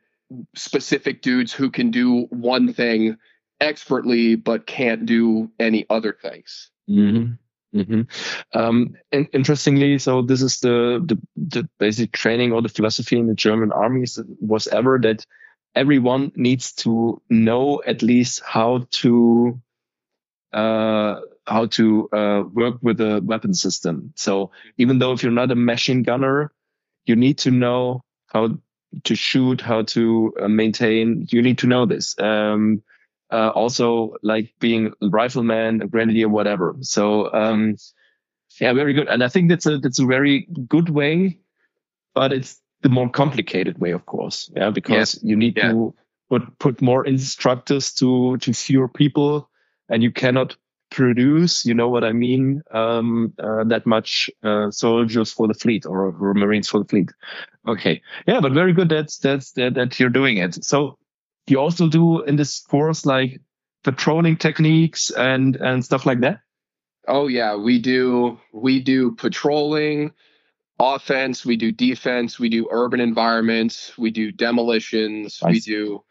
specific 0.54 1.22
dudes 1.22 1.52
who 1.52 1.70
can 1.70 1.90
do 1.90 2.22
one 2.30 2.72
thing 2.72 3.16
expertly 3.60 4.34
but 4.34 4.66
can't 4.66 5.06
do 5.06 5.50
any 5.58 5.86
other 5.88 6.16
things. 6.20 6.70
Mm-hmm. 6.88 7.34
Mm-hmm. 7.78 8.58
Um, 8.58 8.94
and 9.12 9.28
interestingly, 9.32 9.98
so 9.98 10.22
this 10.22 10.40
is 10.40 10.60
the, 10.60 11.02
the, 11.04 11.20
the 11.36 11.68
basic 11.78 12.12
training 12.12 12.52
or 12.52 12.62
the 12.62 12.68
philosophy 12.68 13.18
in 13.18 13.26
the 13.26 13.34
German 13.34 13.72
armies 13.72 14.18
was 14.40 14.66
ever 14.68 14.98
that 15.02 15.26
everyone 15.76 16.32
needs 16.36 16.72
to 16.72 17.22
know 17.30 17.82
at 17.86 18.02
least 18.02 18.42
how 18.44 18.86
to 18.90 19.60
uh, 20.52 21.20
how 21.46 21.66
to 21.66 22.08
uh, 22.12 22.42
work 22.52 22.76
with 22.82 23.00
a 23.00 23.20
weapon 23.22 23.54
system. 23.54 24.12
So 24.16 24.50
even 24.78 24.98
though 24.98 25.12
if 25.12 25.22
you're 25.22 25.32
not 25.32 25.50
a 25.52 25.56
machine 25.56 26.02
gunner, 26.02 26.52
you 27.04 27.14
need 27.16 27.38
to 27.38 27.50
know 27.50 28.02
how 28.28 28.58
to 29.04 29.14
shoot, 29.14 29.60
how 29.60 29.82
to 29.82 30.34
uh, 30.40 30.48
maintain. 30.48 31.26
You 31.30 31.42
need 31.42 31.58
to 31.58 31.66
know 31.66 31.86
this. 31.86 32.18
Um, 32.18 32.82
uh, 33.30 33.50
also, 33.50 34.14
like 34.22 34.54
being 34.60 34.92
a 35.02 35.08
rifleman, 35.08 35.82
a 35.82 35.88
grenadier, 35.88 36.28
whatever. 36.28 36.76
So 36.80 37.32
um, 37.34 37.76
yeah, 38.60 38.72
very 38.72 38.94
good. 38.94 39.08
And 39.08 39.22
I 39.22 39.28
think 39.28 39.50
that's 39.50 39.66
a 39.66 39.78
that's 39.78 39.98
a 39.98 40.06
very 40.06 40.48
good 40.68 40.88
way, 40.88 41.38
but 42.14 42.32
it's 42.32 42.60
the 42.82 42.88
more 42.88 43.08
complicated 43.08 43.78
way, 43.78 43.92
of 43.92 44.06
course. 44.06 44.50
Yeah, 44.54 44.70
because 44.70 45.14
yeah. 45.14 45.30
you 45.30 45.36
need 45.36 45.56
yeah. 45.56 45.72
to 45.72 45.94
put 46.28 46.58
put 46.58 46.82
more 46.82 47.06
instructors 47.06 47.92
to 47.94 48.36
to 48.38 48.52
fewer 48.52 48.88
people 48.88 49.48
and 49.88 50.02
you 50.02 50.10
cannot 50.10 50.56
produce, 50.90 51.64
you 51.64 51.74
know 51.74 51.88
what 51.88 52.04
I 52.04 52.12
mean, 52.12 52.62
um, 52.70 53.32
uh, 53.38 53.64
that 53.64 53.86
much 53.86 54.30
uh, 54.42 54.70
soldiers 54.70 55.32
for 55.32 55.48
the 55.48 55.54
fleet 55.54 55.84
or, 55.84 56.06
or, 56.06 56.34
Marines 56.34 56.68
for 56.68 56.78
the 56.78 56.84
fleet. 56.84 57.10
Okay, 57.66 58.00
yeah, 58.26 58.40
but 58.40 58.52
very 58.52 58.72
good 58.72 58.88
that's 58.88 59.18
that's 59.18 59.52
that, 59.52 59.74
that 59.74 59.98
you're 59.98 60.10
doing 60.10 60.38
it. 60.38 60.64
So 60.64 60.98
you 61.46 61.60
also 61.60 61.88
do 61.88 62.22
in 62.22 62.36
this 62.36 62.60
course 62.60 63.04
like 63.04 63.40
patrolling 63.84 64.36
techniques 64.36 65.10
and 65.10 65.56
and 65.56 65.84
stuff 65.84 66.06
like 66.06 66.20
that. 66.20 66.40
Oh 67.08 67.28
yeah, 67.28 67.56
we 67.56 67.80
do 67.80 68.38
we 68.52 68.80
do 68.80 69.12
patrolling, 69.12 70.12
offense, 70.78 71.44
we 71.44 71.56
do 71.56 71.72
defense, 71.72 72.38
we 72.38 72.48
do 72.48 72.68
urban 72.70 73.00
environments, 73.00 73.96
we 73.96 74.10
do 74.10 74.30
demolitions, 74.30 75.40
nice. 75.42 75.52
we 75.52 75.60
do 75.60 76.04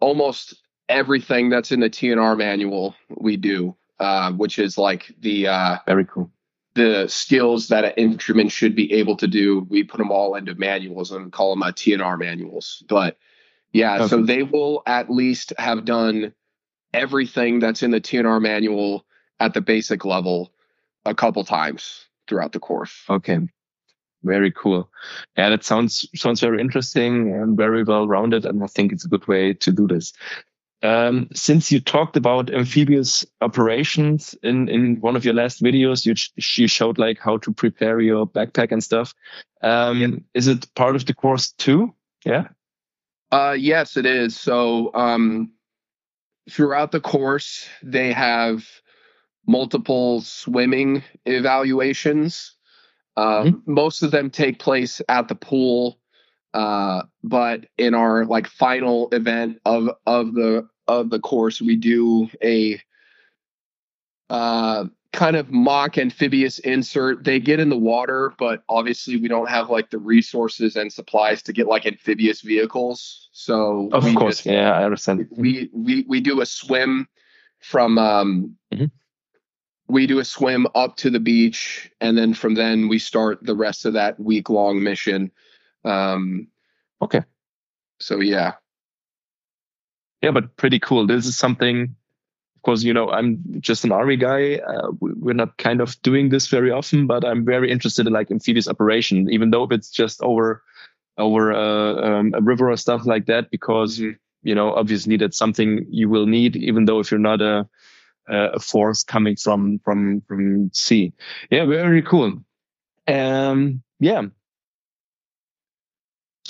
almost 0.00 0.62
everything 0.88 1.50
that's 1.50 1.72
in 1.72 1.80
the 1.80 1.90
T&R 1.90 2.36
manual 2.36 2.94
we 3.08 3.36
do, 3.36 3.76
uh, 3.98 4.32
which 4.32 4.58
is 4.58 4.78
like 4.78 5.14
the 5.20 5.48
uh, 5.48 5.76
very 5.86 6.04
cool 6.04 6.30
the 6.74 7.06
skills 7.08 7.68
that 7.68 7.84
an 7.84 7.92
instrument 7.96 8.52
should 8.52 8.74
be 8.76 8.92
able 8.92 9.16
to 9.16 9.26
do. 9.26 9.66
We 9.68 9.82
put 9.82 9.98
them 9.98 10.10
all 10.10 10.34
into 10.36 10.54
manuals 10.54 11.10
and 11.10 11.32
call 11.32 11.50
them 11.50 11.62
uh, 11.62 11.72
T&R 11.74 12.16
manuals. 12.16 12.82
But 12.88 13.18
yeah, 13.72 13.96
okay. 13.96 14.08
so 14.08 14.22
they 14.22 14.42
will 14.42 14.82
at 14.86 15.10
least 15.10 15.52
have 15.58 15.84
done 15.84 16.32
everything 16.94 17.58
that's 17.58 17.82
in 17.82 17.90
the 17.90 18.00
T&R 18.00 18.40
manual 18.40 19.04
at 19.38 19.54
the 19.54 19.60
basic 19.60 20.04
level 20.04 20.52
a 21.04 21.14
couple 21.14 21.44
times 21.44 22.06
throughout 22.28 22.52
the 22.52 22.60
course. 22.60 23.04
Okay. 23.08 23.40
Very 24.22 24.50
cool. 24.50 24.90
Yeah, 25.36 25.50
that 25.50 25.64
sounds 25.64 26.08
sounds 26.14 26.40
very 26.40 26.60
interesting 26.60 27.32
and 27.32 27.56
very 27.56 27.84
well 27.84 28.06
rounded, 28.06 28.44
and 28.44 28.62
I 28.62 28.66
think 28.66 28.92
it's 28.92 29.04
a 29.04 29.08
good 29.08 29.26
way 29.26 29.54
to 29.54 29.72
do 29.72 29.86
this. 29.86 30.12
Um, 30.82 31.28
since 31.34 31.70
you 31.70 31.80
talked 31.80 32.16
about 32.16 32.50
amphibious 32.50 33.26
operations 33.42 34.34
in, 34.42 34.68
in 34.68 35.00
one 35.00 35.14
of 35.14 35.26
your 35.26 35.34
last 35.34 35.62
videos, 35.62 36.06
you, 36.06 36.14
you 36.56 36.66
showed 36.66 36.96
like 36.96 37.18
how 37.18 37.36
to 37.38 37.52
prepare 37.52 38.00
your 38.00 38.26
backpack 38.26 38.72
and 38.72 38.82
stuff. 38.82 39.14
Um. 39.62 40.24
Is 40.34 40.48
it 40.48 40.74
part 40.74 40.96
of 40.96 41.04
the 41.04 41.14
course 41.14 41.52
too? 41.52 41.94
Yeah. 42.24 42.48
Uh, 43.30 43.56
yes, 43.58 43.96
it 43.96 44.06
is. 44.06 44.38
So, 44.38 44.92
um, 44.94 45.52
throughout 46.50 46.92
the 46.92 47.00
course, 47.00 47.68
they 47.82 48.12
have 48.12 48.66
multiple 49.46 50.20
swimming 50.20 51.02
evaluations. 51.26 52.56
Uh, 53.16 53.42
mm-hmm. 53.44 53.72
Most 53.72 54.02
of 54.02 54.10
them 54.10 54.30
take 54.30 54.58
place 54.58 55.02
at 55.08 55.28
the 55.28 55.34
pool 55.34 56.00
uh, 56.52 57.02
but 57.22 57.66
in 57.78 57.94
our 57.94 58.24
like 58.24 58.46
final 58.46 59.08
event 59.12 59.60
of 59.64 59.88
of 60.06 60.34
the 60.34 60.68
of 60.88 61.10
the 61.10 61.20
course, 61.20 61.60
we 61.60 61.76
do 61.76 62.28
a 62.42 62.80
uh, 64.28 64.86
kind 65.12 65.36
of 65.36 65.50
mock 65.50 65.96
amphibious 65.96 66.58
insert. 66.58 67.22
They 67.22 67.38
get 67.38 67.60
in 67.60 67.68
the 67.68 67.78
water, 67.78 68.34
but 68.38 68.64
obviously 68.68 69.16
we 69.16 69.28
don't 69.28 69.48
have 69.48 69.70
like 69.70 69.90
the 69.90 69.98
resources 69.98 70.74
and 70.74 70.92
supplies 70.92 71.42
to 71.42 71.52
get 71.52 71.68
like 71.68 71.86
amphibious 71.86 72.40
vehicles. 72.40 73.28
So 73.32 73.88
of 73.92 74.02
course, 74.16 74.38
just, 74.38 74.46
yeah, 74.46 74.72
I 74.72 74.84
understand. 74.84 75.28
We 75.30 75.70
we 75.72 76.04
we 76.08 76.20
do 76.20 76.40
a 76.40 76.46
swim 76.46 77.06
from 77.60 77.98
um. 77.98 78.56
Mm-hmm. 78.72 78.86
We 79.90 80.06
do 80.06 80.20
a 80.20 80.24
swim 80.24 80.66
up 80.74 80.96
to 80.98 81.10
the 81.10 81.20
beach, 81.20 81.90
and 82.00 82.16
then 82.16 82.34
from 82.34 82.54
then 82.54 82.88
we 82.88 82.98
start 82.98 83.38
the 83.42 83.56
rest 83.56 83.84
of 83.84 83.94
that 83.94 84.20
week 84.20 84.48
long 84.48 84.82
mission. 84.82 85.32
Um, 85.84 86.48
okay. 87.02 87.22
So 87.98 88.20
yeah. 88.20 88.54
Yeah, 90.22 90.30
but 90.30 90.56
pretty 90.56 90.78
cool. 90.78 91.06
This 91.06 91.26
is 91.26 91.36
something, 91.36 91.96
of 92.56 92.62
course, 92.62 92.82
you 92.82 92.92
know, 92.92 93.10
I'm 93.10 93.42
just 93.60 93.84
an 93.84 93.92
army 93.92 94.16
guy. 94.16 94.56
Uh, 94.56 94.90
we're 95.00 95.34
not 95.34 95.56
kind 95.56 95.80
of 95.80 96.00
doing 96.02 96.28
this 96.28 96.46
very 96.46 96.70
often, 96.70 97.06
but 97.06 97.24
I'm 97.24 97.44
very 97.44 97.70
interested 97.70 98.06
in 98.06 98.12
like 98.12 98.30
amphibious 98.30 98.68
operation, 98.68 99.28
even 99.30 99.50
though 99.50 99.66
it's 99.70 99.90
just 99.90 100.22
over, 100.22 100.62
over 101.16 101.52
uh, 101.52 101.94
um, 102.04 102.34
a 102.34 102.40
river 102.42 102.70
or 102.70 102.76
stuff 102.76 103.06
like 103.06 103.26
that, 103.26 103.50
because, 103.50 103.98
you 103.98 104.54
know, 104.54 104.74
obviously 104.74 105.16
that's 105.16 105.38
something 105.38 105.86
you 105.90 106.08
will 106.08 106.26
need, 106.26 106.54
even 106.54 106.84
though 106.84 107.00
if 107.00 107.10
you're 107.10 107.18
not 107.18 107.40
a, 107.40 107.66
a 108.28 108.60
force 108.60 109.02
coming 109.02 109.36
from, 109.36 109.80
from, 109.84 110.22
from 110.22 110.70
sea. 110.72 111.12
Yeah, 111.50 111.64
very 111.64 112.02
cool. 112.02 112.42
Um, 113.08 113.82
yeah, 113.98 114.22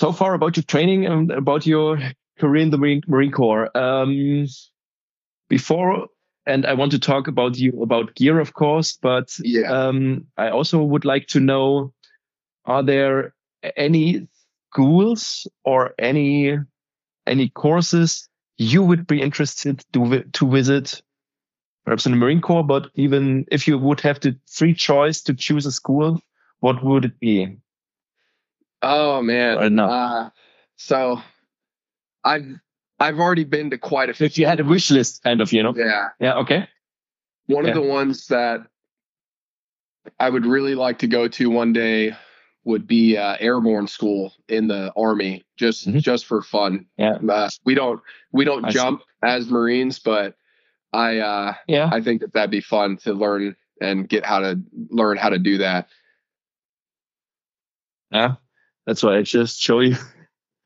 so 0.01 0.11
far 0.11 0.33
about 0.33 0.57
your 0.57 0.63
training 0.63 1.05
and 1.05 1.29
about 1.29 1.67
your 1.67 1.99
career 2.39 2.63
in 2.63 2.71
the 2.71 2.77
Marine, 2.79 3.03
Marine 3.07 3.31
Corps. 3.31 3.69
Um, 3.77 4.47
before, 5.47 6.07
and 6.47 6.65
I 6.65 6.73
want 6.73 6.91
to 6.93 6.99
talk 6.99 7.27
about 7.27 7.55
you 7.57 7.83
about 7.83 8.15
gear, 8.15 8.39
of 8.39 8.53
course, 8.53 8.97
but 8.99 9.37
yeah. 9.43 9.71
um, 9.71 10.25
I 10.37 10.49
also 10.49 10.81
would 10.81 11.05
like 11.05 11.27
to 11.27 11.39
know: 11.39 11.93
Are 12.65 12.81
there 12.81 13.35
any 13.77 14.27
schools 14.71 15.47
or 15.63 15.93
any 15.99 16.57
any 17.27 17.49
courses 17.49 18.27
you 18.57 18.81
would 18.81 19.05
be 19.05 19.21
interested 19.21 19.83
to 19.93 20.23
to 20.23 20.49
visit? 20.49 21.03
Perhaps 21.85 22.05
in 22.05 22.11
the 22.11 22.17
Marine 22.17 22.41
Corps, 22.41 22.63
but 22.63 22.91
even 22.95 23.45
if 23.51 23.67
you 23.67 23.77
would 23.77 23.99
have 24.01 24.19
the 24.19 24.37
free 24.45 24.73
choice 24.73 25.21
to 25.23 25.33
choose 25.33 25.65
a 25.65 25.71
school, 25.71 26.21
what 26.59 26.83
would 26.83 27.05
it 27.05 27.19
be? 27.19 27.57
Oh 28.81 29.21
man. 29.21 29.57
Or 29.57 29.69
no. 29.69 29.85
Uh, 29.85 30.29
so 30.75 31.21
I've 32.23 32.45
I've 32.99 33.19
already 33.19 33.45
been 33.45 33.71
to 33.71 33.77
quite 33.77 34.09
a 34.09 34.13
few. 34.13 34.25
If 34.25 34.37
you 34.37 34.45
had 34.45 34.59
a 34.59 34.63
wish 34.63 34.91
list, 34.91 35.23
kind 35.23 35.41
of, 35.41 35.51
you 35.51 35.63
know. 35.63 35.73
Yeah. 35.75 36.09
Yeah. 36.19 36.35
Okay. 36.35 36.67
One 37.47 37.65
yeah. 37.65 37.71
of 37.71 37.75
the 37.75 37.81
ones 37.81 38.27
that 38.27 38.61
I 40.19 40.29
would 40.29 40.45
really 40.45 40.75
like 40.75 40.99
to 40.99 41.07
go 41.07 41.27
to 41.27 41.49
one 41.49 41.73
day 41.73 42.15
would 42.63 42.85
be 42.85 43.17
uh, 43.17 43.37
airborne 43.39 43.87
school 43.87 44.33
in 44.47 44.67
the 44.67 44.93
army, 44.95 45.43
just 45.57 45.87
mm-hmm. 45.87 45.97
just 45.97 46.27
for 46.27 46.43
fun. 46.43 46.85
Yeah. 46.97 47.17
Uh, 47.27 47.49
we 47.65 47.73
don't 47.73 48.01
we 48.31 48.45
don't 48.45 48.65
I 48.65 48.69
jump 48.69 49.01
see. 49.01 49.05
as 49.23 49.49
Marines, 49.49 49.97
but 49.97 50.35
I 50.93 51.17
uh, 51.19 51.53
yeah 51.67 51.89
I 51.91 52.01
think 52.01 52.21
that 52.21 52.33
that'd 52.33 52.51
be 52.51 52.61
fun 52.61 52.97
to 53.03 53.13
learn 53.13 53.55
and 53.81 54.07
get 54.07 54.25
how 54.25 54.39
to 54.39 54.59
learn 54.89 55.17
how 55.17 55.29
to 55.29 55.39
do 55.39 55.57
that. 55.59 55.87
Yeah, 58.11 58.35
that's 58.85 59.03
why 59.03 59.17
I 59.17 59.21
just 59.23 59.59
show 59.59 59.79
you. 59.79 59.95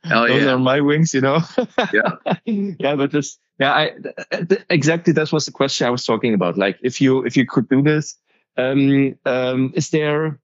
Hell 0.03 0.27
Those 0.27 0.43
yeah. 0.43 0.51
are 0.53 0.59
my 0.59 0.81
wings, 0.81 1.13
you 1.13 1.21
know. 1.21 1.39
Yeah. 1.93 2.11
yeah, 2.45 2.95
but 2.95 3.11
this, 3.11 3.37
yeah, 3.59 3.73
I 3.73 3.91
th- 4.31 4.49
th- 4.49 4.65
exactly 4.69 5.13
that 5.13 5.31
was 5.31 5.45
the 5.45 5.51
question 5.51 5.87
I 5.87 5.89
was 5.89 6.05
talking 6.05 6.33
about. 6.33 6.57
Like, 6.57 6.77
if 6.83 7.01
you 7.01 7.23
if 7.25 7.35
you 7.37 7.45
could 7.45 7.67
do 7.69 7.81
this, 7.81 8.15
um, 8.57 9.15
um, 9.25 9.71
is 9.75 9.89
there? 9.89 10.39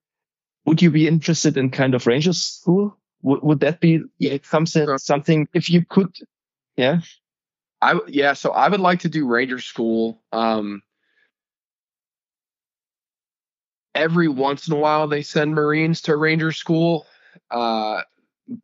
Would 0.65 0.81
you 0.81 0.91
be 0.91 1.07
interested 1.07 1.57
in 1.57 1.71
kind 1.71 1.95
of 1.95 2.07
ranger 2.07 2.33
school? 2.33 2.97
Would 3.23 3.41
would 3.43 3.59
that 3.61 3.79
be 3.81 4.01
Yeah. 4.19 4.37
something 4.43 4.85
Sure. 4.85 4.97
something 4.97 5.47
if 5.53 5.69
you 5.69 5.85
could? 5.87 6.15
Yeah. 6.77 7.01
I 7.81 7.99
yeah, 8.07 8.33
so 8.33 8.51
I 8.51 8.69
would 8.69 8.79
like 8.79 8.99
to 9.01 9.09
do 9.09 9.27
ranger 9.27 9.59
school. 9.59 10.21
Um, 10.31 10.83
every 13.95 14.27
once 14.27 14.67
in 14.67 14.73
a 14.73 14.77
while 14.77 15.07
they 15.07 15.21
send 15.21 15.53
Marines 15.53 16.01
to 16.01 16.15
ranger 16.15 16.51
school, 16.51 17.05
uh, 17.49 18.01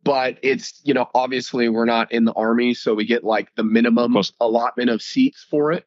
but 0.04 0.38
it's 0.42 0.80
you 0.84 0.94
know 0.94 1.08
obviously 1.14 1.68
we're 1.68 1.84
not 1.84 2.12
in 2.12 2.24
the 2.24 2.32
army, 2.32 2.74
so 2.74 2.94
we 2.94 3.04
get 3.04 3.24
like 3.24 3.54
the 3.56 3.64
minimum 3.64 4.12
course. 4.12 4.32
allotment 4.40 4.90
of 4.90 5.02
seats 5.02 5.44
for 5.50 5.72
it. 5.72 5.86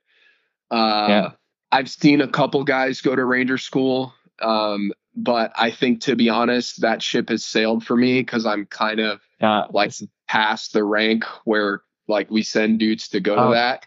Uh, 0.70 1.06
Yeah. 1.10 1.32
I've 1.74 1.90
seen 1.90 2.20
a 2.20 2.28
couple 2.28 2.64
guys 2.66 3.00
go 3.00 3.16
to 3.16 3.24
ranger 3.24 3.58
school, 3.58 4.14
um, 4.42 4.92
but 5.16 5.54
I 5.56 5.72
think 5.72 6.02
to 6.02 6.18
be 6.18 6.28
honest, 6.30 6.82
that 6.82 7.02
ship 7.02 7.30
has 7.30 7.46
sailed 7.46 7.86
for 7.86 7.96
me 7.96 8.20
because 8.22 8.46
I'm 8.46 8.66
kind 8.66 9.00
of 9.00 9.22
Yeah. 9.40 9.68
like 9.72 9.94
past 10.28 10.74
the 10.74 10.84
rank 10.84 11.24
where 11.46 11.82
like 12.08 12.30
we 12.32 12.44
send 12.44 12.80
dudes 12.80 13.08
to 13.10 13.20
go 13.20 13.36
Oh. 13.36 13.48
to 13.50 13.54
that. 13.56 13.86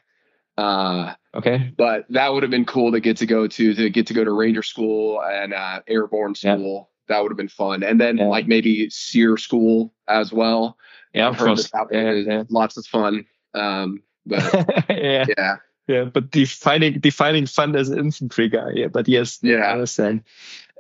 Uh, 0.57 1.15
Okay. 1.35 1.73
but 1.77 2.05
that 2.11 2.33
would 2.33 2.45
have 2.45 2.51
been 2.51 2.65
cool 2.65 2.93
to 2.93 3.01
get 3.01 3.17
to 3.17 3.27
go 3.27 3.49
to 3.49 3.75
to 3.75 3.91
get 3.91 4.07
to 4.07 4.15
go 4.15 4.23
to 4.23 4.31
Ranger 4.31 4.63
School 4.63 5.21
and 5.21 5.53
uh, 5.53 5.81
Airborne 5.89 6.35
Yeah. 6.41 6.55
School. 6.57 6.91
That 7.09 7.21
would 7.23 7.31
have 7.33 7.37
been 7.37 7.49
fun, 7.49 7.83
and 7.83 8.01
then 8.01 8.17
Yeah. 8.19 8.27
like 8.27 8.47
maybe 8.47 8.89
SERE 8.89 9.37
School 9.37 9.93
as 10.09 10.33
well. 10.33 10.79
Yeah, 11.13 11.29
I've 11.29 11.37
heard 11.37 11.47
course. 11.59 11.71
that 11.73 11.89
that 11.91 12.25
Yeah, 12.27 12.43
lots 12.51 12.77
of 12.77 12.87
fun. 12.87 13.25
Um, 13.53 14.03
but 14.27 14.43
yeah. 14.89 15.27
yeah, 15.37 15.57
Yeah, 15.89 16.05
but 16.05 16.31
defining 16.31 17.01
defining 17.01 17.47
fun 17.47 17.75
as 17.77 17.89
an 17.91 17.99
infantry 17.99 18.49
guy. 18.49 18.71
Yeah, 18.75 18.89
but 18.89 19.09
yes, 19.09 19.39
yeah, 19.43 19.57
I 19.57 19.73
understand. 19.73 20.23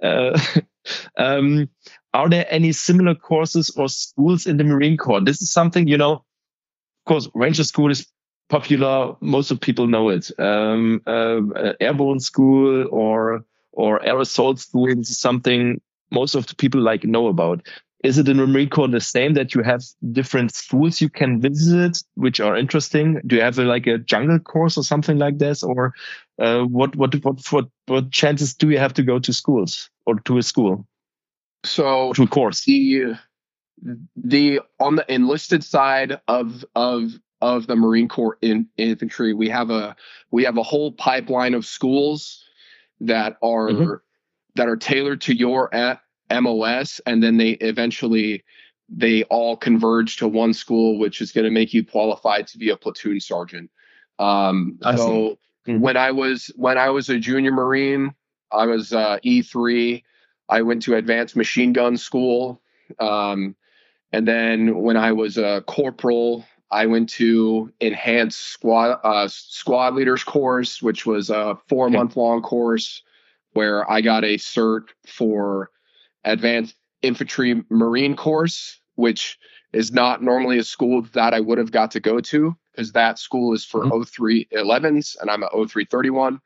Uh, 0.03 0.38
um, 1.18 1.68
are 2.12 2.29
there 2.29 2.47
any 2.49 2.73
similar 2.73 3.14
courses 3.14 3.70
or 3.77 3.88
schools 3.88 4.47
in 4.47 4.57
the 4.57 4.64
Marine 4.64 4.97
Corps? 4.97 5.20
This 5.20 5.42
is 5.42 5.51
something 5.53 5.88
you 5.88 5.99
know. 5.99 6.25
Of 7.05 7.12
course, 7.12 7.29
Ranger 7.35 7.64
School 7.64 7.90
is 7.90 8.07
popular. 8.49 9.14
Most 9.21 9.51
of 9.51 9.61
people 9.61 9.87
know 9.87 10.09
it. 10.09 10.31
Um, 10.38 11.03
uh, 11.07 11.40
uh, 11.55 11.73
Airborne 11.79 12.21
School 12.21 12.88
or 12.90 13.45
or 13.73 14.03
Air 14.03 14.21
Assault 14.21 14.59
School 14.59 14.88
is 14.88 15.19
something 15.19 15.83
most 16.11 16.35
of 16.35 16.47
the 16.47 16.55
people 16.55 16.81
like 16.81 17.05
know 17.05 17.27
about. 17.27 17.67
Is 18.03 18.17
it 18.17 18.29
in 18.29 18.38
the 18.38 18.47
Marine 18.47 18.71
Corps 18.71 18.88
the 18.88 19.01
same 19.01 19.35
that 19.35 19.55
you 19.55 19.62
have 19.62 19.83
different 20.12 20.55
schools 20.55 21.03
you 21.03 21.11
can 21.11 21.43
visit, 21.43 22.03
which 22.14 22.40
are 22.40 22.57
interesting? 22.57 23.21
Do 23.27 23.37
you 23.37 23.43
have 23.43 23.59
a, 23.59 23.64
like 23.64 23.87
a 23.87 23.99
jungle 23.99 24.38
course 24.38 24.79
or 24.79 24.85
something 24.85 25.19
like 25.19 25.37
this, 25.37 25.62
or 25.62 25.93
uh, 26.38 26.62
what, 26.62 26.97
what 26.97 27.14
what 27.23 27.40
what 27.51 27.69
what 27.87 28.11
chances 28.11 28.55
do 28.55 28.71
you 28.71 28.79
have 28.79 28.95
to 28.95 29.03
go 29.03 29.19
to 29.19 29.33
schools 29.33 29.90
or 30.07 30.21
to 30.21 30.38
a 30.38 30.43
school 30.43 30.87
so 31.64 32.14
to 32.14 32.23
a 32.23 32.27
course? 32.27 32.64
the 32.64 33.17
the 34.17 34.61
on 34.81 34.97
the 34.97 35.13
enlisted 35.13 35.63
side 35.65 36.21
of 36.29 36.65
of 36.75 37.13
of 37.41 37.67
the 37.67 37.77
Marine 37.77 38.09
Corps 38.09 38.39
in, 38.41 38.67
infantry, 38.77 39.35
we 39.35 39.49
have 39.51 39.71
a 39.71 39.97
we 40.31 40.45
have 40.45 40.57
a 40.57 40.63
whole 40.63 40.93
pipeline 40.93 41.55
of 41.55 41.67
schools 41.67 42.43
that 43.01 43.37
are 43.43 43.69
Mhm. 43.71 44.01
that 44.55 44.69
are 44.69 44.77
tailored 44.77 45.21
to 45.23 45.35
your 45.35 45.71
MOS, 46.31 47.01
and 47.07 47.23
then 47.23 47.37
they 47.37 47.51
eventually 47.51 48.45
they 48.89 49.25
all 49.25 49.57
converge 49.57 50.17
to 50.19 50.29
one 50.29 50.53
school, 50.53 50.99
which 50.99 51.21
is 51.21 51.33
going 51.33 51.45
to 51.45 51.51
make 51.51 51.75
you 51.75 51.85
qualified 51.85 52.47
to 52.47 52.59
be 52.59 52.71
a 52.71 52.77
platoon 52.77 53.19
sergeant. 53.21 53.71
Um, 54.19 54.79
so 54.97 55.39
Mhm. 55.67 55.81
when 55.81 55.97
I 55.97 56.11
was 56.13 56.51
when 56.57 56.79
I 56.79 56.91
was 56.91 57.11
a 57.11 57.19
junior 57.19 57.53
Marine, 57.53 58.15
I 58.53 58.67
was 58.67 58.93
uh, 58.93 59.19
E 59.23 59.43
three. 59.43 60.05
I 60.49 60.63
went 60.63 60.83
to 60.83 60.95
advanced 60.95 61.37
machine 61.37 61.73
gun 61.73 61.97
school. 61.97 62.63
Um, 63.01 63.57
and 64.14 64.29
then 64.29 64.81
when 64.81 64.96
I 64.96 65.11
was 65.11 65.37
a 65.38 65.64
corporal, 65.66 66.46
I 66.70 66.87
went 66.87 67.09
to 67.11 67.72
enhanced 67.81 68.38
squad 68.38 69.00
uh, 69.03 69.27
squad 69.29 69.94
leaders 69.94 70.22
course, 70.22 70.81
which 70.81 71.05
was 71.05 71.31
a 71.31 71.59
four 71.68 71.90
month 71.90 72.16
long 72.16 72.40
course 72.40 73.03
where 73.55 73.90
I 73.90 74.00
got 74.00 74.24
a 74.24 74.37
cert 74.37 74.85
for 75.07 75.70
advanced 76.22 76.77
infantry 77.03 77.64
marine 77.70 78.14
course, 78.14 78.81
which 78.94 79.37
is 79.72 79.90
not 79.92 80.22
normally 80.22 80.59
a 80.59 80.64
school 80.64 81.03
that 81.12 81.35
I 81.35 81.40
would 81.40 81.59
have 81.59 81.72
got 81.72 81.90
to 81.92 82.00
go 82.00 82.20
to 82.20 82.57
because 82.70 82.92
that 82.92 83.18
school 83.18 83.53
is 83.53 83.64
for 83.64 83.85
Mhm. 83.85 83.90
0311s 83.90 85.16
and 85.20 85.29
I'm 85.29 85.42
a 85.42 85.48
0331. 85.53 86.40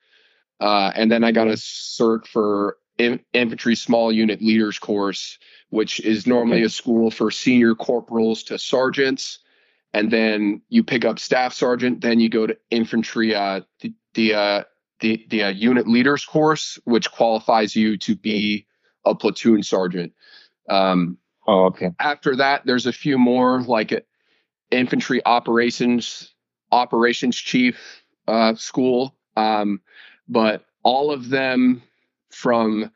Uh, 0.60 0.90
and 0.94 1.12
then 1.12 1.22
I 1.22 1.32
got 1.32 1.48
a 1.48 1.52
cert 1.52 2.26
for 2.26 2.78
in, 2.98 3.20
infantry 3.32 3.74
small 3.76 4.12
unit 4.12 4.42
leaders 4.42 4.78
course, 4.78 5.38
which 5.70 6.00
is 6.00 6.26
normally 6.26 6.58
Okay. 6.58 6.66
a 6.66 6.70
school 6.70 7.10
for 7.10 7.30
senior 7.30 7.74
corporals 7.74 8.42
to 8.44 8.58
sergeants. 8.58 9.38
And 9.94 10.10
then 10.10 10.62
you 10.68 10.84
pick 10.84 11.04
up 11.04 11.18
staff 11.18 11.54
sergeant, 11.54 12.02
then 12.02 12.20
you 12.20 12.28
go 12.28 12.46
to 12.46 12.56
infantry, 12.70 13.34
uh, 13.34 13.62
the, 13.80 13.94
the, 14.14 14.34
uh, 14.34 14.62
the, 15.00 15.26
the 15.30 15.44
uh, 15.44 15.48
unit 15.48 15.88
leaders 15.88 16.24
course, 16.24 16.78
which 16.84 17.10
qualifies 17.10 17.74
you 17.74 17.96
to 17.98 18.14
be 18.14 18.66
a 19.04 19.14
platoon 19.14 19.62
sergeant. 19.62 20.12
Um, 20.68 21.18
Oh, 21.46 21.64
okay. 21.66 21.92
after 21.98 22.36
that, 22.36 22.66
there's 22.66 22.84
a 22.84 22.92
few 22.92 23.16
more 23.16 23.62
like 23.62 23.90
uh, 23.92 24.00
infantry 24.70 25.22
operations 25.24 26.34
operations 26.70 27.36
chief 27.36 28.02
uh, 28.26 28.54
school, 28.54 29.16
um, 29.36 29.80
but 30.28 30.66
all 30.82 31.10
of 31.10 31.30
them 31.30 31.82
from 32.30 32.90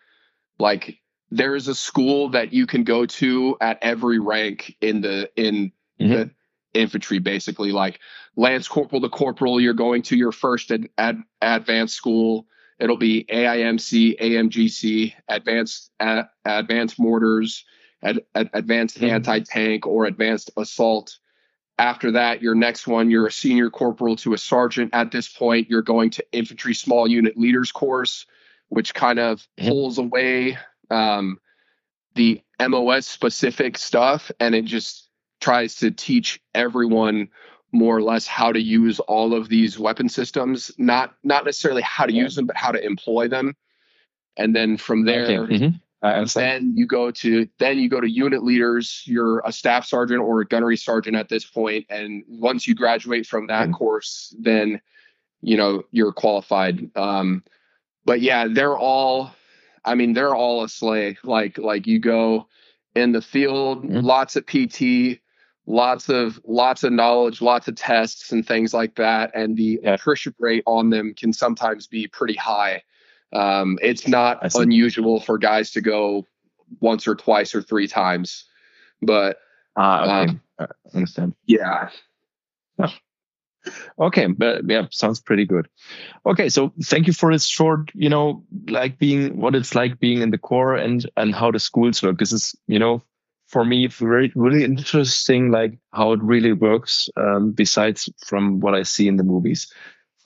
like 0.59 0.99
there 1.31 1.57
is 1.57 1.69
a 1.69 1.75
school 1.75 2.29
that 2.31 2.53
you 2.53 2.67
can 2.67 2.85
go 2.85 3.07
to 3.07 3.57
at 3.61 3.79
every 3.83 4.19
rank 4.19 4.77
in 4.81 5.01
the 5.01 5.31
in 5.37 5.73
Mhm. 6.01 6.09
the 6.11 6.31
infantry 6.75 7.19
basically 7.19 7.71
like 7.73 8.01
lance 8.37 8.67
corporal 8.67 9.01
to 9.03 9.09
corporal 9.09 9.61
you're 9.61 9.75
going 9.75 10.03
to 10.03 10.17
your 10.17 10.33
first 10.33 10.71
ad, 10.71 10.89
ad, 10.97 11.23
advanced 11.43 11.95
school 11.95 12.47
it'll 12.79 12.97
be 12.97 13.25
aimc 13.31 14.19
amgc 14.21 15.13
advanced 15.29 15.91
a, 16.01 16.25
advanced 16.47 16.99
mortars 16.99 17.65
ad, 18.03 18.21
ad, 18.35 18.49
advanced 18.55 18.99
Mhm. 18.99 19.11
anti-tank 19.11 19.87
or 19.87 20.07
advanced 20.07 20.51
assault 20.57 21.19
after 21.79 22.13
that 22.13 22.43
your 22.43 22.55
next 22.55 22.87
one 22.87 23.11
you're 23.11 23.27
a 23.27 23.33
senior 23.33 23.69
corporal 23.71 24.17
to 24.17 24.33
a 24.33 24.39
sergeant 24.39 24.91
at 24.95 25.11
this 25.11 25.29
point 25.29 25.69
you're 25.69 25.83
going 25.83 26.09
to 26.11 26.25
infantry 26.33 26.75
small 26.75 27.07
unit 27.07 27.37
leaders 27.37 27.71
course 27.71 28.27
which 28.73 28.95
kind 28.95 29.19
of 29.19 29.47
pulls 29.59 29.99
away 29.99 30.57
um, 30.91 31.39
the 32.15 32.41
mos 32.69 33.07
specific 33.07 33.77
stuff 33.77 34.31
and 34.41 34.55
it 34.55 34.65
just 34.65 35.11
tries 35.41 35.75
to 35.77 35.91
teach 35.91 36.41
everyone 36.55 37.29
more 37.73 37.97
or 37.97 38.03
less 38.03 38.27
how 38.27 38.53
to 38.53 38.61
use 38.61 39.01
all 39.01 39.35
of 39.35 39.49
these 39.49 39.79
weapon 39.79 40.09
systems 40.09 40.71
not 40.79 41.15
not 41.25 41.45
necessarily 41.45 41.83
how 41.83 42.07
to 42.07 42.13
Yeah. 42.13 42.23
use 42.23 42.35
them 42.35 42.47
but 42.47 42.57
how 42.57 42.71
to 42.73 42.85
employ 42.85 43.29
them 43.29 43.55
and 44.37 44.55
then 44.57 44.77
from 44.77 45.05
there 45.05 45.43
Okay. 45.43 45.59
Mhm. 45.59 45.81
Then 46.35 46.77
you 46.77 46.87
go 46.87 47.11
to 47.11 47.49
then 47.59 47.79
you 47.79 47.89
go 47.89 48.01
to 48.01 48.09
unit 48.11 48.43
leaders 48.43 49.03
you're 49.07 49.43
a 49.45 49.53
staff 49.53 49.85
sergeant 49.87 50.21
or 50.21 50.41
a 50.41 50.47
gunnery 50.47 50.77
sergeant 50.77 51.17
at 51.17 51.29
this 51.29 51.45
point 51.45 51.87
and 51.91 52.25
once 52.29 52.67
you 52.67 52.75
graduate 52.75 53.27
from 53.27 53.49
that 53.49 53.69
Mhm. 53.69 53.73
course 53.73 54.35
then 54.39 54.81
you 55.43 55.57
know 55.57 55.83
you're 55.91 56.13
qualified 56.13 56.91
um 56.97 57.43
but 58.05 58.21
yeah 58.21 58.47
they're 58.49 58.77
all 58.79 59.33
i 59.85 59.95
mean 59.95 60.13
they're 60.13 60.35
all 60.35 60.65
a 60.65 60.69
sleigh 60.69 61.17
like 61.25 61.59
like 61.59 61.87
you 61.87 61.99
go 61.99 62.47
in 62.95 63.13
the 63.13 63.23
field 63.23 63.85
Mhm. 63.85 64.03
lots 64.03 64.37
of 64.37 64.47
pt 64.47 65.21
lots 65.67 66.09
of 66.09 66.41
lots 66.45 66.83
of 66.85 66.93
knowledge 66.93 67.41
lots 67.41 67.69
of 67.69 67.77
tests 67.77 68.33
and 68.33 68.47
things 68.47 68.75
like 68.75 68.95
that 68.97 69.31
and 69.35 69.57
the 69.57 69.79
Yeah. 69.83 69.95
attrition 69.95 70.35
rate 70.39 70.63
on 70.67 70.91
them 70.91 71.15
can 71.15 71.33
sometimes 71.33 71.87
be 71.87 72.07
pretty 72.09 72.35
high 72.35 72.83
um, 73.33 73.79
it's 73.81 74.07
not 74.07 74.39
unusual 74.57 75.19
for 75.21 75.39
guys 75.39 75.71
to 75.71 75.81
go 75.81 76.27
once 76.81 77.07
or 77.09 77.15
twice 77.15 77.55
or 77.55 77.63
three 77.63 77.87
times 77.89 78.45
but 79.01 79.39
Ah, 79.77 80.03
okay. 80.03 80.33
Um, 80.33 80.41
I 80.59 80.67
understand. 80.95 81.35
yeah 81.47 81.89
Okay, 83.99 84.27
but 84.27 84.63
yeah, 84.69 84.87
sounds 84.91 85.21
pretty 85.21 85.45
good. 85.45 85.69
Okay, 86.27 86.49
so 86.49 86.73
thank 86.85 87.07
you 87.07 87.13
for 87.13 87.33
this 87.33 87.47
short, 87.47 87.91
you 87.95 88.09
know, 88.09 88.45
like 88.69 88.99
being 88.99 89.39
what 89.39 89.55
it's 89.55 89.75
like 89.75 89.99
being 89.99 90.23
in 90.23 90.31
the 90.31 90.39
Corps 90.39 90.77
and 90.77 91.09
and 91.17 91.35
how 91.35 91.51
the 91.51 91.59
schools 91.59 92.03
work. 92.03 92.19
This 92.19 92.33
is, 92.33 92.55
you 92.67 92.79
know, 92.79 93.03
for 93.47 93.65
me 93.65 93.87
very 93.87 94.33
really 94.35 94.65
interesting, 94.65 95.51
like 95.51 95.79
how 95.93 96.13
it 96.13 96.23
really 96.23 96.53
works. 96.53 97.09
Um, 97.17 97.53
besides 97.53 98.09
from 98.27 98.61
what 98.61 98.75
I 98.75 98.83
see 98.83 99.09
in 99.09 99.17
the 99.17 99.25
movies. 99.25 99.73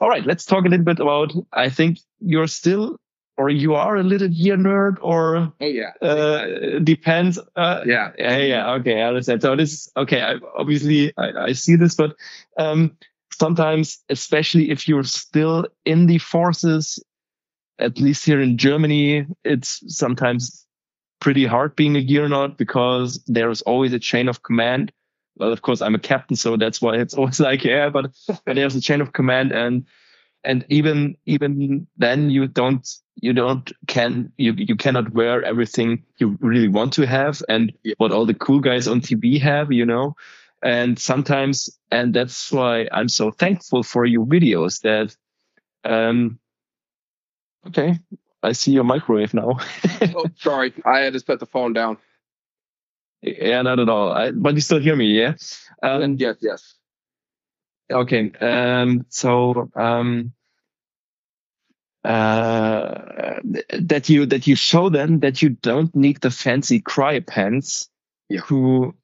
All 0.01 0.11
right, 0.11 0.27
let's 0.27 0.45
talk 0.45 0.65
a 0.67 0.69
little 0.69 0.85
bit 0.85 1.01
about. 1.01 1.33
I 1.53 1.71
think 1.71 1.99
you're 2.21 2.47
still 2.47 2.99
or 3.37 3.51
you 3.51 3.75
are 3.75 3.97
a 3.97 4.03
little 4.03 4.29
gear 4.29 4.57
nerd, 4.57 4.97
or 5.03 5.37
oh 5.37 5.67
yeah, 5.67 5.93
uh, 6.01 6.79
depends. 6.83 7.39
Uh, 7.55 7.83
yeah, 7.85 8.13
yeah, 8.19 8.39
yeah. 8.39 8.71
Okay, 8.75 9.01
I 9.03 9.09
understand. 9.09 9.43
So 9.43 9.55
this 9.57 9.73
is 9.73 9.93
okay. 9.97 10.23
I, 10.23 10.37
obviously, 10.57 11.13
I, 11.17 11.33
I 11.33 11.53
see 11.53 11.77
this, 11.77 11.95
but 11.95 12.17
um, 12.57 12.97
sometimes, 13.39 13.99
especially 14.09 14.71
if 14.71 14.89
you're 14.89 15.05
still 15.05 15.67
in 15.85 16.07
the 16.07 16.19
forces, 16.19 17.03
at 17.79 17.99
least 17.99 18.25
here 18.25 18.41
in 18.41 18.59
Germany, 18.59 19.27
it's 19.45 19.83
sometimes 19.95 20.67
pretty 21.21 21.45
hard 21.45 21.77
being 21.77 21.97
a 21.97 22.03
gear 22.03 22.29
nerd 22.29 22.57
because 22.57 23.23
there's 23.27 23.63
always 23.63 23.93
a 23.93 23.99
chain 23.99 24.29
of 24.29 24.43
command. 24.43 24.93
Well, 25.37 25.53
of 25.53 25.63
course, 25.63 25.83
I'm 25.83 25.95
a 25.95 25.99
captain, 25.99 26.37
so 26.37 26.57
that's 26.57 26.81
why 26.81 26.97
it's 26.97 27.15
always 27.19 27.41
like, 27.41 27.65
yeah, 27.65 27.91
but, 27.91 28.11
but 28.45 28.57
there's 28.57 28.77
a 28.77 28.81
chain 28.81 29.01
of 29.01 29.13
command 29.13 29.53
and 29.53 29.85
and 30.47 30.65
even 30.69 31.17
even 31.27 31.87
then 31.97 32.31
you 32.31 32.47
don't 32.47 32.89
you 33.17 33.33
don't 33.33 33.73
can 33.89 34.33
you 34.39 34.53
you 34.57 34.77
cannot 34.77 35.13
wear 35.13 35.43
everything 35.43 36.03
you 36.19 36.39
really 36.41 36.69
want 36.69 36.93
to 36.93 37.07
have 37.07 37.43
and 37.49 37.73
what 37.99 38.13
all 38.13 38.25
the 38.25 38.35
cool 38.35 38.61
guys 38.61 38.87
on 38.87 39.01
TV 39.01 39.41
have, 39.41 39.73
you 39.73 39.85
know. 39.85 40.15
And 40.67 40.99
sometimes, 40.99 41.71
and 41.93 42.13
that's 42.13 42.51
why 42.51 42.89
I'm 42.91 43.09
so 43.09 43.31
thankful 43.31 43.85
for 43.85 44.05
your 44.05 44.27
videos 44.27 44.81
that, 44.81 45.15
um, 45.85 46.41
okay, 47.69 48.01
I 48.43 48.51
see 48.51 48.73
your 48.73 48.83
microwave 48.83 49.33
now. 49.33 49.61
oh, 50.03 50.27
sorry. 50.35 50.75
I 50.85 51.03
had 51.03 51.13
to 51.13 51.21
put 51.21 51.39
the 51.39 51.47
phone 51.47 51.73
down. 51.73 51.99
Yeah, 53.23 53.63
not 53.63 53.79
at 53.79 53.89
all. 53.89 54.11
I, 54.11 54.33
but 54.33 54.55
you 54.57 54.61
still 54.61 54.81
hear 54.81 54.97
me, 54.97 55.07
yeah? 55.07 55.35
Um, 55.85 56.17
yes, 56.19 56.39
yes. 56.41 56.75
Okay. 57.89 58.33
Um, 58.41 59.07
so, 59.09 59.71
um, 59.77 60.33
uh, 62.05 63.39
that 63.83 64.09
you 64.09 64.27
that 64.27 64.49
you 64.49 64.57
show 64.57 64.89
them 64.89 65.21
that 65.21 65.43
you 65.43 65.51
don't 65.51 65.95
need 65.95 66.21
the 66.21 66.31
fancy 66.33 66.81
Crye 66.81 67.25
pants 67.25 67.89
yeah. 68.29 68.41
to 68.49 68.97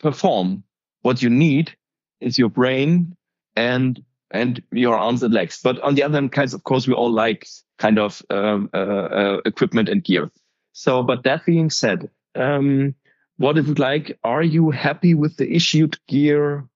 perform. 0.00 0.62
What 1.06 1.22
you 1.22 1.30
need 1.30 1.72
is 2.20 2.36
your 2.36 2.48
brain 2.48 3.14
and 3.54 4.02
and 4.32 4.60
your 4.72 4.96
arms 4.96 5.22
and 5.22 5.32
legs. 5.32 5.60
But 5.62 5.80
on 5.82 5.94
the 5.94 6.02
other 6.02 6.14
hand, 6.14 6.32
guys, 6.32 6.52
of 6.52 6.64
course, 6.64 6.88
we 6.88 6.94
all 6.94 7.12
like 7.12 7.46
kind 7.78 8.00
of 8.00 8.22
um, 8.28 8.68
uh, 8.74 8.76
uh, 9.20 9.40
equipment 9.44 9.88
and 9.88 10.02
gear. 10.02 10.32
So, 10.72 11.04
but 11.04 11.22
that 11.22 11.46
being 11.46 11.70
said, 11.70 12.10
um, 12.34 12.96
what 13.36 13.56
is 13.56 13.68
it 13.68 13.78
like? 13.78 14.18
Are 14.24 14.42
you 14.42 14.72
happy 14.72 15.14
with 15.14 15.36
the 15.36 15.48
issued 15.48 15.96
gear 16.08 16.66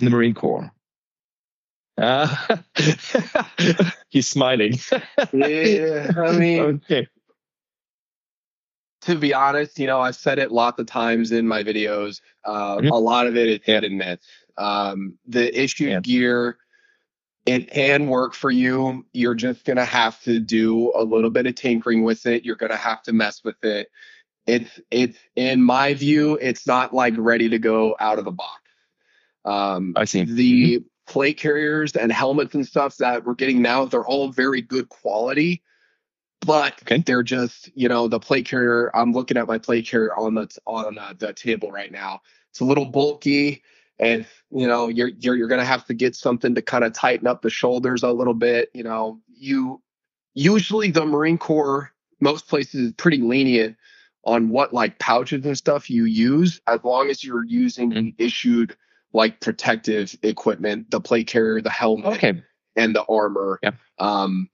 in 0.00 0.06
the 0.06 0.10
Marine 0.10 0.32
Corps? 0.32 0.72
Uh, 1.98 2.34
he's 4.08 4.28
smiling. 4.28 4.78
yeah, 5.34 6.10
I 6.16 6.32
mean, 6.38 6.60
okay. 6.88 7.06
To 9.02 9.14
be 9.14 9.32
honest, 9.32 9.78
you 9.78 9.86
know, 9.86 10.00
I've 10.00 10.16
said 10.16 10.38
it 10.38 10.50
lots 10.50 10.80
of 10.80 10.86
times 10.86 11.30
in 11.32 11.46
my 11.46 11.62
videos. 11.62 12.20
Uh, 12.44 12.76
mm-hmm. 12.76 12.88
A 12.88 12.98
lot 12.98 13.26
of 13.26 13.36
it 13.36 13.48
is 13.48 13.60
hit 13.62 13.84
and 13.84 13.98
miss. 13.98 14.18
Um, 14.58 15.18
the 15.26 15.58
issued 15.60 15.90
yeah. 15.90 16.00
gear, 16.00 16.58
it 17.44 17.70
can 17.70 18.08
work 18.08 18.34
for 18.34 18.50
you. 18.50 19.06
You're 19.12 19.34
just 19.34 19.64
gonna 19.64 19.84
have 19.84 20.20
to 20.22 20.40
do 20.40 20.92
a 20.96 21.04
little 21.04 21.30
bit 21.30 21.46
of 21.46 21.54
tinkering 21.54 22.02
with 22.02 22.26
it. 22.26 22.44
You're 22.44 22.56
gonna 22.56 22.76
have 22.76 23.02
to 23.04 23.12
mess 23.12 23.44
with 23.44 23.62
it. 23.62 23.88
It's 24.46 24.80
it's 24.90 25.18
in 25.36 25.62
my 25.62 25.94
view, 25.94 26.38
it's 26.40 26.66
not 26.66 26.94
like 26.94 27.14
ready 27.16 27.48
to 27.50 27.58
go 27.58 27.96
out 28.00 28.18
of 28.18 28.24
the 28.24 28.32
box. 28.32 28.62
Um, 29.44 29.92
I 29.96 30.04
see 30.04 30.24
the 30.24 30.76
mm-hmm 30.78 30.86
plate 31.06 31.38
carriers 31.38 31.94
and 31.96 32.12
helmets 32.12 32.54
and 32.54 32.66
stuff 32.66 32.96
that 32.98 33.24
we're 33.24 33.34
getting 33.34 33.62
now, 33.62 33.84
they're 33.84 34.04
all 34.04 34.30
very 34.30 34.60
good 34.60 34.88
quality, 34.88 35.62
but 36.40 36.80
okay. 36.82 37.02
they're 37.04 37.22
just, 37.22 37.70
you 37.74 37.88
know, 37.88 38.08
the 38.08 38.20
plate 38.20 38.46
carrier. 38.46 38.90
I'm 38.94 39.12
looking 39.12 39.36
at 39.36 39.46
my 39.46 39.58
plate 39.58 39.86
carrier 39.86 40.14
on 40.14 40.34
the 40.34 40.48
on 40.66 40.98
uh, 40.98 41.14
the 41.18 41.32
table 41.32 41.70
right 41.70 41.90
now. 41.90 42.20
It's 42.50 42.60
a 42.60 42.64
little 42.64 42.86
bulky, 42.86 43.62
and 43.98 44.26
you 44.50 44.66
know, 44.66 44.88
you're 44.88 45.08
you're 45.20 45.36
you're 45.36 45.48
gonna 45.48 45.64
have 45.64 45.84
to 45.86 45.94
get 45.94 46.14
something 46.14 46.54
to 46.54 46.62
kind 46.62 46.84
of 46.84 46.92
tighten 46.92 47.26
up 47.26 47.42
the 47.42 47.50
shoulders 47.50 48.02
a 48.02 48.12
little 48.12 48.34
bit. 48.34 48.70
You 48.74 48.84
know, 48.84 49.20
you 49.28 49.82
usually 50.34 50.90
the 50.90 51.04
Marine 51.04 51.38
Corps, 51.38 51.92
most 52.20 52.48
places 52.48 52.80
is 52.80 52.92
pretty 52.92 53.18
lenient 53.18 53.76
on 54.24 54.48
what 54.48 54.72
like 54.72 54.98
pouches 54.98 55.44
and 55.46 55.56
stuff 55.56 55.88
you 55.88 56.04
use, 56.04 56.60
as 56.66 56.80
long 56.84 57.08
as 57.08 57.22
you're 57.22 57.44
using 57.44 57.90
mm-hmm. 57.90 58.08
issued 58.18 58.76
like 59.12 59.40
protective 59.40 60.14
equipment, 60.22 60.90
the 60.90 61.00
plate 61.00 61.26
carrier, 61.26 61.60
the 61.60 61.70
helmet, 61.70 62.16
okay. 62.16 62.42
and 62.76 62.94
the 62.94 63.04
armor. 63.04 63.58
Yep. 63.62 63.74
Um, 63.98 64.50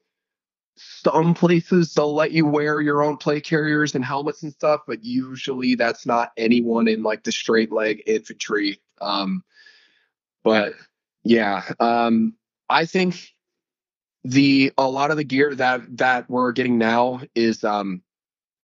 some 1.05 1.35
places 1.35 1.95
they'll 1.95 2.15
let 2.15 2.33
you 2.33 2.47
wear 2.47 2.81
your 2.81 3.03
own 3.03 3.17
plate 3.17 3.45
carriers 3.45 3.95
and 3.95 4.05
helmets 4.05 4.43
and 4.43 4.53
stuff, 4.53 4.83
but 4.87 5.05
usually 5.05 5.75
that's 5.75 6.07
not 6.07 6.33
anyone 6.37 6.89
in 6.89 7.03
like 7.03 7.25
the 7.25 7.33
straight 7.33 7.73
leg 7.73 8.03
infantry. 8.07 8.81
Um, 9.01 9.43
but 10.43 10.75
yeah, 11.25 11.63
um, 11.81 12.35
I 12.69 12.87
think 12.87 13.33
the 14.25 14.73
a 14.79 14.89
lot 14.89 15.11
of 15.11 15.17
the 15.17 15.25
gear 15.25 15.55
that 15.55 15.97
that 15.99 16.31
we're 16.31 16.53
getting 16.53 16.79
now 16.79 17.21
is 17.35 17.65
um, 17.65 18.03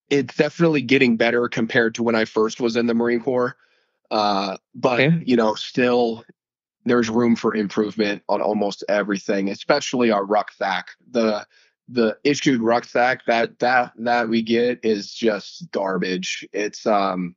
it's 0.08 0.36
definitely 0.36 0.82
getting 0.82 1.16
better 1.16 1.48
compared 1.48 1.94
to 1.96 2.02
when 2.02 2.14
I 2.14 2.24
first 2.24 2.60
was 2.60 2.76
in 2.76 2.86
the 2.86 2.94
Marine 2.94 3.20
Corps. 3.20 3.56
Uh, 4.10 4.56
but 4.74 5.00
okay. 5.00 5.22
you 5.26 5.36
know, 5.36 5.54
still 5.54 6.24
there's 6.84 7.10
room 7.10 7.36
for 7.36 7.54
improvement 7.54 8.22
on 8.28 8.40
almost 8.40 8.84
everything, 8.88 9.48
especially 9.50 10.10
our 10.10 10.24
rucksack. 10.24 10.88
The 11.10 11.46
the 11.88 12.16
issued 12.24 12.60
rucksack 12.60 13.24
that 13.26 13.58
that 13.58 13.92
that 13.96 14.28
we 14.28 14.42
get 14.42 14.80
is 14.82 15.12
just 15.12 15.70
garbage. 15.72 16.46
It's 16.52 16.86
um 16.86 17.34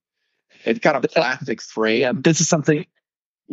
it's 0.66 0.80
got 0.80 1.04
a 1.04 1.08
plastic 1.08 1.62
frame. 1.62 2.02
Yeah, 2.02 2.12
this 2.16 2.42
is 2.42 2.48
something 2.48 2.86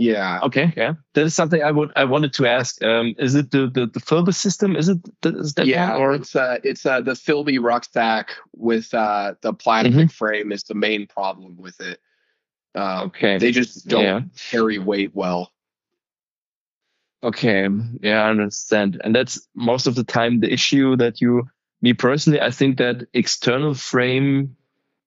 yeah. 0.00 0.38
Okay. 0.44 0.72
Yeah. 0.76 0.94
That 1.14 1.22
is 1.22 1.34
something 1.34 1.60
I 1.60 1.72
would 1.72 1.90
I 1.96 2.04
wanted 2.04 2.32
to 2.34 2.46
ask. 2.46 2.80
Um, 2.84 3.16
is 3.18 3.34
it 3.34 3.50
the 3.50 3.68
the, 3.68 3.86
the 3.86 3.98
FILBE 3.98 4.32
system? 4.32 4.76
Is 4.76 4.88
it 4.88 4.98
is 5.24 5.54
that 5.54 5.66
yeah? 5.66 5.92
One, 5.94 6.00
or 6.00 6.12
it's 6.14 6.36
uh 6.36 6.58
it's 6.62 6.86
uh 6.86 7.00
the 7.00 7.16
FILBE 7.16 7.58
rucksack 7.60 8.30
with 8.54 8.94
uh 8.94 9.34
the 9.40 9.52
plastic 9.52 9.94
mm-hmm. 9.94 10.06
frame 10.06 10.52
is 10.52 10.62
the 10.62 10.76
main 10.76 11.08
problem 11.08 11.56
with 11.56 11.80
it. 11.80 11.98
Uh, 12.76 13.04
okay. 13.06 13.38
They 13.38 13.50
just 13.50 13.88
don't 13.88 14.04
yeah. 14.04 14.20
carry 14.50 14.78
weight 14.78 15.10
well. 15.14 15.50
Okay. 17.22 17.68
Yeah, 18.00 18.22
I 18.22 18.30
understand. 18.30 19.00
And 19.02 19.14
that's 19.14 19.46
most 19.54 19.86
of 19.86 19.94
the 19.94 20.04
time 20.04 20.40
the 20.40 20.52
issue 20.52 20.96
that 20.96 21.20
you, 21.20 21.48
me 21.82 21.92
personally, 21.92 22.40
I 22.40 22.50
think 22.50 22.78
that 22.78 23.06
external 23.12 23.74
frame 23.74 24.56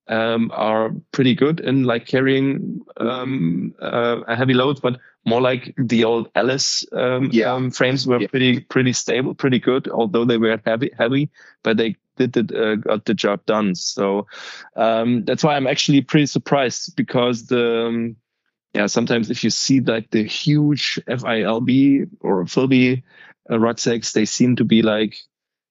um, 0.08 0.52
are 0.54 0.92
pretty 1.14 1.36
good 1.36 1.62
in 1.62 1.84
like 1.84 2.06
carrying 2.06 2.82
um, 2.98 3.74
uh, 3.82 4.22
a 4.28 4.36
heavy 4.36 4.54
load, 4.54 4.82
but 4.82 5.00
more 5.26 5.40
like 5.40 5.74
the 5.78 6.04
old 6.04 6.30
Alice 6.36 6.84
um, 6.92 7.30
yeah. 7.32 7.54
um, 7.54 7.72
frames 7.72 8.08
were 8.08 8.20
yeah. 8.20 8.28
pretty 8.28 8.60
pretty 8.60 8.94
stable, 8.94 9.34
pretty 9.34 9.60
good. 9.60 9.88
Although 9.88 10.26
they 10.26 10.38
were 10.38 10.60
heavy, 10.66 10.92
heavy, 10.98 11.30
but 11.64 11.78
they 11.78 11.96
did 12.18 12.34
the, 12.34 12.72
uh, 12.72 12.76
got 12.76 13.06
the 13.06 13.14
job 13.14 13.46
done. 13.46 13.76
So 13.76 14.28
um, 14.76 15.24
that's 15.24 15.44
why 15.44 15.56
I'm 15.56 15.68
actually 15.68 16.02
pretty 16.02 16.26
surprised 16.26 16.96
because 16.96 17.48
the 17.48 17.86
um, 17.88 18.16
yeah 18.74 18.88
sometimes 18.88 19.30
if 19.30 19.44
you 19.44 19.50
see 19.50 19.80
like 19.82 20.10
the 20.12 20.24
huge 20.24 21.00
FILB 21.08 22.10
or 22.22 22.46
FILBE 22.46 23.04
uh, 23.50 23.60
rucksacks, 23.60 24.14
they 24.14 24.26
seem 24.26 24.56
to 24.58 24.64
be 24.64 24.82
like 24.82 25.16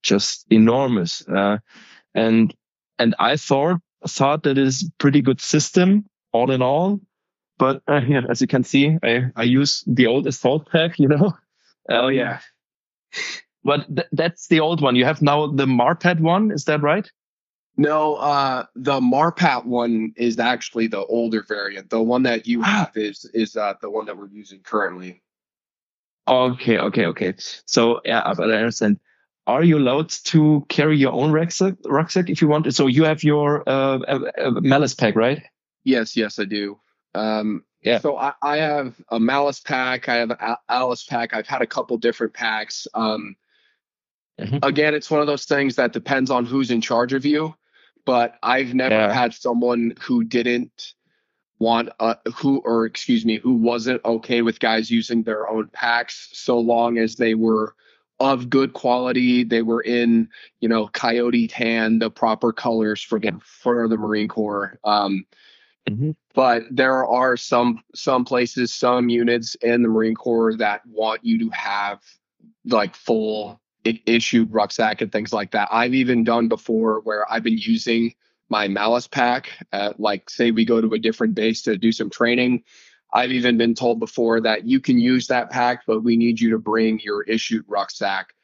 just 0.03 0.47
enormous. 0.51 1.27
Uh, 1.29 1.59
and 2.15 2.55
and 2.99 3.15
I 3.19 3.37
thought 3.37 3.81
thought 4.07 4.43
that 4.45 4.59
is 4.59 4.91
pretty 4.99 5.23
good 5.23 5.41
system 5.41 6.07
all 6.33 6.51
in 6.51 6.63
all. 6.63 7.01
But 7.59 7.83
uh, 7.89 8.01
yeah, 8.09 8.23
as 8.29 8.41
you 8.41 8.47
can 8.47 8.65
see, 8.65 8.97
I, 9.03 9.27
I 9.37 9.43
use 9.45 9.85
the 9.87 10.07
old 10.07 10.27
assault 10.27 10.69
pack, 10.71 10.99
you 10.99 11.09
know. 11.09 11.33
Oh 11.89 12.07
um, 12.07 12.13
yeah. 12.13 12.39
But 13.65 13.87
th- 13.95 14.09
that's 14.13 14.47
the 14.49 14.61
old 14.61 14.81
one. 14.81 14.97
You 14.97 15.05
have 15.07 15.23
now 15.23 15.47
the 15.47 15.67
Marpat 15.67 16.21
one, 16.21 16.51
is 16.51 16.65
that 16.67 16.83
right? 16.83 17.11
No, 17.81 18.17
uh, 18.17 18.67
the 18.77 19.01
Marpat 19.01 19.65
one 19.65 20.13
is 20.15 20.39
actually 20.39 20.87
the 20.89 21.03
older 21.07 21.43
variant. 21.43 21.89
The 21.89 22.03
one 22.03 22.25
that 22.25 22.47
you 22.47 22.61
ah. 22.61 22.65
have 22.65 22.93
is 22.95 23.25
is 23.33 23.57
uh, 23.57 23.73
the 23.81 23.89
one 23.89 24.05
that 24.05 24.19
we're 24.19 24.29
using 24.29 24.61
currently. 24.61 25.23
Okay, 26.29 26.77
okay, 26.77 27.07
okay. 27.07 27.35
So 27.65 28.03
yeah, 28.05 28.35
but 28.37 28.51
I 28.51 28.57
understand 28.57 29.01
are 29.47 29.65
you 29.65 29.79
allowed 29.79 30.11
to 30.11 30.67
carry 30.69 30.99
your 30.99 31.13
own 31.13 31.33
rucksack, 31.33 31.77
rucksack 31.87 32.29
if 32.29 32.43
you 32.43 32.49
want? 32.49 32.73
So 32.75 32.87
you 32.87 33.05
have 33.05 33.25
your 33.25 33.67
uh, 33.67 33.99
malice 34.61 34.95
pack, 34.95 35.17
right? 35.17 35.43
Yes, 35.83 36.19
yes, 36.19 36.39
I 36.39 36.45
do. 36.45 36.79
Um, 37.15 37.65
yeah. 37.81 37.99
So 38.01 38.19
I, 38.19 38.35
I, 38.43 38.59
have 38.59 39.01
a 39.09 39.19
malice 39.19 39.61
pack. 39.61 40.07
I 40.11 40.17
have 40.17 40.31
an 40.31 40.57
Alice 40.69 41.05
pack. 41.05 41.33
I've 41.33 41.49
had 41.49 41.63
a 41.63 41.67
couple 41.67 41.97
different 41.97 42.35
packs. 42.35 42.87
Um, 42.93 43.37
mm-hmm. 44.39 44.59
Again, 44.63 44.95
it's 44.95 45.11
one 45.11 45.23
of 45.23 45.27
those 45.27 45.47
things 45.47 45.77
that 45.77 45.95
depends 45.95 46.31
on 46.31 46.45
who's 46.45 46.71
in 46.71 46.83
charge 46.83 47.15
of 47.15 47.25
you. 47.25 47.55
But 48.11 48.41
I've 48.43 48.75
never 48.75 48.97
yeah. 48.97 49.13
had 49.13 49.35
someone 49.35 49.95
who 50.01 50.25
didn't 50.25 50.95
want 51.61 51.91
uh, 52.01 52.17
who 52.35 52.59
or 52.65 52.85
excuse 52.85 53.25
me 53.25 53.37
who 53.37 53.55
wasn't 53.55 54.05
okay 54.05 54.43
with 54.43 54.59
guys 54.59 54.91
using 54.91 55.23
their 55.23 55.49
own 55.49 55.69
packs 55.69 56.29
so 56.33 56.59
long 56.59 56.99
as 56.99 57.15
they 57.15 57.35
were 57.37 57.77
of 58.19 58.51
good 58.51 58.73
quality. 58.73 59.45
They 59.45 59.63
were 59.63 59.81
in, 59.81 60.29
you 60.59 60.69
know, 60.69 60.89
coyote 60.89 61.47
tan, 61.47 62.01
the 62.01 62.11
proper 62.11 62.53
colors 62.53 63.01
for 63.01 63.21
the 63.21 63.39
for 63.45 63.87
the 63.87 63.97
Marine 63.97 64.27
Corps. 64.27 64.81
Um, 64.83 65.25
mm-hmm. 65.89 66.11
But 66.35 66.65
there 66.69 67.07
are 67.07 67.37
some 67.37 67.81
some 67.95 68.25
places, 68.25 68.75
some 68.75 69.09
units 69.09 69.55
in 69.63 69.83
the 69.83 69.89
Marine 69.89 70.17
Corps 70.17 70.57
that 70.57 70.85
want 70.85 71.25
you 71.25 71.39
to 71.49 71.51
have 71.51 72.01
like 72.65 72.97
full 72.97 73.61
issued 73.85 74.53
rucksack 74.53 75.01
and 75.01 75.11
things 75.11 75.33
like 75.33 75.53
that. 75.53 75.69
I've 75.71 75.95
even 75.95 76.25
done 76.25 76.49
before 76.49 77.01
where 77.01 77.31
I've 77.33 77.43
been 77.43 77.59
using 77.59 78.15
my 78.49 78.69
malice 78.69 79.07
pack. 79.07 79.51
At, 79.73 80.01
like, 80.01 80.29
say 80.29 80.51
we 80.51 80.65
go 80.65 80.81
to 80.81 80.93
a 80.95 80.99
different 80.99 81.35
base 81.35 81.63
to 81.63 81.77
do 81.77 81.93
some 81.93 82.11
training. 82.11 82.65
I've 83.13 83.33
even 83.33 83.59
been 83.59 83.75
told 83.75 83.99
before 83.99 84.41
that 84.43 84.67
you 84.67 84.81
can 84.81 84.99
use 84.99 85.27
that 85.29 85.51
pack, 85.51 85.83
but 85.87 86.01
we 86.01 86.17
need 86.17 86.41
you 86.41 86.51
to 86.51 86.59
bring 86.59 87.01
your 87.01 87.23
issued 87.23 87.65
rucksack 87.67 88.35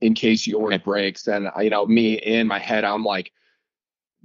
in 0.00 0.14
case 0.14 0.46
yours 0.46 0.78
breaks. 0.78 1.26
And 1.26 1.48
you 1.60 1.70
know, 1.70 1.86
me 1.86 2.14
in 2.14 2.46
my 2.46 2.58
head, 2.58 2.84
I'm 2.84 3.04
like, 3.04 3.32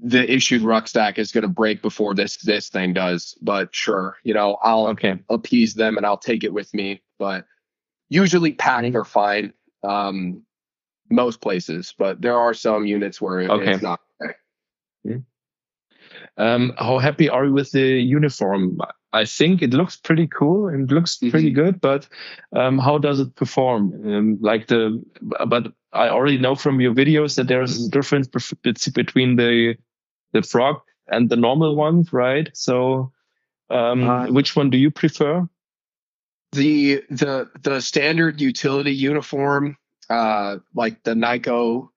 the 0.02 0.32
issued 0.32 0.62
rucksack 0.62 1.20
is 1.20 1.32
going 1.32 1.42
to 1.42 1.50
break 1.50 1.82
before 1.82 2.14
this 2.14 2.38
this 2.38 2.70
thing 2.70 2.94
does. 2.94 3.38
But 3.42 3.76
sure, 3.76 4.18
you 4.24 4.34
know, 4.34 4.58
I'll 4.62 4.88
okay. 4.88 5.20
appease 5.30 5.74
them 5.74 5.98
and 5.98 6.06
I'll 6.06 6.18
take 6.18 6.44
it 6.44 6.54
with 6.54 6.74
me. 6.74 7.02
But 7.18 7.46
usually 8.08 8.54
packed 8.54 8.96
are 8.96 9.06
fine. 9.06 9.54
Um, 9.84 10.44
most 11.10 11.42
places, 11.42 11.94
but 11.98 12.22
there 12.22 12.38
are 12.38 12.54
some 12.54 12.86
units 12.86 13.22
where 13.22 13.40
okay. 13.40 13.74
it's 13.74 13.84
not. 13.84 14.00
Okay. 14.24 14.34
Yeah. 15.04 15.18
Um, 16.38 16.74
how 16.78 17.00
happy 17.00 17.30
are 17.30 17.46
you 17.46 17.54
with 17.54 17.72
the 17.72 17.82
uniform? 17.82 18.80
I 19.12 19.26
think 19.26 19.62
it 19.62 19.74
looks 19.74 19.98
pretty 19.98 20.28
cool 20.28 20.68
and 20.68 20.92
looks 20.92 21.18
mm-hmm. 21.18 21.32
pretty 21.32 21.52
good, 21.52 21.82
but 21.82 22.08
um, 22.56 22.78
how 22.78 22.98
does 22.98 23.20
it 23.20 23.36
perform? 23.36 23.94
Um, 24.06 24.38
like 24.40 24.68
the, 24.68 25.04
but 25.22 25.74
I 25.92 26.10
already 26.10 26.38
know 26.38 26.56
from 26.56 26.80
your 26.80 26.94
videos 26.94 27.36
that 27.36 27.48
there's 27.48 27.88
a 27.88 27.90
difference 27.90 28.28
between 28.28 29.36
the 29.36 29.76
the 30.32 30.44
FROG 30.44 30.82
and 31.08 31.30
the 31.30 31.36
normal 31.36 31.76
ones, 31.76 32.14
right? 32.14 32.50
So, 32.54 33.12
um, 33.70 34.08
uh, 34.08 34.28
which 34.28 34.56
one 34.56 34.70
do 34.70 34.78
you 34.78 34.92
prefer? 34.92 35.48
The 36.52 37.04
the 37.10 37.50
the 37.62 37.80
standard 37.82 38.40
utility 38.40 38.94
uniform, 38.94 39.78
uh, 40.10 40.58
like 40.74 41.04
the 41.04 41.14
Nyco 41.14 41.90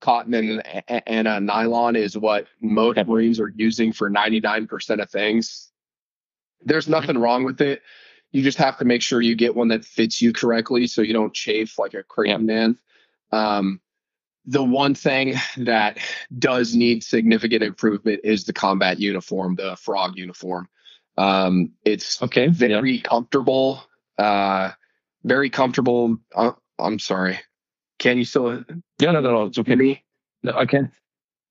cotton 0.00 0.34
and 0.34 0.62
and 1.06 1.28
a 1.28 1.40
nylon, 1.40 1.96
is 1.96 2.16
what 2.16 2.46
most 2.60 2.98
Marines 3.06 3.40
are 3.40 3.52
using 3.56 3.92
for 3.92 4.08
ninety 4.08 4.40
nine 4.40 4.66
percent 4.66 5.00
of 5.00 5.10
things 5.10 5.68
there's 6.64 6.88
nothing 6.88 7.18
wrong 7.18 7.44
with 7.44 7.60
it. 7.60 7.82
You 8.32 8.42
just 8.42 8.58
have 8.58 8.78
to 8.78 8.84
make 8.84 9.02
sure 9.02 9.20
you 9.20 9.34
get 9.34 9.56
one 9.56 9.68
that 9.68 9.84
fits 9.84 10.20
you 10.20 10.32
correctly 10.32 10.86
so 10.86 11.02
you 11.02 11.14
don't 11.14 11.32
chafe 11.34 11.78
like 11.78 11.94
a 11.94 12.02
crazy 12.02 12.36
man. 12.36 12.78
Um, 13.32 13.80
the 14.44 14.62
one 14.62 14.94
thing 14.94 15.34
that 15.58 15.98
does 16.38 16.74
need 16.74 17.04
significant 17.04 17.62
improvement 17.62 18.20
is 18.24 18.44
the 18.44 18.52
combat 18.52 18.98
uniform, 18.98 19.56
the 19.56 19.76
FROG 19.76 20.16
uniform. 20.16 20.68
Um, 21.16 21.72
it's 21.84 22.22
okay, 22.22 22.48
very 22.48 22.96
yeah. 22.96 23.02
comfortable, 23.02 23.82
uh, 24.18 24.72
very 25.24 25.50
comfortable. 25.50 26.18
Uh, 26.34 26.52
I'm 26.78 26.98
sorry. 26.98 27.40
Can 27.98 28.18
you 28.18 28.24
still? 28.24 28.64
Yeah, 28.98 29.12
no, 29.12 29.20
no, 29.20 29.32
no. 29.32 29.44
It's 29.46 29.58
okay. 29.58 29.74
Me? 29.74 30.04
No, 30.42 30.52
I 30.52 30.66
can't. 30.66 30.90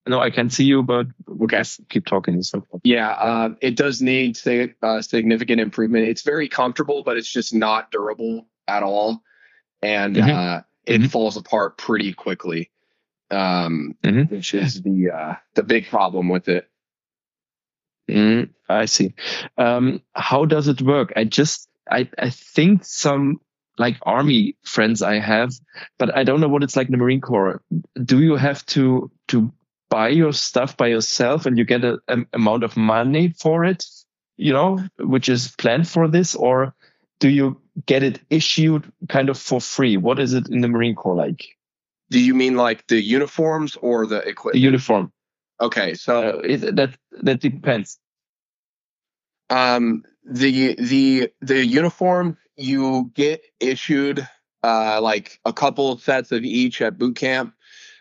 No, 0.07 0.21
I 0.21 0.29
can 0.29 0.49
see 0.49 0.63
you, 0.63 0.83
but 0.83 1.07
we 1.27 1.47
can 1.47 1.65
keep 1.89 2.05
talking. 2.05 2.41
So. 2.41 2.65
Yeah, 2.83 3.09
uh, 3.09 3.49
it 3.61 3.75
does 3.75 4.01
need 4.01 4.37
uh, 4.81 5.01
significant 5.01 5.59
improvement. 5.59 6.07
It's 6.07 6.21
very 6.21 6.47
comfortable, 6.47 7.03
but 7.03 7.17
it's 7.17 7.31
just 7.31 7.53
not 7.53 7.91
durable 7.91 8.47
at 8.67 8.83
all, 8.83 9.21
and 9.81 10.15
mm-hmm. 10.15 10.29
uh, 10.29 10.61
it 10.85 11.01
mm-hmm. 11.01 11.07
falls 11.07 11.35
apart 11.35 11.77
pretty 11.77 12.13
quickly, 12.13 12.71
um, 13.31 13.95
mm-hmm. 14.01 14.33
which 14.33 14.53
is 14.53 14.81
the 14.81 15.11
uh, 15.11 15.35
the 15.55 15.63
big 15.63 15.87
problem 15.87 16.29
with 16.29 16.47
it. 16.47 16.69
Mm, 18.09 18.49
I 18.69 18.85
see. 18.85 19.13
Um, 19.57 20.01
how 20.13 20.45
does 20.45 20.69
it 20.69 20.81
work? 20.81 21.11
I 21.17 21.25
just 21.25 21.67
I 21.91 22.09
I 22.17 22.29
think 22.29 22.85
some 22.85 23.41
like 23.78 23.97
army 24.01 24.55
friends 24.63 25.01
I 25.01 25.19
have, 25.19 25.53
but 25.97 26.15
I 26.15 26.23
don't 26.23 26.41
know 26.41 26.47
what 26.47 26.63
it's 26.63 26.75
like 26.75 26.88
in 26.88 26.91
the 26.91 26.97
Marine 26.97 27.21
Corps. 27.21 27.61
Do 28.03 28.21
you 28.21 28.36
have 28.36 28.65
to 28.67 29.11
to 29.30 29.51
buy 29.89 30.09
your 30.09 30.34
stuff 30.34 30.75
by 30.75 30.88
yourself 30.88 31.45
and 31.45 31.57
you 31.57 31.63
get 31.63 31.84
an 31.84 32.28
amount 32.34 32.63
of 32.63 32.75
money 32.75 33.34
for 33.39 33.63
it, 33.63 33.86
you 34.36 34.53
know, 34.53 34.80
which 34.99 35.30
is 35.30 35.55
planned 35.57 35.88
for 35.88 36.07
this, 36.07 36.36
or 36.36 36.73
do 37.19 37.30
you 37.30 37.61
get 37.86 38.03
it 38.03 38.19
issued 38.30 38.91
kind 39.09 39.30
of 39.30 39.38
for 39.38 39.61
free? 39.61 39.97
What 39.97 40.19
is 40.19 40.34
it 40.34 40.49
in 40.49 40.61
the 40.61 40.67
Marine 40.67 40.95
Corps 40.95 41.15
like? 41.15 41.45
Do 42.09 42.19
you 42.19 42.34
mean 42.34 42.55
like 42.55 42.88
the 42.88 43.01
uniforms 43.01 43.75
or 43.75 44.05
the 44.05 44.19
equipment? 44.19 44.53
The 44.53 44.59
uniform. 44.59 45.11
Okay, 45.59 45.95
so 45.95 46.21
uh, 46.21 46.41
it, 46.43 46.75
that 46.75 46.97
that 47.21 47.39
depends. 47.39 47.99
Um, 49.49 50.03
the 50.23 50.75
the 50.75 51.32
the 51.41 51.65
uniform 51.65 52.38
you 52.57 53.11
get 53.13 53.41
issued 53.59 54.27
uh 54.63 54.99
like 55.01 55.39
a 55.45 55.53
couple 55.53 55.97
sets 55.97 56.31
of 56.31 56.43
each 56.43 56.81
at 56.81 56.97
boot 56.97 57.15
camp. 57.15 57.53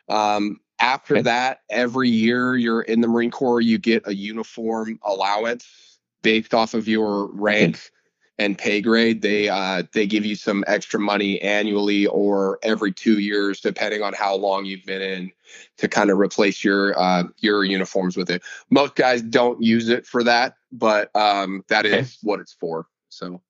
Um, 0.08 0.60
after 0.78 1.22
that, 1.22 1.60
every 1.70 2.08
year 2.08 2.56
you're 2.56 2.82
in 2.82 3.00
the 3.00 3.08
Marine 3.08 3.30
Corps, 3.30 3.60
you 3.60 3.78
get 3.78 4.06
a 4.06 4.14
uniform 4.14 4.98
allowance 5.02 5.98
based 6.22 6.54
off 6.54 6.74
of 6.74 6.86
your 6.86 7.30
rank 7.32 7.90
and 8.38 8.58
pay 8.58 8.80
grade. 8.80 9.22
They 9.22 9.48
uh, 9.48 9.84
they 9.92 10.06
give 10.06 10.26
you 10.26 10.36
some 10.36 10.64
extra 10.66 11.00
money 11.00 11.40
annually 11.40 12.06
or 12.06 12.58
every 12.62 12.92
two 12.92 13.18
years, 13.18 13.60
depending 13.60 14.02
on 14.02 14.12
how 14.12 14.34
long 14.34 14.64
you've 14.64 14.84
been 14.84 15.02
in, 15.02 15.32
to 15.78 15.88
kind 15.88 16.10
of 16.10 16.18
replace 16.18 16.62
your 16.62 16.98
uh, 16.98 17.24
your 17.38 17.64
uniforms 17.64 18.16
with 18.16 18.30
it. 18.30 18.42
Most 18.70 18.94
guys 18.94 19.22
don't 19.22 19.62
use 19.62 19.88
it 19.88 20.06
for 20.06 20.22
that, 20.24 20.56
but 20.72 21.14
um, 21.16 21.64
that 21.68 21.86
okay. 21.86 22.04
what 22.22 22.40
it's 22.40 22.52
for. 22.52 22.86
So, 23.08 23.40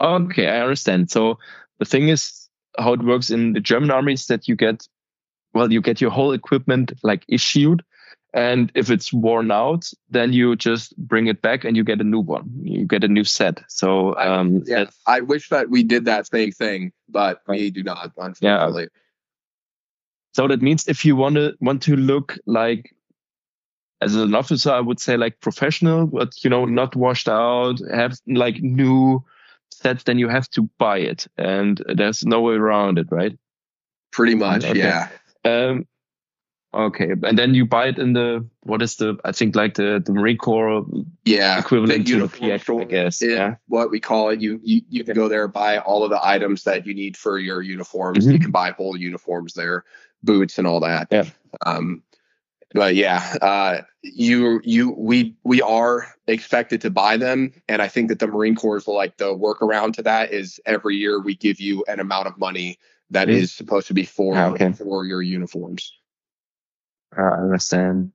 okay, 0.00 0.48
I 0.48 0.60
understand. 0.60 1.10
So 1.10 1.38
the 1.78 1.84
thing 1.84 2.08
is, 2.08 2.48
how 2.78 2.92
it 2.92 3.02
works 3.02 3.30
in 3.30 3.52
the 3.52 3.60
German 3.60 3.90
army 3.90 4.12
is 4.12 4.26
that 4.26 4.48
you 4.48 4.54
get 4.54 4.86
well, 5.54 5.72
you 5.72 5.80
get 5.80 6.00
your 6.00 6.10
whole 6.10 6.32
equipment 6.32 6.92
like 7.02 7.24
issued. 7.28 7.82
And 8.34 8.70
if 8.74 8.90
it's 8.90 9.12
worn 9.12 9.50
out, 9.50 9.90
then 10.10 10.32
you 10.34 10.54
just 10.54 10.96
bring 10.98 11.28
it 11.28 11.40
back 11.40 11.64
and 11.64 11.76
you 11.76 11.82
get 11.82 12.00
a 12.00 12.04
new 12.04 12.20
one. 12.20 12.50
You 12.62 12.84
get 12.84 13.02
a 13.02 13.08
new 13.08 13.24
set. 13.24 13.62
So, 13.68 14.14
um, 14.18 14.62
yeah, 14.66 14.84
I 15.06 15.20
wish 15.20 15.48
that 15.48 15.70
we 15.70 15.82
did 15.82 16.04
that 16.04 16.26
same 16.26 16.52
thing, 16.52 16.92
but 17.08 17.40
we 17.48 17.70
do 17.70 17.82
not, 17.82 18.04
unfortunately. 18.04 18.82
Yeah. 18.82 18.88
So 20.34 20.46
that 20.46 20.60
means 20.60 20.86
if 20.86 21.04
you 21.04 21.16
want 21.16 21.36
to 21.36 21.56
want 21.60 21.82
to 21.84 21.96
look 21.96 22.38
like 22.46 22.94
as 24.00 24.14
an 24.14 24.34
officer, 24.34 24.70
I 24.70 24.80
would 24.80 25.00
say 25.00 25.16
like 25.16 25.40
professional, 25.40 26.06
but 26.06 26.44
you 26.44 26.50
know, 26.50 26.66
not 26.66 26.94
washed 26.94 27.28
out, 27.28 27.80
have 27.92 28.18
like 28.26 28.62
new 28.62 29.24
sets, 29.70 30.04
then 30.04 30.18
you 30.18 30.28
have 30.28 30.48
to 30.50 30.68
buy 30.78 30.98
it, 30.98 31.26
and 31.36 31.82
there's 31.94 32.24
no 32.24 32.40
way 32.40 32.54
around 32.54 32.98
it, 32.98 33.08
right? 33.10 33.36
Pretty 34.12 34.34
much, 34.34 34.64
okay. 34.64 34.78
yeah. 34.78 35.08
Um, 35.44 35.86
okay, 36.74 37.10
and 37.10 37.38
then 37.38 37.54
you 37.54 37.66
buy 37.66 37.88
it 37.88 37.98
in 37.98 38.12
the 38.12 38.46
what 38.62 38.82
is 38.82 38.96
the 38.96 39.18
I 39.24 39.32
think 39.32 39.54
like 39.54 39.74
the 39.74 40.02
the 40.04 40.12
Marine 40.12 40.38
Corps 40.38 40.84
yeah 41.24 41.58
equivalent 41.58 42.06
to 42.06 42.20
the 42.20 42.28
PX, 42.28 42.80
I 42.80 42.84
guess. 42.84 43.22
Yeah, 43.22 43.56
what 43.66 43.90
we 43.90 44.00
call 44.00 44.30
it. 44.30 44.40
You 44.40 44.60
you 44.62 44.82
you 44.88 45.04
can 45.04 45.14
go 45.14 45.28
there 45.28 45.48
buy 45.48 45.78
all 45.78 46.04
of 46.04 46.10
the 46.10 46.20
items 46.26 46.64
that 46.64 46.86
you 46.86 46.94
need 46.94 47.16
for 47.16 47.38
your 47.38 47.62
uniforms. 47.62 48.24
Mm-hmm. 48.24 48.32
You 48.32 48.38
can 48.40 48.50
buy 48.50 48.72
whole 48.72 48.96
uniforms 48.96 49.54
there, 49.54 49.84
boots 50.22 50.58
and 50.58 50.66
all 50.66 50.80
that. 50.80 51.08
Yeah. 51.10 51.24
Um, 51.64 52.02
but 52.74 52.94
yeah, 52.94 53.36
uh, 53.40 53.82
you 54.02 54.60
you 54.62 54.94
we 54.96 55.36
we 55.44 55.62
are 55.62 56.06
expected 56.26 56.82
to 56.82 56.90
buy 56.90 57.16
them, 57.16 57.52
and 57.68 57.80
I 57.80 57.88
think 57.88 58.08
that 58.08 58.18
the 58.18 58.26
Marine 58.26 58.54
Corps 58.54 58.82
like 58.86 59.16
the 59.16 59.34
workaround 59.34 59.94
to 59.94 60.02
that 60.02 60.32
is 60.32 60.60
every 60.66 60.96
year 60.96 61.20
we 61.20 61.34
give 61.34 61.60
you 61.60 61.84
an 61.88 62.00
amount 62.00 62.26
of 62.26 62.38
money 62.38 62.78
that 63.10 63.28
mm-hmm. 63.28 63.38
is 63.38 63.52
supposed 63.52 63.88
to 63.88 63.94
be 63.94 64.04
for 64.04 64.36
ah, 64.36 64.50
okay. 64.50 64.72
for 64.72 65.04
your 65.06 65.22
uniforms. 65.22 65.92
Ah, 67.16 67.22
I 67.22 67.40
understand. 67.40 68.12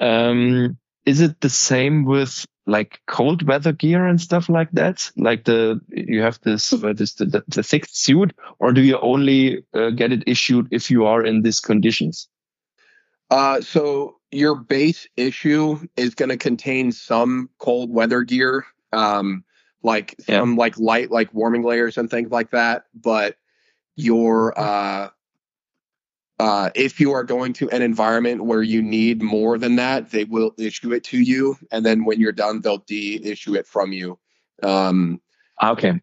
Um, 0.00 0.78
is 1.04 1.20
it 1.20 1.40
the 1.40 1.50
same 1.50 2.04
with 2.04 2.44
like 2.66 3.00
cold 3.06 3.44
weather 3.44 3.72
gear 3.72 4.04
and 4.04 4.20
stuff 4.20 4.48
like 4.48 4.72
that? 4.72 5.10
Like 5.16 5.44
the 5.44 5.80
you 5.88 6.22
have 6.22 6.40
this 6.40 6.72
uh, 6.72 6.92
this 6.92 7.14
the, 7.14 7.44
the, 7.46 7.62
thick 7.62 7.86
suit, 7.88 8.34
or 8.58 8.72
do 8.72 8.80
you 8.80 8.98
only 8.98 9.64
uh, 9.72 9.90
get 9.90 10.12
it 10.12 10.24
issued 10.26 10.68
if 10.72 10.90
you 10.90 11.06
are 11.06 11.24
in 11.24 11.42
these 11.42 11.60
conditions? 11.60 12.28
Uh, 13.30 13.60
so 13.60 14.16
your 14.30 14.54
base 14.54 15.06
issue 15.16 15.78
is 15.96 16.14
going 16.14 16.28
to 16.28 16.36
contain 16.36 16.92
some 16.92 17.50
cold 17.58 17.90
weather 17.90 18.22
gear, 18.22 18.64
um, 18.92 19.44
like 19.82 20.14
yeah. 20.28 20.40
some 20.40 20.56
like 20.56 20.78
light 20.78 21.10
like 21.10 21.32
warming 21.34 21.62
layers 21.62 21.98
and 21.98 22.10
things 22.10 22.30
like 22.30 22.50
that, 22.50 22.84
but 22.94 23.36
your 23.96 24.58
uh, 24.58 25.08
uh, 26.38 26.70
if 26.74 27.00
you 27.00 27.12
are 27.12 27.24
going 27.24 27.52
to 27.54 27.68
an 27.70 27.82
environment 27.82 28.44
where 28.44 28.62
you 28.62 28.82
need 28.82 29.22
more 29.22 29.58
than 29.58 29.76
that, 29.76 30.10
they 30.10 30.24
will 30.24 30.52
issue 30.58 30.92
it 30.92 31.02
to 31.04 31.18
you, 31.18 31.56
and 31.70 31.84
then 31.84 32.04
when 32.04 32.20
you're 32.20 32.32
done, 32.32 32.60
they'll 32.60 32.78
de-issue 32.78 33.54
it 33.54 33.66
from 33.66 33.92
you. 33.92 34.18
Um, 34.62 35.20
okay. 35.62 36.00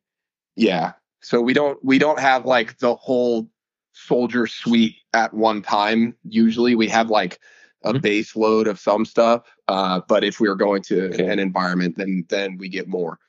Yeah. 0.55 0.93
So 1.21 1.39
we 1.39 1.53
don't 1.53 1.83
we 1.83 1.99
don't 1.99 2.19
have 2.19 2.45
like 2.45 2.79
the 2.79 2.95
whole 2.95 3.47
soldier 3.93 4.47
suite 4.47 4.95
at 5.13 5.33
one 5.33 5.61
time. 5.61 6.15
Usually 6.27 6.75
we 6.75 6.87
have 6.89 7.09
like 7.09 7.39
a 7.83 7.93
Mhm. 7.93 8.01
base 8.01 8.35
load 8.35 8.67
of 8.67 8.79
some 8.79 9.05
stuff. 9.05 9.41
Uh, 9.67 10.01
but 10.07 10.23
if 10.23 10.39
we 10.39 10.47
are 10.47 10.55
going 10.55 10.81
to 10.83 11.05
Okay. 11.09 11.27
an 11.27 11.39
environment, 11.39 11.95
then 11.97 12.25
then 12.29 12.57
we 12.57 12.69
get 12.69 12.87
more. 12.87 13.19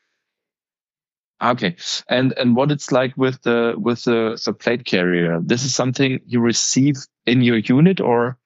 Okay, 1.43 1.76
and 2.09 2.32
and 2.39 2.57
what 2.57 2.70
it's 2.70 2.91
like 2.93 3.14
with 3.16 3.43
the 3.43 3.74
with 3.76 4.05
the, 4.05 4.41
the 4.45 4.53
plate 4.53 4.85
carrier? 4.85 5.41
This 5.43 5.64
is 5.64 5.74
something 5.74 6.20
you 6.26 6.41
receive 6.41 6.97
in 7.26 7.43
your 7.43 7.59
unit, 7.59 8.01
or 8.01 8.39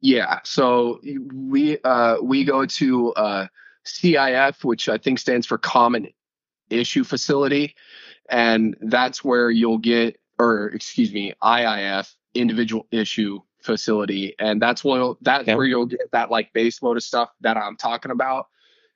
Yeah. 0.00 0.40
So 0.44 1.00
we 1.34 1.78
uh, 1.82 2.16
we 2.22 2.44
go 2.44 2.64
to 2.64 3.12
uh, 3.14 3.46
CIF, 3.84 4.64
which 4.64 4.88
I 4.88 4.96
think 4.98 5.18
stands 5.18 5.46
for 5.46 5.58
Common 5.58 6.08
Issue 6.70 7.04
Facility, 7.04 7.74
and 8.30 8.76
that's 8.80 9.24
where 9.24 9.50
you'll 9.50 9.78
get, 9.78 10.18
or 10.38 10.68
excuse 10.68 11.12
me, 11.12 11.34
IIF, 11.42 12.14
Individual 12.38 12.86
Issue 12.90 13.40
Facility, 13.62 14.34
and 14.38 14.60
that's 14.62 14.84
where 14.84 15.14
that's 15.22 15.46
Yeah. 15.48 15.56
where 15.56 15.66
you'll 15.66 15.86
get 15.86 16.10
that 16.12 16.30
like 16.30 16.52
base 16.52 16.82
load 16.82 16.96
of 16.96 17.02
stuff 17.02 17.30
that 17.40 17.56
I'm 17.56 17.76
talking 17.76 18.10
about. 18.12 18.46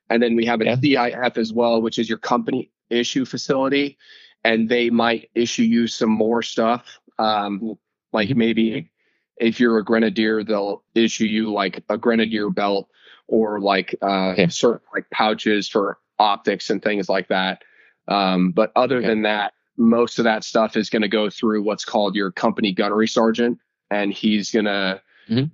And 0.08 0.22
then 0.22 0.36
we 0.36 0.44
have 0.46 0.60
a 0.60 0.64
Yeah. 0.64 0.76
CIF 0.76 1.36
as 1.38 1.52
well, 1.52 1.80
which 1.82 1.98
is 1.98 2.08
your 2.08 2.18
company 2.18 2.70
issue 2.90 3.24
facility, 3.24 3.96
and 4.44 4.68
they 4.68 4.90
might 4.90 5.30
issue 5.34 5.62
you 5.62 5.86
some 5.86 6.10
more 6.10 6.42
stuff, 6.42 6.98
um, 7.18 7.76
like 8.12 8.34
maybe 8.34 8.90
if 9.36 9.58
you're 9.58 9.78
a 9.78 9.84
grenadier, 9.84 10.44
they'll 10.44 10.82
issue 10.94 11.24
you 11.24 11.52
like 11.52 11.82
a 11.88 11.96
grenadier 11.96 12.50
belt 12.50 12.88
or 13.26 13.60
like 13.60 13.94
uh, 14.02 14.30
Okay. 14.32 14.48
certain 14.48 14.86
like 14.94 15.08
pouches 15.10 15.68
for 15.68 15.98
optics 16.18 16.70
and 16.70 16.82
things 16.82 17.08
like 17.08 17.28
that. 17.28 17.62
Um, 18.08 18.50
but 18.52 18.72
other 18.76 18.98
Okay. 18.98 19.06
than 19.06 19.22
that, 19.22 19.54
most 19.76 20.18
of 20.18 20.24
that 20.24 20.44
stuff 20.44 20.76
is 20.76 20.90
going 20.90 21.02
to 21.02 21.08
go 21.08 21.30
through 21.30 21.62
what's 21.62 21.84
called 21.84 22.14
your 22.14 22.30
company 22.30 22.72
gunnery 22.72 23.08
sergeant, 23.08 23.58
and 23.90 24.12
he's 24.12 24.50
going 24.50 24.66
to 24.66 25.00
Mhm. 25.28 25.50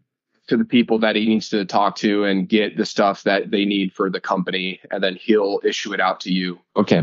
to 0.48 0.56
the 0.56 0.64
people 0.64 0.98
that 1.00 1.16
he 1.16 1.26
needs 1.26 1.48
to 1.50 1.64
talk 1.64 1.96
to 1.96 2.24
and 2.24 2.48
get 2.48 2.76
the 2.76 2.86
stuff 2.86 3.22
that 3.24 3.50
they 3.50 3.64
need 3.64 3.92
for 3.92 4.08
the 4.10 4.20
company, 4.20 4.80
and 4.90 5.02
then 5.02 5.16
he'll 5.16 5.60
issue 5.64 5.92
it 5.92 6.00
out 6.00 6.20
to 6.20 6.32
you. 6.32 6.58
okay, 6.76 7.02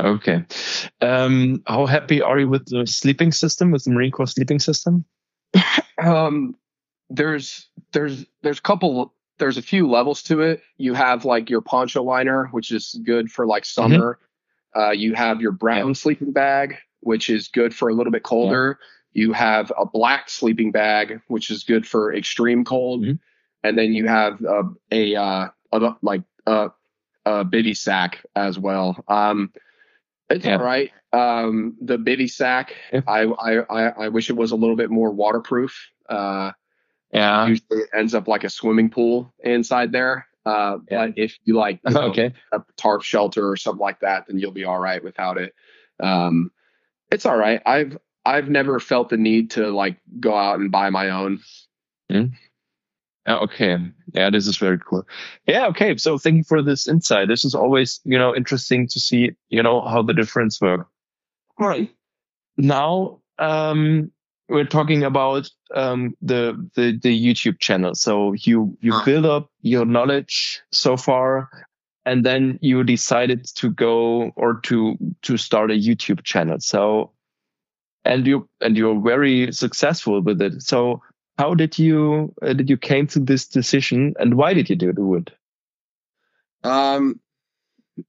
okay. 0.00 0.44
Um, 1.00 1.62
how 1.66 1.86
happy 1.86 2.20
are 2.22 2.38
you 2.38 2.48
with 2.48 2.66
the 2.66 2.86
sleeping 2.86 3.32
system, 3.32 3.70
with 3.70 3.84
the 3.84 3.90
Marine 3.90 4.10
Corps 4.10 4.26
sleeping 4.26 4.58
system? 4.58 5.04
Um, 5.98 6.54
there's 7.08 7.68
there's 7.92 8.26
there's 8.42 8.58
a 8.58 8.62
couple 8.62 9.14
there's 9.38 9.56
a 9.56 9.62
few 9.62 9.88
levels 9.88 10.22
to 10.24 10.42
it. 10.42 10.60
You 10.76 10.92
have 10.92 11.24
like 11.24 11.48
your 11.48 11.62
poncho 11.62 12.02
liner, 12.02 12.48
which 12.52 12.70
is 12.70 13.00
good 13.02 13.30
for 13.30 13.46
like 13.46 13.64
summer. 13.64 14.18
Uh, 14.74 14.90
you 14.90 15.14
have 15.14 15.40
your 15.40 15.52
brown 15.52 15.94
sleeping 15.94 16.32
bag, 16.32 16.76
which 17.00 17.30
is 17.30 17.48
good 17.48 17.74
for 17.74 17.88
a 17.88 17.94
little 17.94 18.12
bit 18.12 18.22
colder. 18.22 18.78
You 19.12 19.32
have 19.32 19.72
a 19.78 19.86
black 19.86 20.28
sleeping 20.28 20.70
bag, 20.72 21.20
which 21.28 21.50
is 21.50 21.64
good 21.64 21.86
for 21.86 22.14
extreme 22.14 22.64
cold, 22.64 23.04
Mhm. 23.04 23.18
and 23.62 23.78
then 23.78 23.94
you 23.94 24.06
have 24.06 24.42
a, 24.44 24.62
a, 24.92 25.16
uh, 25.16 25.48
a 25.72 25.94
like 26.02 26.22
a, 26.46 26.70
a 27.24 27.44
bivy 27.44 27.76
sack 27.76 28.24
as 28.34 28.58
well. 28.58 29.02
Um, 29.08 29.52
it's 30.28 30.44
Yeah. 30.44 30.56
all 30.58 30.64
right. 30.64 30.90
Um, 31.12 31.76
the 31.80 31.96
bivy 31.96 32.30
sack, 32.30 32.74
Yeah. 32.92 33.00
I 33.06 33.22
I 33.24 34.04
I 34.04 34.08
wish 34.08 34.28
it 34.28 34.36
was 34.36 34.50
a 34.52 34.56
little 34.56 34.76
bit 34.76 34.90
more 34.90 35.10
waterproof. 35.10 35.90
Uh, 36.08 36.52
Yeah. 37.12 37.46
usually 37.46 37.80
it 37.80 37.88
ends 37.94 38.14
up 38.14 38.28
like 38.28 38.44
a 38.44 38.50
swimming 38.50 38.90
pool 38.90 39.32
inside 39.42 39.92
there. 39.92 40.26
Uh, 40.46 40.78
Yeah. 40.90 41.06
But 41.08 41.18
if 41.18 41.36
you 41.44 41.56
like 41.56 41.80
you 41.86 41.94
know, 41.94 42.10
okay. 42.10 42.32
a 42.52 42.62
tarp 42.76 43.02
shelter 43.02 43.48
or 43.50 43.56
something 43.56 43.80
like 43.80 44.00
that, 44.00 44.26
then 44.26 44.38
you'll 44.38 44.52
be 44.52 44.64
all 44.64 44.78
right 44.78 45.02
without 45.02 45.36
it. 45.38 45.54
Um, 46.00 46.50
it's 47.10 47.26
all 47.26 47.36
right. 47.36 47.60
I've 47.66 47.98
I've 48.24 48.48
never 48.48 48.80
felt 48.80 49.08
the 49.10 49.16
need 49.16 49.50
to 49.52 49.68
like 49.68 49.98
go 50.20 50.34
out 50.36 50.58
and 50.58 50.70
buy 50.70 50.90
my 50.90 51.10
own. 51.10 51.40
Yeah, 52.08 53.38
okay. 53.38 53.78
Yeah, 54.14 54.30
this 54.30 54.46
is 54.46 54.56
very 54.56 54.78
cool. 54.78 55.04
Yeah, 55.46 55.66
okay. 55.68 55.96
So 55.96 56.16
thank 56.16 56.36
you 56.36 56.44
for 56.44 56.62
this 56.62 56.86
insight. 56.86 57.28
This 57.28 57.44
is 57.44 57.54
always, 57.54 58.00
you 58.04 58.16
know, 58.18 58.34
interesting 58.34 58.86
to 58.88 59.00
see, 59.00 59.32
you 59.48 59.62
know, 59.62 59.80
how 59.82 60.02
the 60.02 60.14
difference 60.14 60.60
work. 60.60 60.86
All 61.58 61.66
right. 61.66 61.90
Now, 62.56 63.20
um, 63.38 64.12
we're 64.48 64.64
talking 64.64 65.02
about 65.04 65.48
um, 65.74 66.16
the, 66.22 66.54
the 66.74 66.98
the 67.02 67.10
YouTube 67.26 67.58
channel. 67.58 67.94
So 67.94 68.32
you 68.34 68.76
you 68.80 68.92
Huh. 68.92 69.04
build 69.04 69.26
up 69.26 69.50
your 69.62 69.84
knowledge 69.84 70.60
so 70.72 70.96
far, 70.96 71.48
and 72.04 72.24
then 72.24 72.58
you 72.62 72.84
decided 72.84 73.44
to 73.56 73.70
go 73.70 74.30
or 74.36 74.60
to 74.62 74.96
to 75.22 75.36
start 75.36 75.70
a 75.70 75.74
YouTube 75.74 76.22
channel. 76.24 76.58
So, 76.60 77.12
and 78.04 78.26
you 78.26 78.48
and 78.60 78.76
you're 78.76 79.00
very 79.00 79.52
successful 79.52 80.20
with 80.22 80.40
it. 80.40 80.62
So, 80.62 81.02
how 81.38 81.54
did 81.54 81.78
you 81.78 82.34
uh, 82.42 82.52
did 82.52 82.70
you 82.70 82.76
came 82.76 83.06
to 83.08 83.20
this 83.20 83.46
decision, 83.48 84.14
and 84.18 84.34
why 84.36 84.54
did 84.54 84.70
you 84.70 84.76
do 84.76 84.92
do 84.92 85.14
it? 85.16 85.30
Um, 86.62 87.20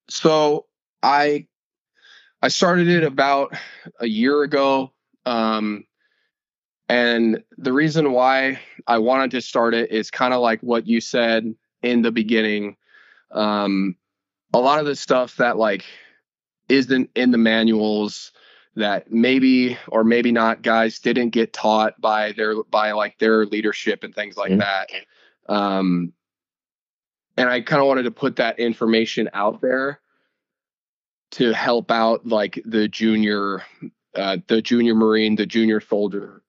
so 0.08 0.66
I 1.02 1.46
I 2.42 2.48
started 2.48 2.88
it 2.88 3.04
about 3.04 3.54
a 4.00 4.06
year 4.06 4.42
ago. 4.42 4.92
Um, 5.26 5.84
and 6.88 7.42
the 7.56 7.72
reason 7.72 8.12
why 8.12 8.60
I 8.86 8.98
wanted 8.98 9.30
to 9.32 9.40
start 9.40 9.74
it 9.74 9.90
is 9.90 10.10
kind 10.10 10.32
of 10.32 10.40
like 10.40 10.60
what 10.60 10.86
you 10.86 11.00
said 11.00 11.54
in 11.82 12.02
the 12.02 12.10
beginning. 12.10 12.76
Um, 13.30 13.96
a 14.54 14.58
lot 14.58 14.80
of 14.80 14.86
the 14.86 14.96
stuff 14.96 15.36
that 15.36 15.58
like 15.58 15.84
isn't 16.68 17.10
in 17.14 17.30
the 17.30 17.38
manuals 17.38 18.32
that 18.76 19.10
maybe 19.10 19.76
or 19.88 20.04
maybe 20.04 20.32
not 20.32 20.62
guys 20.62 20.98
didn't 21.00 21.30
get 21.30 21.52
taught 21.52 22.00
by 22.00 22.32
their 22.32 22.62
by 22.64 22.92
like 22.92 23.18
their 23.18 23.44
leadership 23.44 24.04
and 24.04 24.14
things 24.14 24.36
like 24.36 24.52
Mhm. 24.52 24.58
that. 24.58 24.90
Um, 25.48 26.12
and 27.36 27.48
I 27.48 27.60
kind 27.60 27.80
of 27.80 27.88
wanted 27.88 28.04
to 28.04 28.10
put 28.10 28.36
that 28.36 28.58
information 28.58 29.28
out 29.32 29.60
there 29.60 30.00
to 31.32 31.52
help 31.52 31.90
out 31.90 32.26
like 32.26 32.62
the 32.64 32.88
junior 32.88 33.62
uh, 34.14 34.38
the 34.46 34.62
junior 34.62 34.94
marine 34.94 35.36
the 35.36 35.46
junior 35.46 35.80
soldier 35.80 36.42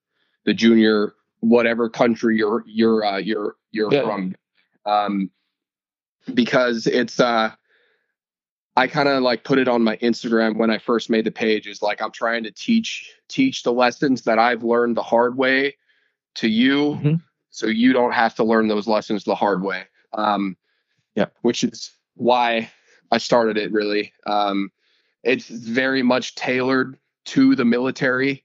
the 0.44 0.54
junior 0.54 1.14
whatever 1.40 1.88
country 1.88 2.36
you're 2.36 2.64
you're 2.66 3.04
uh, 3.04 3.16
you're 3.18 3.56
you're 3.70 3.92
Yeah. 3.92 4.02
from 4.02 4.34
um 4.86 5.30
because 6.34 6.86
it's 6.86 7.18
uh 7.20 7.50
I 8.76 8.86
kind 8.86 9.08
of 9.08 9.22
like 9.22 9.44
put 9.44 9.58
it 9.58 9.68
on 9.68 9.82
my 9.82 9.96
Instagram 9.98 10.56
when 10.56 10.70
I 10.70 10.78
first 10.78 11.10
made 11.10 11.24
the 11.24 11.30
page 11.32 11.66
is 11.66 11.82
like 11.82 12.00
I'm 12.00 12.12
trying 12.12 12.44
to 12.44 12.50
teach 12.50 13.12
teach 13.28 13.62
the 13.62 13.72
lessons 13.72 14.22
that 14.22 14.38
I've 14.38 14.62
learned 14.62 14.96
the 14.96 15.02
hard 15.02 15.36
way 15.36 15.76
to 16.36 16.48
you 16.48 16.98
Mhm. 17.02 17.22
so 17.50 17.66
you 17.66 17.92
don't 17.92 18.12
have 18.12 18.34
to 18.36 18.44
learn 18.44 18.68
those 18.68 18.86
lessons 18.86 19.24
the 19.24 19.34
hard 19.34 19.62
way. 19.62 19.84
Um, 20.12 20.56
Yeah. 21.14 21.26
which 21.42 21.64
is 21.64 21.90
why 22.14 22.70
I 23.10 23.18
started 23.18 23.56
it. 23.58 23.72
Really, 23.72 24.12
um, 24.26 24.70
it's 25.24 25.48
very 25.48 26.02
much 26.02 26.34
tailored 26.36 26.98
to 27.26 27.54
the 27.56 27.64
military, 27.64 28.44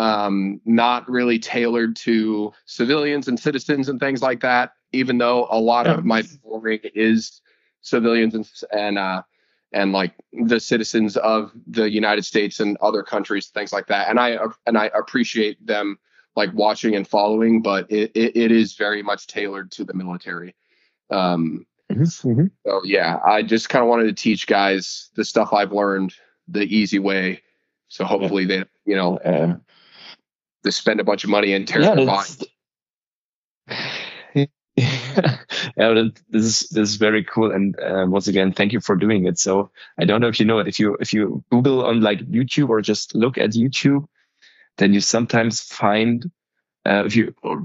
um, 0.00 0.60
not 0.64 1.08
really 1.10 1.38
tailored 1.38 1.94
to 1.94 2.52
civilians 2.64 3.28
and 3.28 3.38
citizens 3.38 3.88
and 3.90 4.00
things 4.00 4.22
like 4.22 4.40
that. 4.40 4.72
Even 4.92 5.18
though 5.18 5.46
a 5.50 5.60
lot 5.60 5.86
Yeah. 5.86 5.94
of 5.98 6.04
my 6.04 6.22
following 6.22 6.80
is 6.94 7.42
civilians 7.82 8.34
and 8.34 8.50
and 8.72 8.98
uh, 8.98 9.22
and 9.72 9.92
like 9.92 10.14
the 10.32 10.58
citizens 10.58 11.16
of 11.18 11.52
the 11.66 11.90
United 11.90 12.24
States 12.24 12.60
and 12.60 12.76
other 12.78 13.02
countries, 13.02 13.48
things 13.48 13.72
like 13.72 13.86
that. 13.88 14.08
And 14.08 14.18
I 14.18 14.38
and 14.66 14.78
I 14.78 14.90
appreciate 14.94 15.64
them 15.64 15.98
like 16.34 16.50
watching 16.54 16.94
and 16.96 17.06
following, 17.06 17.60
but 17.60 17.90
it, 17.90 18.10
it, 18.14 18.36
it 18.36 18.52
is 18.52 18.74
very 18.74 19.02
much 19.02 19.26
tailored 19.26 19.70
to 19.72 19.84
the 19.84 19.94
military. 19.94 20.54
Um, 21.10 21.66
Mhm. 21.92 22.50
so 22.66 22.80
yeah, 22.84 23.18
I 23.24 23.42
just 23.42 23.68
kind 23.68 23.82
of 23.82 23.88
wanted 23.88 24.04
to 24.06 24.22
teach 24.22 24.46
guys 24.46 25.10
the 25.16 25.24
stuff 25.24 25.52
I've 25.52 25.72
learned 25.72 26.14
the 26.48 26.62
easy 26.62 26.98
way. 26.98 27.42
So 27.88 28.04
hopefully 28.04 28.44
they, 28.46 28.64
you 28.86 28.96
know, 28.96 29.18
Uh, 29.18 29.56
they 30.62 30.70
spend 30.70 31.00
a 31.00 31.04
bunch 31.04 31.24
of 31.24 31.30
money 31.30 31.52
and 31.52 31.66
tear 31.66 31.82
yeah, 31.82 31.94
that's, 31.94 32.44
yeah, 34.76 36.08
this 36.30 36.44
is 36.44 36.60
this 36.70 36.88
is 36.90 36.96
very 36.96 37.24
cool. 37.24 37.50
And 37.50 37.78
uh, 37.80 38.06
once 38.08 38.28
again, 38.28 38.52
thank 38.52 38.72
you 38.72 38.80
for 38.80 38.96
doing 38.96 39.26
it. 39.26 39.38
So 39.38 39.70
I 39.98 40.04
don't 40.04 40.20
know 40.20 40.28
if 40.28 40.40
you 40.40 40.46
know 40.46 40.58
it. 40.60 40.68
If 40.68 40.78
you 40.78 40.96
if 41.00 41.12
you 41.12 41.44
Google 41.50 41.84
on 41.84 42.00
like 42.00 42.20
YouTube 42.20 42.68
or 42.68 42.80
just 42.80 43.14
look 43.14 43.36
at 43.36 43.50
YouTube, 43.50 44.06
then 44.78 44.94
you 44.94 45.00
sometimes 45.00 45.60
find 45.60 46.30
uh, 46.86 47.04
if 47.04 47.16
you 47.16 47.34
or 47.42 47.62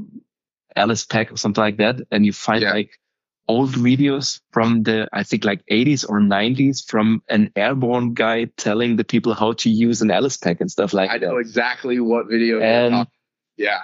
Alice 0.75 1.05
Pack 1.05 1.31
or 1.31 1.37
something 1.37 1.61
like 1.61 1.77
that, 1.77 2.01
and 2.11 2.25
you 2.25 2.33
find 2.33 2.63
Yeah. 2.63 2.73
like 2.73 2.99
old 3.47 3.71
videos 3.71 4.41
from 4.51 4.83
the 4.83 5.07
I 5.13 5.23
think 5.23 5.45
like 5.45 5.63
80s 5.71 6.07
or 6.09 6.19
90s 6.19 6.85
from 6.87 7.21
an 7.29 7.51
airborne 7.55 8.13
guy 8.13 8.45
telling 8.57 8.95
the 8.95 9.03
people 9.03 9.33
how 9.33 9.53
to 9.53 9.69
use 9.69 10.01
an 10.01 10.11
Alice 10.11 10.37
Pack 10.37 10.61
and 10.61 10.71
stuff 10.71 10.93
like 10.93 11.09
I 11.11 11.17
that. 11.19 11.27
know 11.27 11.37
exactly 11.37 11.99
what 11.99 12.27
video. 12.29 12.57
you're 12.57 12.63
And- 12.63 13.07
yeah, 13.57 13.81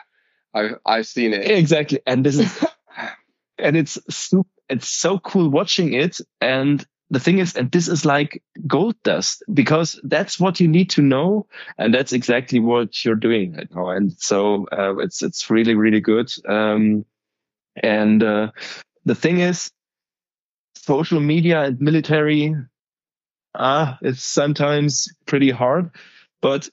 I've 0.54 0.76
I've 0.86 1.08
seen 1.08 1.34
it. 1.34 1.50
Exactly. 1.50 2.00
And 2.06 2.26
this 2.26 2.38
is, 2.40 2.66
and 3.58 3.78
it's 3.78 3.98
super, 4.14 4.50
it's 4.70 4.90
so 4.90 5.20
cool 5.20 5.50
watching 5.50 5.94
it. 5.94 6.20
And 6.42 6.86
the 7.10 7.20
thing 7.20 7.40
is, 7.40 7.56
and 7.56 7.72
this 7.72 7.88
is 7.88 8.04
like 8.06 8.42
gold 8.68 8.96
dust 9.04 9.44
because 9.54 10.00
that's 10.04 10.40
what 10.40 10.60
you 10.60 10.68
need 10.68 10.90
to 10.92 11.02
know, 11.02 11.48
and 11.78 11.94
that's 11.94 12.14
exactly 12.14 12.60
what 12.60 13.04
you're 13.06 13.16
doing 13.16 13.54
right 13.54 13.68
now. 13.76 13.90
And 13.90 14.14
so 14.18 14.66
uh, 14.72 14.98
it's 14.98 15.22
it's 15.22 15.50
really 15.50 15.76
really 15.76 16.00
good. 16.02 16.32
Um, 16.48 17.06
and 17.82 18.24
uh, 18.24 18.52
the 19.06 19.16
thing 19.16 19.40
is, 19.40 19.72
social 20.76 21.20
media 21.20 21.64
and 21.64 21.80
military, 21.80 22.56
ah, 23.56 23.98
it's 24.02 24.24
sometimes 24.24 25.10
pretty 25.26 25.52
hard. 25.52 25.92
But 26.42 26.70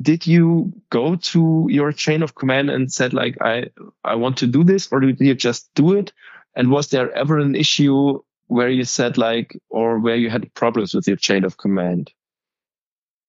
did 0.00 0.26
you 0.26 0.72
go 0.90 1.16
to 1.16 1.66
your 1.70 1.92
chain 1.92 2.22
of 2.22 2.34
command 2.34 2.70
and 2.70 2.92
said 2.92 3.14
like 3.14 3.38
I 3.40 3.70
I 4.04 4.16
want 4.16 4.38
to 4.38 4.46
do 4.46 4.64
this, 4.64 4.88
or 4.92 5.00
did 5.00 5.20
you 5.20 5.34
just 5.34 5.70
do 5.74 5.94
it? 5.94 6.12
And 6.54 6.70
was 6.70 6.88
there 6.88 7.12
ever 7.12 7.38
an 7.38 7.54
issue 7.54 8.20
where 8.48 8.68
you 8.68 8.84
said 8.84 9.18
like, 9.18 9.58
or 9.68 9.98
where 9.98 10.16
you 10.16 10.30
had 10.30 10.52
problems 10.54 10.94
with 10.94 11.06
your 11.06 11.16
chain 11.16 11.44
of 11.44 11.56
command? 11.56 12.12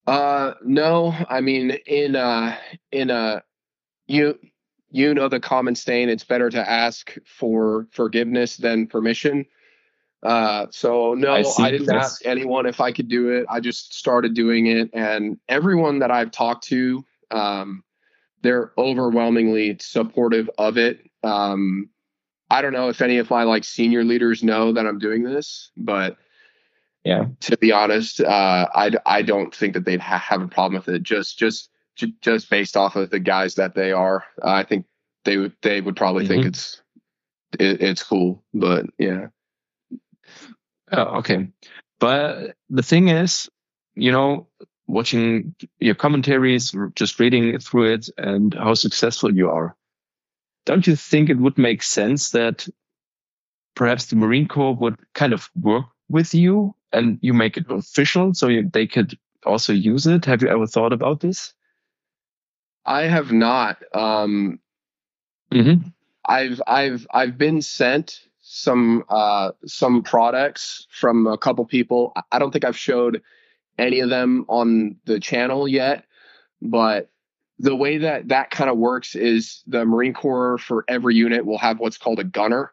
Uh, 0.06 0.54
no. 0.64 1.14
I 1.28 1.40
mean, 1.40 1.72
in 1.86 2.16
uh, 2.16 2.56
in 2.92 3.10
uh, 3.10 3.40
you 4.06 4.38
you 4.90 5.14
know 5.14 5.28
the 5.28 5.40
common 5.40 5.74
saying: 5.74 6.08
it's 6.08 6.24
better 6.24 6.50
to 6.50 6.70
ask 6.70 7.14
for 7.24 7.86
forgiveness 7.90 8.56
than 8.56 8.86
permission. 8.86 9.46
Uh, 10.22 10.66
so 10.70 11.14
no, 11.14 11.32
I, 11.32 11.44
I 11.58 11.70
didn't 11.70 11.86
this. 11.86 11.94
ask 11.94 12.26
anyone 12.26 12.66
if 12.66 12.80
I 12.80 12.90
could 12.90 13.08
do 13.08 13.30
it. 13.30 13.46
I 13.48 13.60
just 13.60 13.94
started 13.94 14.34
doing 14.34 14.66
it, 14.66 14.90
and 14.92 15.38
everyone 15.48 16.00
that 16.00 16.10
I've 16.10 16.30
talked 16.30 16.64
to, 16.64 17.04
um, 17.30 17.84
they're 18.42 18.72
overwhelmingly 18.76 19.76
supportive 19.80 20.50
of 20.58 20.76
it. 20.76 21.08
Um, 21.22 21.90
I 22.50 22.62
don't 22.62 22.72
know 22.72 22.88
if 22.88 23.02
any 23.02 23.18
of 23.18 23.30
my 23.30 23.44
like 23.44 23.64
senior 23.64 24.04
leaders 24.04 24.42
know 24.42 24.72
that 24.72 24.86
I'm 24.86 24.98
doing 24.98 25.22
this, 25.22 25.70
but 25.76 26.16
yeah, 27.04 27.26
to 27.40 27.56
be 27.58 27.72
honest, 27.72 28.20
uh, 28.20 28.68
I 28.74 28.92
I 29.06 29.22
don't 29.22 29.54
think 29.54 29.74
that 29.74 29.84
they'd 29.84 30.00
ha- 30.00 30.18
have 30.18 30.42
a 30.42 30.48
problem 30.48 30.80
with 30.80 30.94
it. 30.94 31.02
Just 31.02 31.38
just 31.38 31.70
just 32.20 32.50
based 32.50 32.76
off 32.76 32.96
of 32.96 33.10
the 33.10 33.18
guys 33.18 33.56
that 33.56 33.74
they 33.74 33.92
are, 33.92 34.24
I 34.42 34.62
think 34.64 34.86
they 35.24 35.36
would 35.36 35.54
they 35.62 35.80
would 35.80 35.96
probably 35.96 36.24
mm-hmm. 36.24 36.34
think 36.34 36.46
it's 36.46 36.82
it, 37.58 37.82
it's 37.82 38.02
cool. 38.02 38.42
But 38.54 38.86
yeah. 38.98 39.28
Oh, 40.90 41.18
okay. 41.18 41.48
But 42.00 42.54
the 42.70 42.82
thing 42.82 43.08
is, 43.08 43.50
you 43.94 44.12
know, 44.12 44.46
watching 44.86 45.54
your 45.80 45.94
commentaries, 45.94 46.74
just 46.94 47.18
reading 47.18 47.58
through 47.58 47.92
it, 47.92 48.08
and 48.16 48.54
how 48.54 48.74
successful 48.74 49.34
you 49.34 49.50
are 49.50 49.76
don't 50.68 50.86
you 50.86 50.96
think 50.96 51.30
it 51.30 51.38
would 51.38 51.56
make 51.56 51.82
sense 51.82 52.32
that 52.32 52.68
perhaps 53.74 54.06
the 54.06 54.16
Marine 54.16 54.46
Corps 54.46 54.74
would 54.74 54.98
kind 55.14 55.32
of 55.32 55.48
work 55.58 55.86
with 56.10 56.34
you 56.34 56.74
and 56.92 57.18
you 57.22 57.32
make 57.32 57.56
it 57.56 57.64
official 57.70 58.34
so 58.34 58.48
you, 58.48 58.68
they 58.70 58.86
could 58.86 59.18
also 59.46 59.72
use 59.72 60.06
it? 60.06 60.26
Have 60.26 60.42
you 60.42 60.48
ever 60.48 60.66
thought 60.66 60.92
about 60.92 61.20
this? 61.20 61.54
I 62.88 63.02
have 63.02 63.32
not. 63.32 63.82
Um, 63.92 64.60
mm-hmm. 65.52 65.88
I've 66.26 66.60
I've 66.66 67.06
I've 67.12 67.36
been 67.36 67.60
sent 67.60 68.20
some 68.40 69.04
uh, 69.10 69.52
some 69.66 70.02
products 70.02 70.86
from 70.90 71.26
a 71.26 71.36
couple 71.36 71.66
people. 71.66 72.14
I 72.32 72.38
don't 72.38 72.50
think 72.50 72.64
I've 72.64 72.78
showed 72.78 73.22
any 73.76 74.00
of 74.00 74.08
them 74.08 74.46
on 74.48 74.96
the 75.04 75.20
channel 75.20 75.68
yet, 75.68 76.04
but 76.62 77.10
the 77.58 77.76
way 77.76 77.98
that 77.98 78.28
that 78.28 78.50
kind 78.50 78.70
of 78.70 78.78
works 78.78 79.14
is 79.14 79.62
the 79.66 79.84
Marine 79.84 80.14
Corps 80.14 80.56
for 80.56 80.86
every 80.88 81.14
unit 81.14 81.44
will 81.44 81.58
have 81.58 81.80
what's 81.80 81.98
called 81.98 82.20
a 82.20 82.24
gunner. 82.24 82.72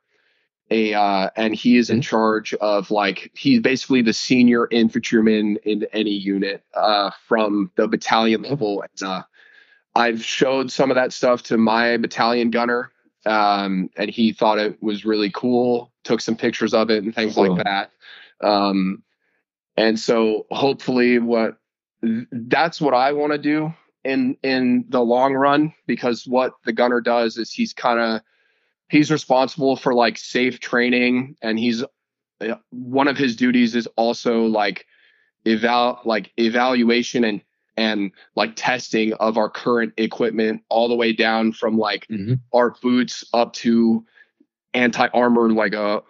A 0.71 0.93
uh, 0.93 1.29
and 1.35 1.53
he 1.53 1.75
is 1.75 1.89
in 1.89 1.97
mm-hmm. 1.97 2.09
charge 2.09 2.53
of 2.55 2.89
like 2.89 3.31
he's 3.35 3.59
basically 3.59 4.01
the 4.01 4.13
senior 4.13 4.65
infantryman 4.71 5.57
in 5.65 5.85
any 5.91 6.11
unit 6.11 6.63
uh, 6.73 7.11
from 7.27 7.69
the 7.75 7.87
battalion 7.89 8.43
level. 8.43 8.81
And, 8.81 9.07
uh, 9.09 9.23
I've 9.95 10.23
showed 10.23 10.71
some 10.71 10.91
of 10.91 10.95
that 10.95 11.13
stuff 11.13 11.43
to 11.43 11.57
my 11.57 11.97
battalion 11.97 12.51
gunner, 12.51 12.91
um, 13.25 13.89
and 13.97 14.09
he 14.09 14.33
thought 14.33 14.59
it 14.59 14.81
was 14.81 15.05
really 15.05 15.31
cool. 15.31 15.91
Took 16.03 16.21
some 16.21 16.35
pictures 16.35 16.73
of 16.73 16.89
it 16.89 17.03
and 17.03 17.15
things 17.15 17.35
cool. 17.35 17.55
like 17.55 17.63
that. 17.63 17.91
Um, 18.41 19.03
and 19.77 19.99
so 19.99 20.45
hopefully, 20.51 21.19
what 21.19 21.57
that's 22.01 22.81
what 22.81 22.93
I 22.93 23.13
want 23.13 23.31
to 23.31 23.37
do 23.37 23.73
in 24.03 24.37
in 24.43 24.85
the 24.89 25.01
long 25.01 25.33
run 25.33 25.73
because 25.87 26.25
what 26.27 26.53
the 26.63 26.73
gunner 26.73 27.01
does 27.01 27.37
is 27.37 27.51
he's 27.51 27.73
kind 27.73 27.99
of 27.99 28.21
he's 28.89 29.11
responsible 29.11 29.75
for 29.75 29.93
like 29.93 30.17
safe 30.17 30.59
training 30.59 31.35
and 31.41 31.57
he's 31.57 31.83
uh, 32.41 32.55
one 32.69 33.07
of 33.07 33.17
his 33.17 33.35
duties 33.35 33.75
is 33.75 33.87
also 33.95 34.45
like 34.45 34.85
eval 35.45 35.99
like 36.05 36.31
evaluation 36.37 37.23
and 37.23 37.41
and 37.77 38.11
like 38.35 38.53
testing 38.55 39.13
of 39.13 39.37
our 39.37 39.49
current 39.49 39.93
equipment 39.97 40.61
all 40.69 40.87
the 40.87 40.95
way 40.95 41.11
down 41.13 41.51
from 41.51 41.77
like 41.77 42.07
mm-hmm. 42.07 42.35
our 42.53 42.75
boots 42.81 43.23
up 43.33 43.53
to 43.53 44.05
anti 44.73 45.07
armor 45.07 45.49
like 45.51 45.73
a 45.73 46.01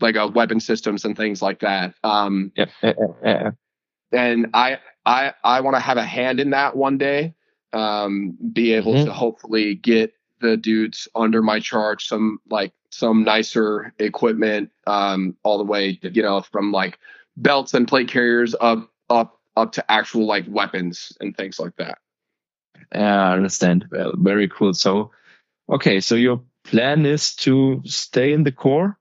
like 0.00 0.16
a 0.16 0.26
weapon 0.28 0.60
systems 0.60 1.04
and 1.04 1.16
things 1.16 1.40
like 1.40 1.60
that 1.60 1.94
um 2.04 2.52
yeah, 2.56 2.66
yeah, 2.82 2.92
yeah. 3.22 3.50
and 4.12 4.48
i 4.54 4.78
I 5.06 5.32
I 5.42 5.60
want 5.60 5.76
to 5.76 5.80
have 5.80 5.96
a 5.96 6.04
hand 6.04 6.40
in 6.40 6.50
that 6.50 6.76
one 6.76 6.98
day. 6.98 7.34
Um, 7.72 8.36
be 8.52 8.72
able 8.72 8.94
mm-hmm. 8.94 9.06
to 9.06 9.12
hopefully 9.12 9.74
get 9.74 10.14
the 10.40 10.56
dudes 10.56 11.08
under 11.14 11.42
my 11.42 11.58
charge 11.58 12.06
some 12.06 12.38
like 12.48 12.72
some 12.90 13.24
nicer 13.24 13.92
equipment 13.98 14.70
um, 14.86 15.36
all 15.42 15.58
the 15.58 15.64
way 15.64 15.98
you 16.02 16.22
know 16.22 16.42
from 16.52 16.70
like 16.70 16.98
belts 17.36 17.74
and 17.74 17.88
plate 17.88 18.08
carriers 18.08 18.54
up 18.60 18.90
up 19.10 19.40
up 19.56 19.72
to 19.72 19.90
actual 19.90 20.26
like 20.26 20.44
weapons 20.48 21.12
and 21.20 21.36
things 21.36 21.58
like 21.58 21.76
that. 21.76 21.98
Yeah, 22.94 23.28
I 23.28 23.32
understand. 23.32 23.86
Well, 23.90 24.12
very 24.16 24.48
cool. 24.48 24.74
So, 24.74 25.10
okay, 25.68 26.00
so 26.00 26.14
your 26.14 26.42
plan 26.64 27.06
is 27.06 27.34
to 27.36 27.82
stay 27.84 28.32
in 28.32 28.44
the 28.44 28.52
Corps. 28.52 28.98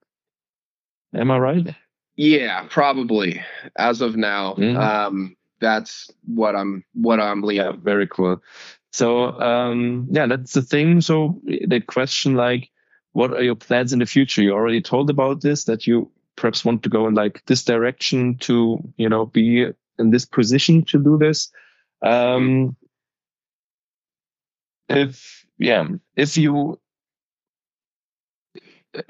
Am 1.13 1.31
I 1.31 1.37
right? 1.37 1.75
Yeah, 2.15 2.67
probably 2.69 3.41
as 3.75 4.01
of 4.01 4.15
now. 4.15 4.53
Mm-hmm. 4.55 4.77
Um, 4.77 5.35
that's 5.59 6.11
what 6.25 6.55
I'm 6.55 6.83
what 6.93 7.19
I'm 7.19 7.41
leaning. 7.41 7.65
Yeah, 7.65 7.71
very 7.71 8.07
cool. 8.07 8.41
So 8.91 9.39
um, 9.39 10.07
yeah, 10.11 10.27
that's 10.27 10.53
the 10.53 10.61
thing. 10.61 11.01
So 11.01 11.41
the 11.45 11.81
question 11.81 12.35
like, 12.35 12.69
what 13.13 13.31
are 13.33 13.41
your 13.41 13.55
plans 13.55 13.93
in 13.93 13.99
the 13.99 14.05
future? 14.05 14.41
You 14.41 14.53
already 14.53 14.81
told 14.81 15.09
about 15.09 15.41
this 15.41 15.63
that 15.65 15.87
you 15.87 16.11
perhaps 16.35 16.65
want 16.65 16.83
to 16.83 16.89
go 16.89 17.07
in 17.07 17.15
like 17.15 17.43
this 17.45 17.63
direction 17.63 18.37
to 18.39 18.79
you 18.97 19.09
know 19.09 19.25
be 19.25 19.67
in 19.99 20.11
this 20.11 20.25
position 20.25 20.83
to 20.85 21.01
do 21.01 21.17
this. 21.17 21.49
Um, 22.01 22.75
if 24.89 25.45
yeah, 25.57 25.87
if 26.15 26.37
you 26.37 26.79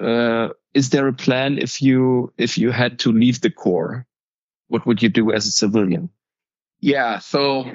uh, 0.00 0.48
is 0.72 0.90
there 0.90 1.08
a 1.08 1.12
plan 1.12 1.58
if 1.58 1.82
you 1.82 2.32
if 2.38 2.56
you 2.58 2.70
had 2.70 2.98
to 3.00 3.12
leave 3.12 3.40
the 3.40 3.50
Corps? 3.50 4.06
What 4.68 4.86
would 4.86 5.02
you 5.02 5.08
do 5.08 5.30
as 5.30 5.46
a 5.46 5.52
civilian? 5.52 6.08
Yeah, 6.80 7.18
so 7.18 7.70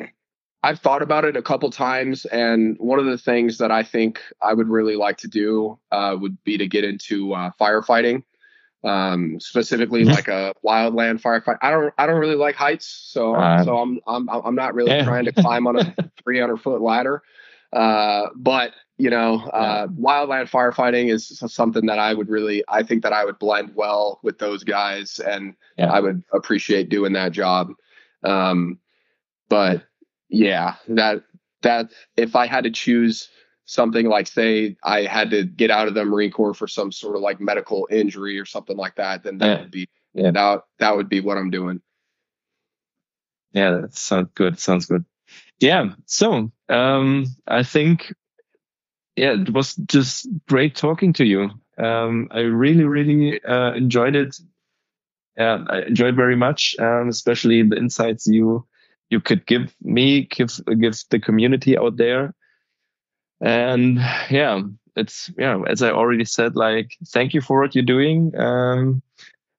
I've 0.64 0.80
thought 0.80 1.02
about 1.02 1.24
it 1.24 1.38
a 1.38 1.42
couple 1.42 1.70
times, 1.72 2.26
and 2.26 2.76
one 2.80 3.00
of 3.00 3.06
the 3.06 3.18
things 3.18 3.60
that 3.60 3.72
I 3.72 3.84
think 3.84 4.20
I 4.42 4.54
would 4.54 4.68
really 4.68 4.96
like 4.96 5.18
to 5.20 5.28
do 5.28 5.80
uh, 5.92 6.18
would 6.20 6.44
be 6.44 6.58
to 6.58 6.68
get 6.68 6.84
into 6.84 7.34
uh, 7.34 7.52
firefighting, 7.60 8.24
um, 8.84 9.40
specifically 9.40 10.04
like 10.06 10.28
a 10.28 10.54
wildland 10.66 11.22
firefight. 11.22 11.58
I 11.62 11.72
don't, 11.72 11.94
I 11.98 12.06
don't 12.06 12.20
really 12.20 12.36
like 12.36 12.56
heights, 12.56 12.88
so 12.88 13.36
uh, 13.36 13.64
so 13.64 13.78
I'm, 13.78 14.00
I'm, 14.08 14.30
I'm 14.30 14.56
not 14.56 14.74
really 14.74 14.92
yeah. 14.92 15.04
trying 15.04 15.26
to 15.26 15.34
climb 15.34 15.68
on 15.68 15.78
a 15.78 15.96
300 16.24 16.58
foot 16.58 16.82
ladder. 16.82 17.22
Uh, 17.74 18.28
but 18.36 18.74
you 18.98 19.10
know, 19.10 19.42
uh, 19.54 19.88
wildland 19.88 20.50
firefighting 20.50 21.12
is 21.12 21.42
something 21.48 21.86
that 21.86 22.00
I 22.00 22.14
would 22.14 22.30
really, 22.30 22.64
I 22.68 22.84
think 22.84 23.04
that 23.04 23.14
I 23.14 23.24
would 23.24 23.40
blend 23.40 23.72
well 23.76 24.20
with 24.24 24.40
those 24.40 24.64
guys, 24.64 25.20
and 25.20 25.56
yeah. 25.78 25.92
I 25.92 26.00
would 26.00 26.24
appreciate 26.34 26.90
doing 26.90 27.14
that 27.14 27.32
job. 27.32 27.72
Um, 28.24 28.80
but 29.48 29.84
yeah, 30.30 30.76
that 30.90 31.24
that 31.62 31.92
if 32.18 32.36
I 32.36 32.48
had 32.48 32.64
to 32.64 32.72
choose 32.72 33.30
something 33.70 34.08
like 34.08 34.26
say 34.26 34.76
I 34.84 35.04
had 35.04 35.30
to 35.30 35.44
get 35.44 35.70
out 35.70 35.88
of 35.88 35.94
the 35.94 36.04
Marine 36.04 36.32
Corps 36.32 36.56
for 36.56 36.68
some 36.68 36.92
sort 36.92 37.16
of 37.16 37.22
like 37.22 37.40
medical 37.40 37.88
injury 37.92 38.40
or 38.40 38.46
something 38.46 38.76
like 38.76 38.96
that, 38.96 39.24
then 39.24 39.38
that 39.38 39.46
yeah. 39.46 39.60
would 39.62 39.72
be 39.72 39.90
yeah. 40.14 40.32
that 40.32 40.64
that 40.80 40.96
would 40.96 41.08
be 41.08 41.22
what 41.22 41.38
I'm 41.38 41.52
doing. 41.52 41.80
Yeah, 43.54 43.82
that 43.82 43.96
sounds 43.96 44.30
good. 44.34 44.58
Sounds 44.58 44.88
good. 44.88 45.06
Yeah. 45.60 45.94
So 46.08 46.52
um 46.68 47.28
I 47.48 47.62
think 47.62 48.12
yeah, 49.16 49.34
it 49.34 49.54
was 49.54 49.76
just 49.76 50.28
great 50.48 50.76
talking 50.76 51.14
to 51.14 51.26
you. 51.26 51.52
Um 51.78 52.28
I 52.32 52.40
really, 52.40 52.86
really 52.86 53.44
uh, 53.44 53.74
enjoyed 53.74 54.16
it. 54.16 54.36
Yeah, 55.38 55.64
I 55.70 55.82
enjoyed 55.84 56.16
very 56.16 56.36
much, 56.36 56.76
um, 56.80 57.08
especially 57.08 57.62
the 57.62 57.78
insights 57.78 58.26
you 58.26 58.68
you 59.12 59.22
could 59.22 59.46
give 59.46 59.76
me, 59.82 60.24
give 60.24 60.60
give 60.82 60.96
the 61.12 61.20
community 61.20 61.78
out 61.78 61.98
there. 61.98 62.34
And 63.42 63.98
yeah, 64.30 64.62
it's 64.96 65.32
yeah, 65.38 65.62
as 65.68 65.82
I 65.82 65.92
already 65.92 66.26
said, 66.26 66.56
like 66.56 66.98
thank 67.08 67.34
you 67.34 67.42
for 67.42 67.62
what 67.62 67.76
you're 67.76 67.84
doing. 67.84 68.36
Um, 68.38 69.02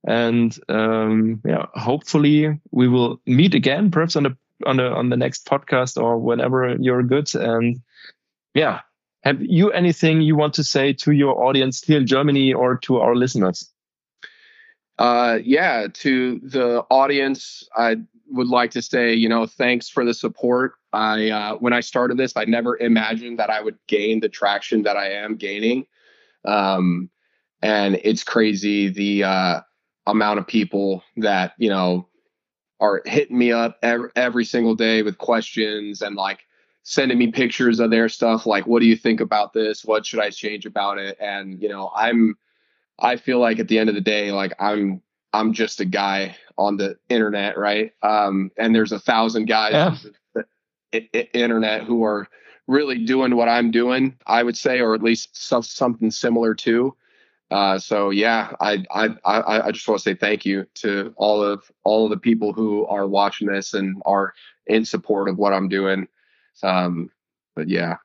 And 0.03 0.59
um, 0.69 1.43
yeah, 1.45 1.67
hopefully 1.75 2.59
we 2.71 2.89
will 2.89 3.21
meet 3.27 3.55
again, 3.55 3.91
perhaps 3.91 4.17
on 4.17 4.23
the 4.23 4.37
on 4.65 4.77
the 4.77 4.89
on 4.91 5.11
the 5.11 5.17
next 5.17 5.47
podcast 5.47 6.01
or 6.01 6.19
whenever 6.19 6.75
you're 6.81 7.03
good. 7.03 7.35
And 7.35 7.83
yeah, 8.55 8.81
have 9.23 9.43
you 9.43 9.71
anything 9.73 10.23
you 10.23 10.37
want 10.37 10.55
to 10.55 10.65
say 10.65 10.95
to 10.95 11.13
your 11.13 11.45
audience 11.45 11.83
here 11.83 11.99
in 11.99 12.07
Germany 12.07 12.55
or 12.55 12.79
to 12.79 13.01
our 13.01 13.15
listeners? 13.15 13.71
Uh, 14.99 15.39
yeah, 15.45 15.89
to 15.93 16.41
the 16.43 16.85
audience, 16.91 17.69
I 17.77 17.97
would 18.29 18.49
like 18.49 18.71
to 18.73 18.83
say, 18.83 19.15
you 19.15 19.29
know, 19.29 19.47
thanks 19.47 19.91
for 19.91 20.05
the 20.05 20.15
support. 20.15 20.80
I 20.93 21.31
uh, 21.31 21.55
when 21.57 21.73
I 21.73 21.81
started 21.81 22.17
this, 22.17 22.37
I 22.37 22.45
never 22.45 22.77
imagined 22.79 23.39
that 23.39 23.51
I 23.51 23.61
would 23.61 23.79
gain 23.87 24.21
the 24.21 24.29
traction 24.29 24.83
that 24.83 24.97
I 24.97 25.13
am 25.13 25.37
gaining, 25.37 25.87
um, 26.45 27.11
and 27.63 28.01
it's 28.03 28.25
crazy 28.25 28.89
the 28.89 29.25
uh, 29.25 29.61
amount 30.07 30.39
of 30.39 30.47
people 30.47 31.03
that 31.17 31.55
you 31.59 31.69
know 31.69 32.09
are 32.81 33.03
hitting 33.05 33.39
me 33.39 33.53
up 33.53 33.79
every, 33.83 34.11
every 34.17 34.45
single 34.45 34.75
day 34.75 35.03
with 35.03 35.19
questions 35.19 36.03
and 36.03 36.17
like 36.17 36.41
sending 36.83 37.19
me 37.19 37.31
pictures 37.31 37.79
of 37.79 37.91
their 37.91 38.09
stuff 38.09 38.47
like 38.47 38.67
what 38.67 38.81
do 38.81 38.87
you 38.87 38.97
think 38.97 39.21
about 39.21 39.53
this? 39.53 39.85
What 39.85 40.07
should 40.07 40.21
i 40.21 40.31
change 40.31 40.67
about 40.67 40.99
it? 40.99 41.17
And 41.21 41.61
you 41.63 41.69
know 41.69 41.93
i'm 41.95 42.37
i 42.99 43.17
feel 43.17 43.39
like 43.39 43.59
at 43.59 43.69
the 43.69 43.79
end 43.79 43.89
of 43.89 43.95
the 43.95 44.01
day 44.01 44.33
like 44.33 44.53
i'm 44.59 45.03
i'm 45.33 45.53
just 45.53 45.81
a 45.81 45.85
guy 45.85 46.37
on 46.59 46.77
the 46.77 46.97
internet 47.09 47.59
right? 47.59 47.93
Um 48.03 48.51
and 48.57 48.75
there's 48.75 48.93
a 48.93 48.99
thousand 48.99 49.47
guys 49.47 49.73
yeah. 49.73 50.43
Internet 50.93 51.85
who 51.85 52.05
are 52.05 52.29
really 52.67 53.05
doing 53.05 53.37
what 53.37 53.49
i'm 53.49 53.71
doing 53.71 54.17
i 54.27 54.43
would 54.43 54.57
say 54.57 54.81
or 54.81 54.95
at 54.95 55.03
least 55.03 55.37
something 55.37 56.11
similar 56.11 56.55
to 56.55 56.95
uh, 57.51 57.79
so 57.79 58.11
yeah, 58.11 58.53
I, 58.61 58.85
I 58.93 59.09
I 59.25 59.67
I 59.67 59.71
just 59.73 59.87
want 59.89 59.99
to 60.01 60.03
say 60.05 60.15
thank 60.15 60.47
you 60.47 60.67
to 60.77 61.13
all 61.17 61.43
of 61.43 61.71
all 61.83 62.05
of 62.05 62.11
the 62.11 62.17
people 62.17 62.53
who 62.53 62.87
are 62.87 63.09
watching 63.09 63.49
this 63.49 63.75
and 63.75 64.01
are 64.07 64.35
in 64.67 64.85
support 64.85 65.29
of 65.29 65.37
what 65.37 65.53
I'm 65.53 65.69
doing. 65.69 66.07
Um, 66.63 67.11
but 67.57 67.69
yeah. 67.69 67.97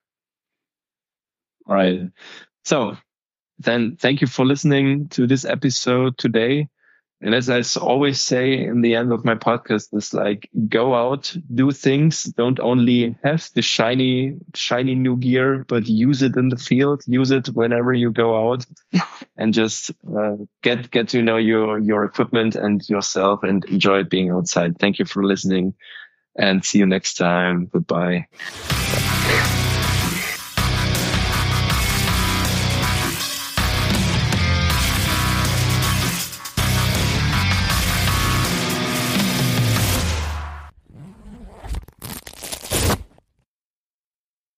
All 1.68 1.76
right. 1.76 2.10
So 2.64 2.98
then 3.60 3.98
thank 3.98 4.22
you 4.22 4.28
for 4.28 4.46
listening 4.46 5.10
to 5.10 5.28
this 5.28 5.46
episode 5.46 6.18
today. 6.18 6.68
And 7.26 7.34
as 7.34 7.50
I 7.50 7.64
always 7.82 8.22
say 8.22 8.54
in 8.54 8.82
the 8.82 8.94
end 8.94 9.12
of 9.12 9.26
my 9.26 9.34
podcast, 9.34 9.92
is 9.98 10.14
like 10.14 10.48
go 10.70 10.94
out, 10.94 11.36
do 11.52 11.72
things. 11.72 12.22
Don't 12.22 12.60
only 12.60 13.18
have 13.24 13.50
the 13.56 13.64
shiny, 13.64 14.36
shiny 14.54 14.94
new 14.94 15.18
gear, 15.18 15.66
but 15.68 15.88
use 15.88 16.22
it 16.22 16.38
in 16.38 16.50
the 16.50 16.58
field. 16.58 17.02
Use 17.08 17.32
it 17.32 17.48
whenever 17.48 17.94
you 17.94 18.12
go 18.12 18.52
out, 18.52 18.64
and 19.38 19.56
just 19.56 19.90
uh, 20.16 20.36
get 20.62 20.92
get 20.92 21.10
to 21.10 21.24
know 21.24 21.38
your 21.38 21.80
your 21.80 22.04
equipment 22.04 22.56
and 22.56 22.88
yourself, 22.88 23.42
and 23.42 23.66
enjoy 23.66 24.04
being 24.04 24.30
outside. 24.30 24.78
Thank 24.78 25.00
you 25.00 25.06
for 25.06 25.24
listening, 25.24 25.74
and 26.38 26.64
see 26.64 26.78
you 26.78 26.86
next 26.86 27.16
time. 27.16 27.66
Goodbye. 27.74 28.28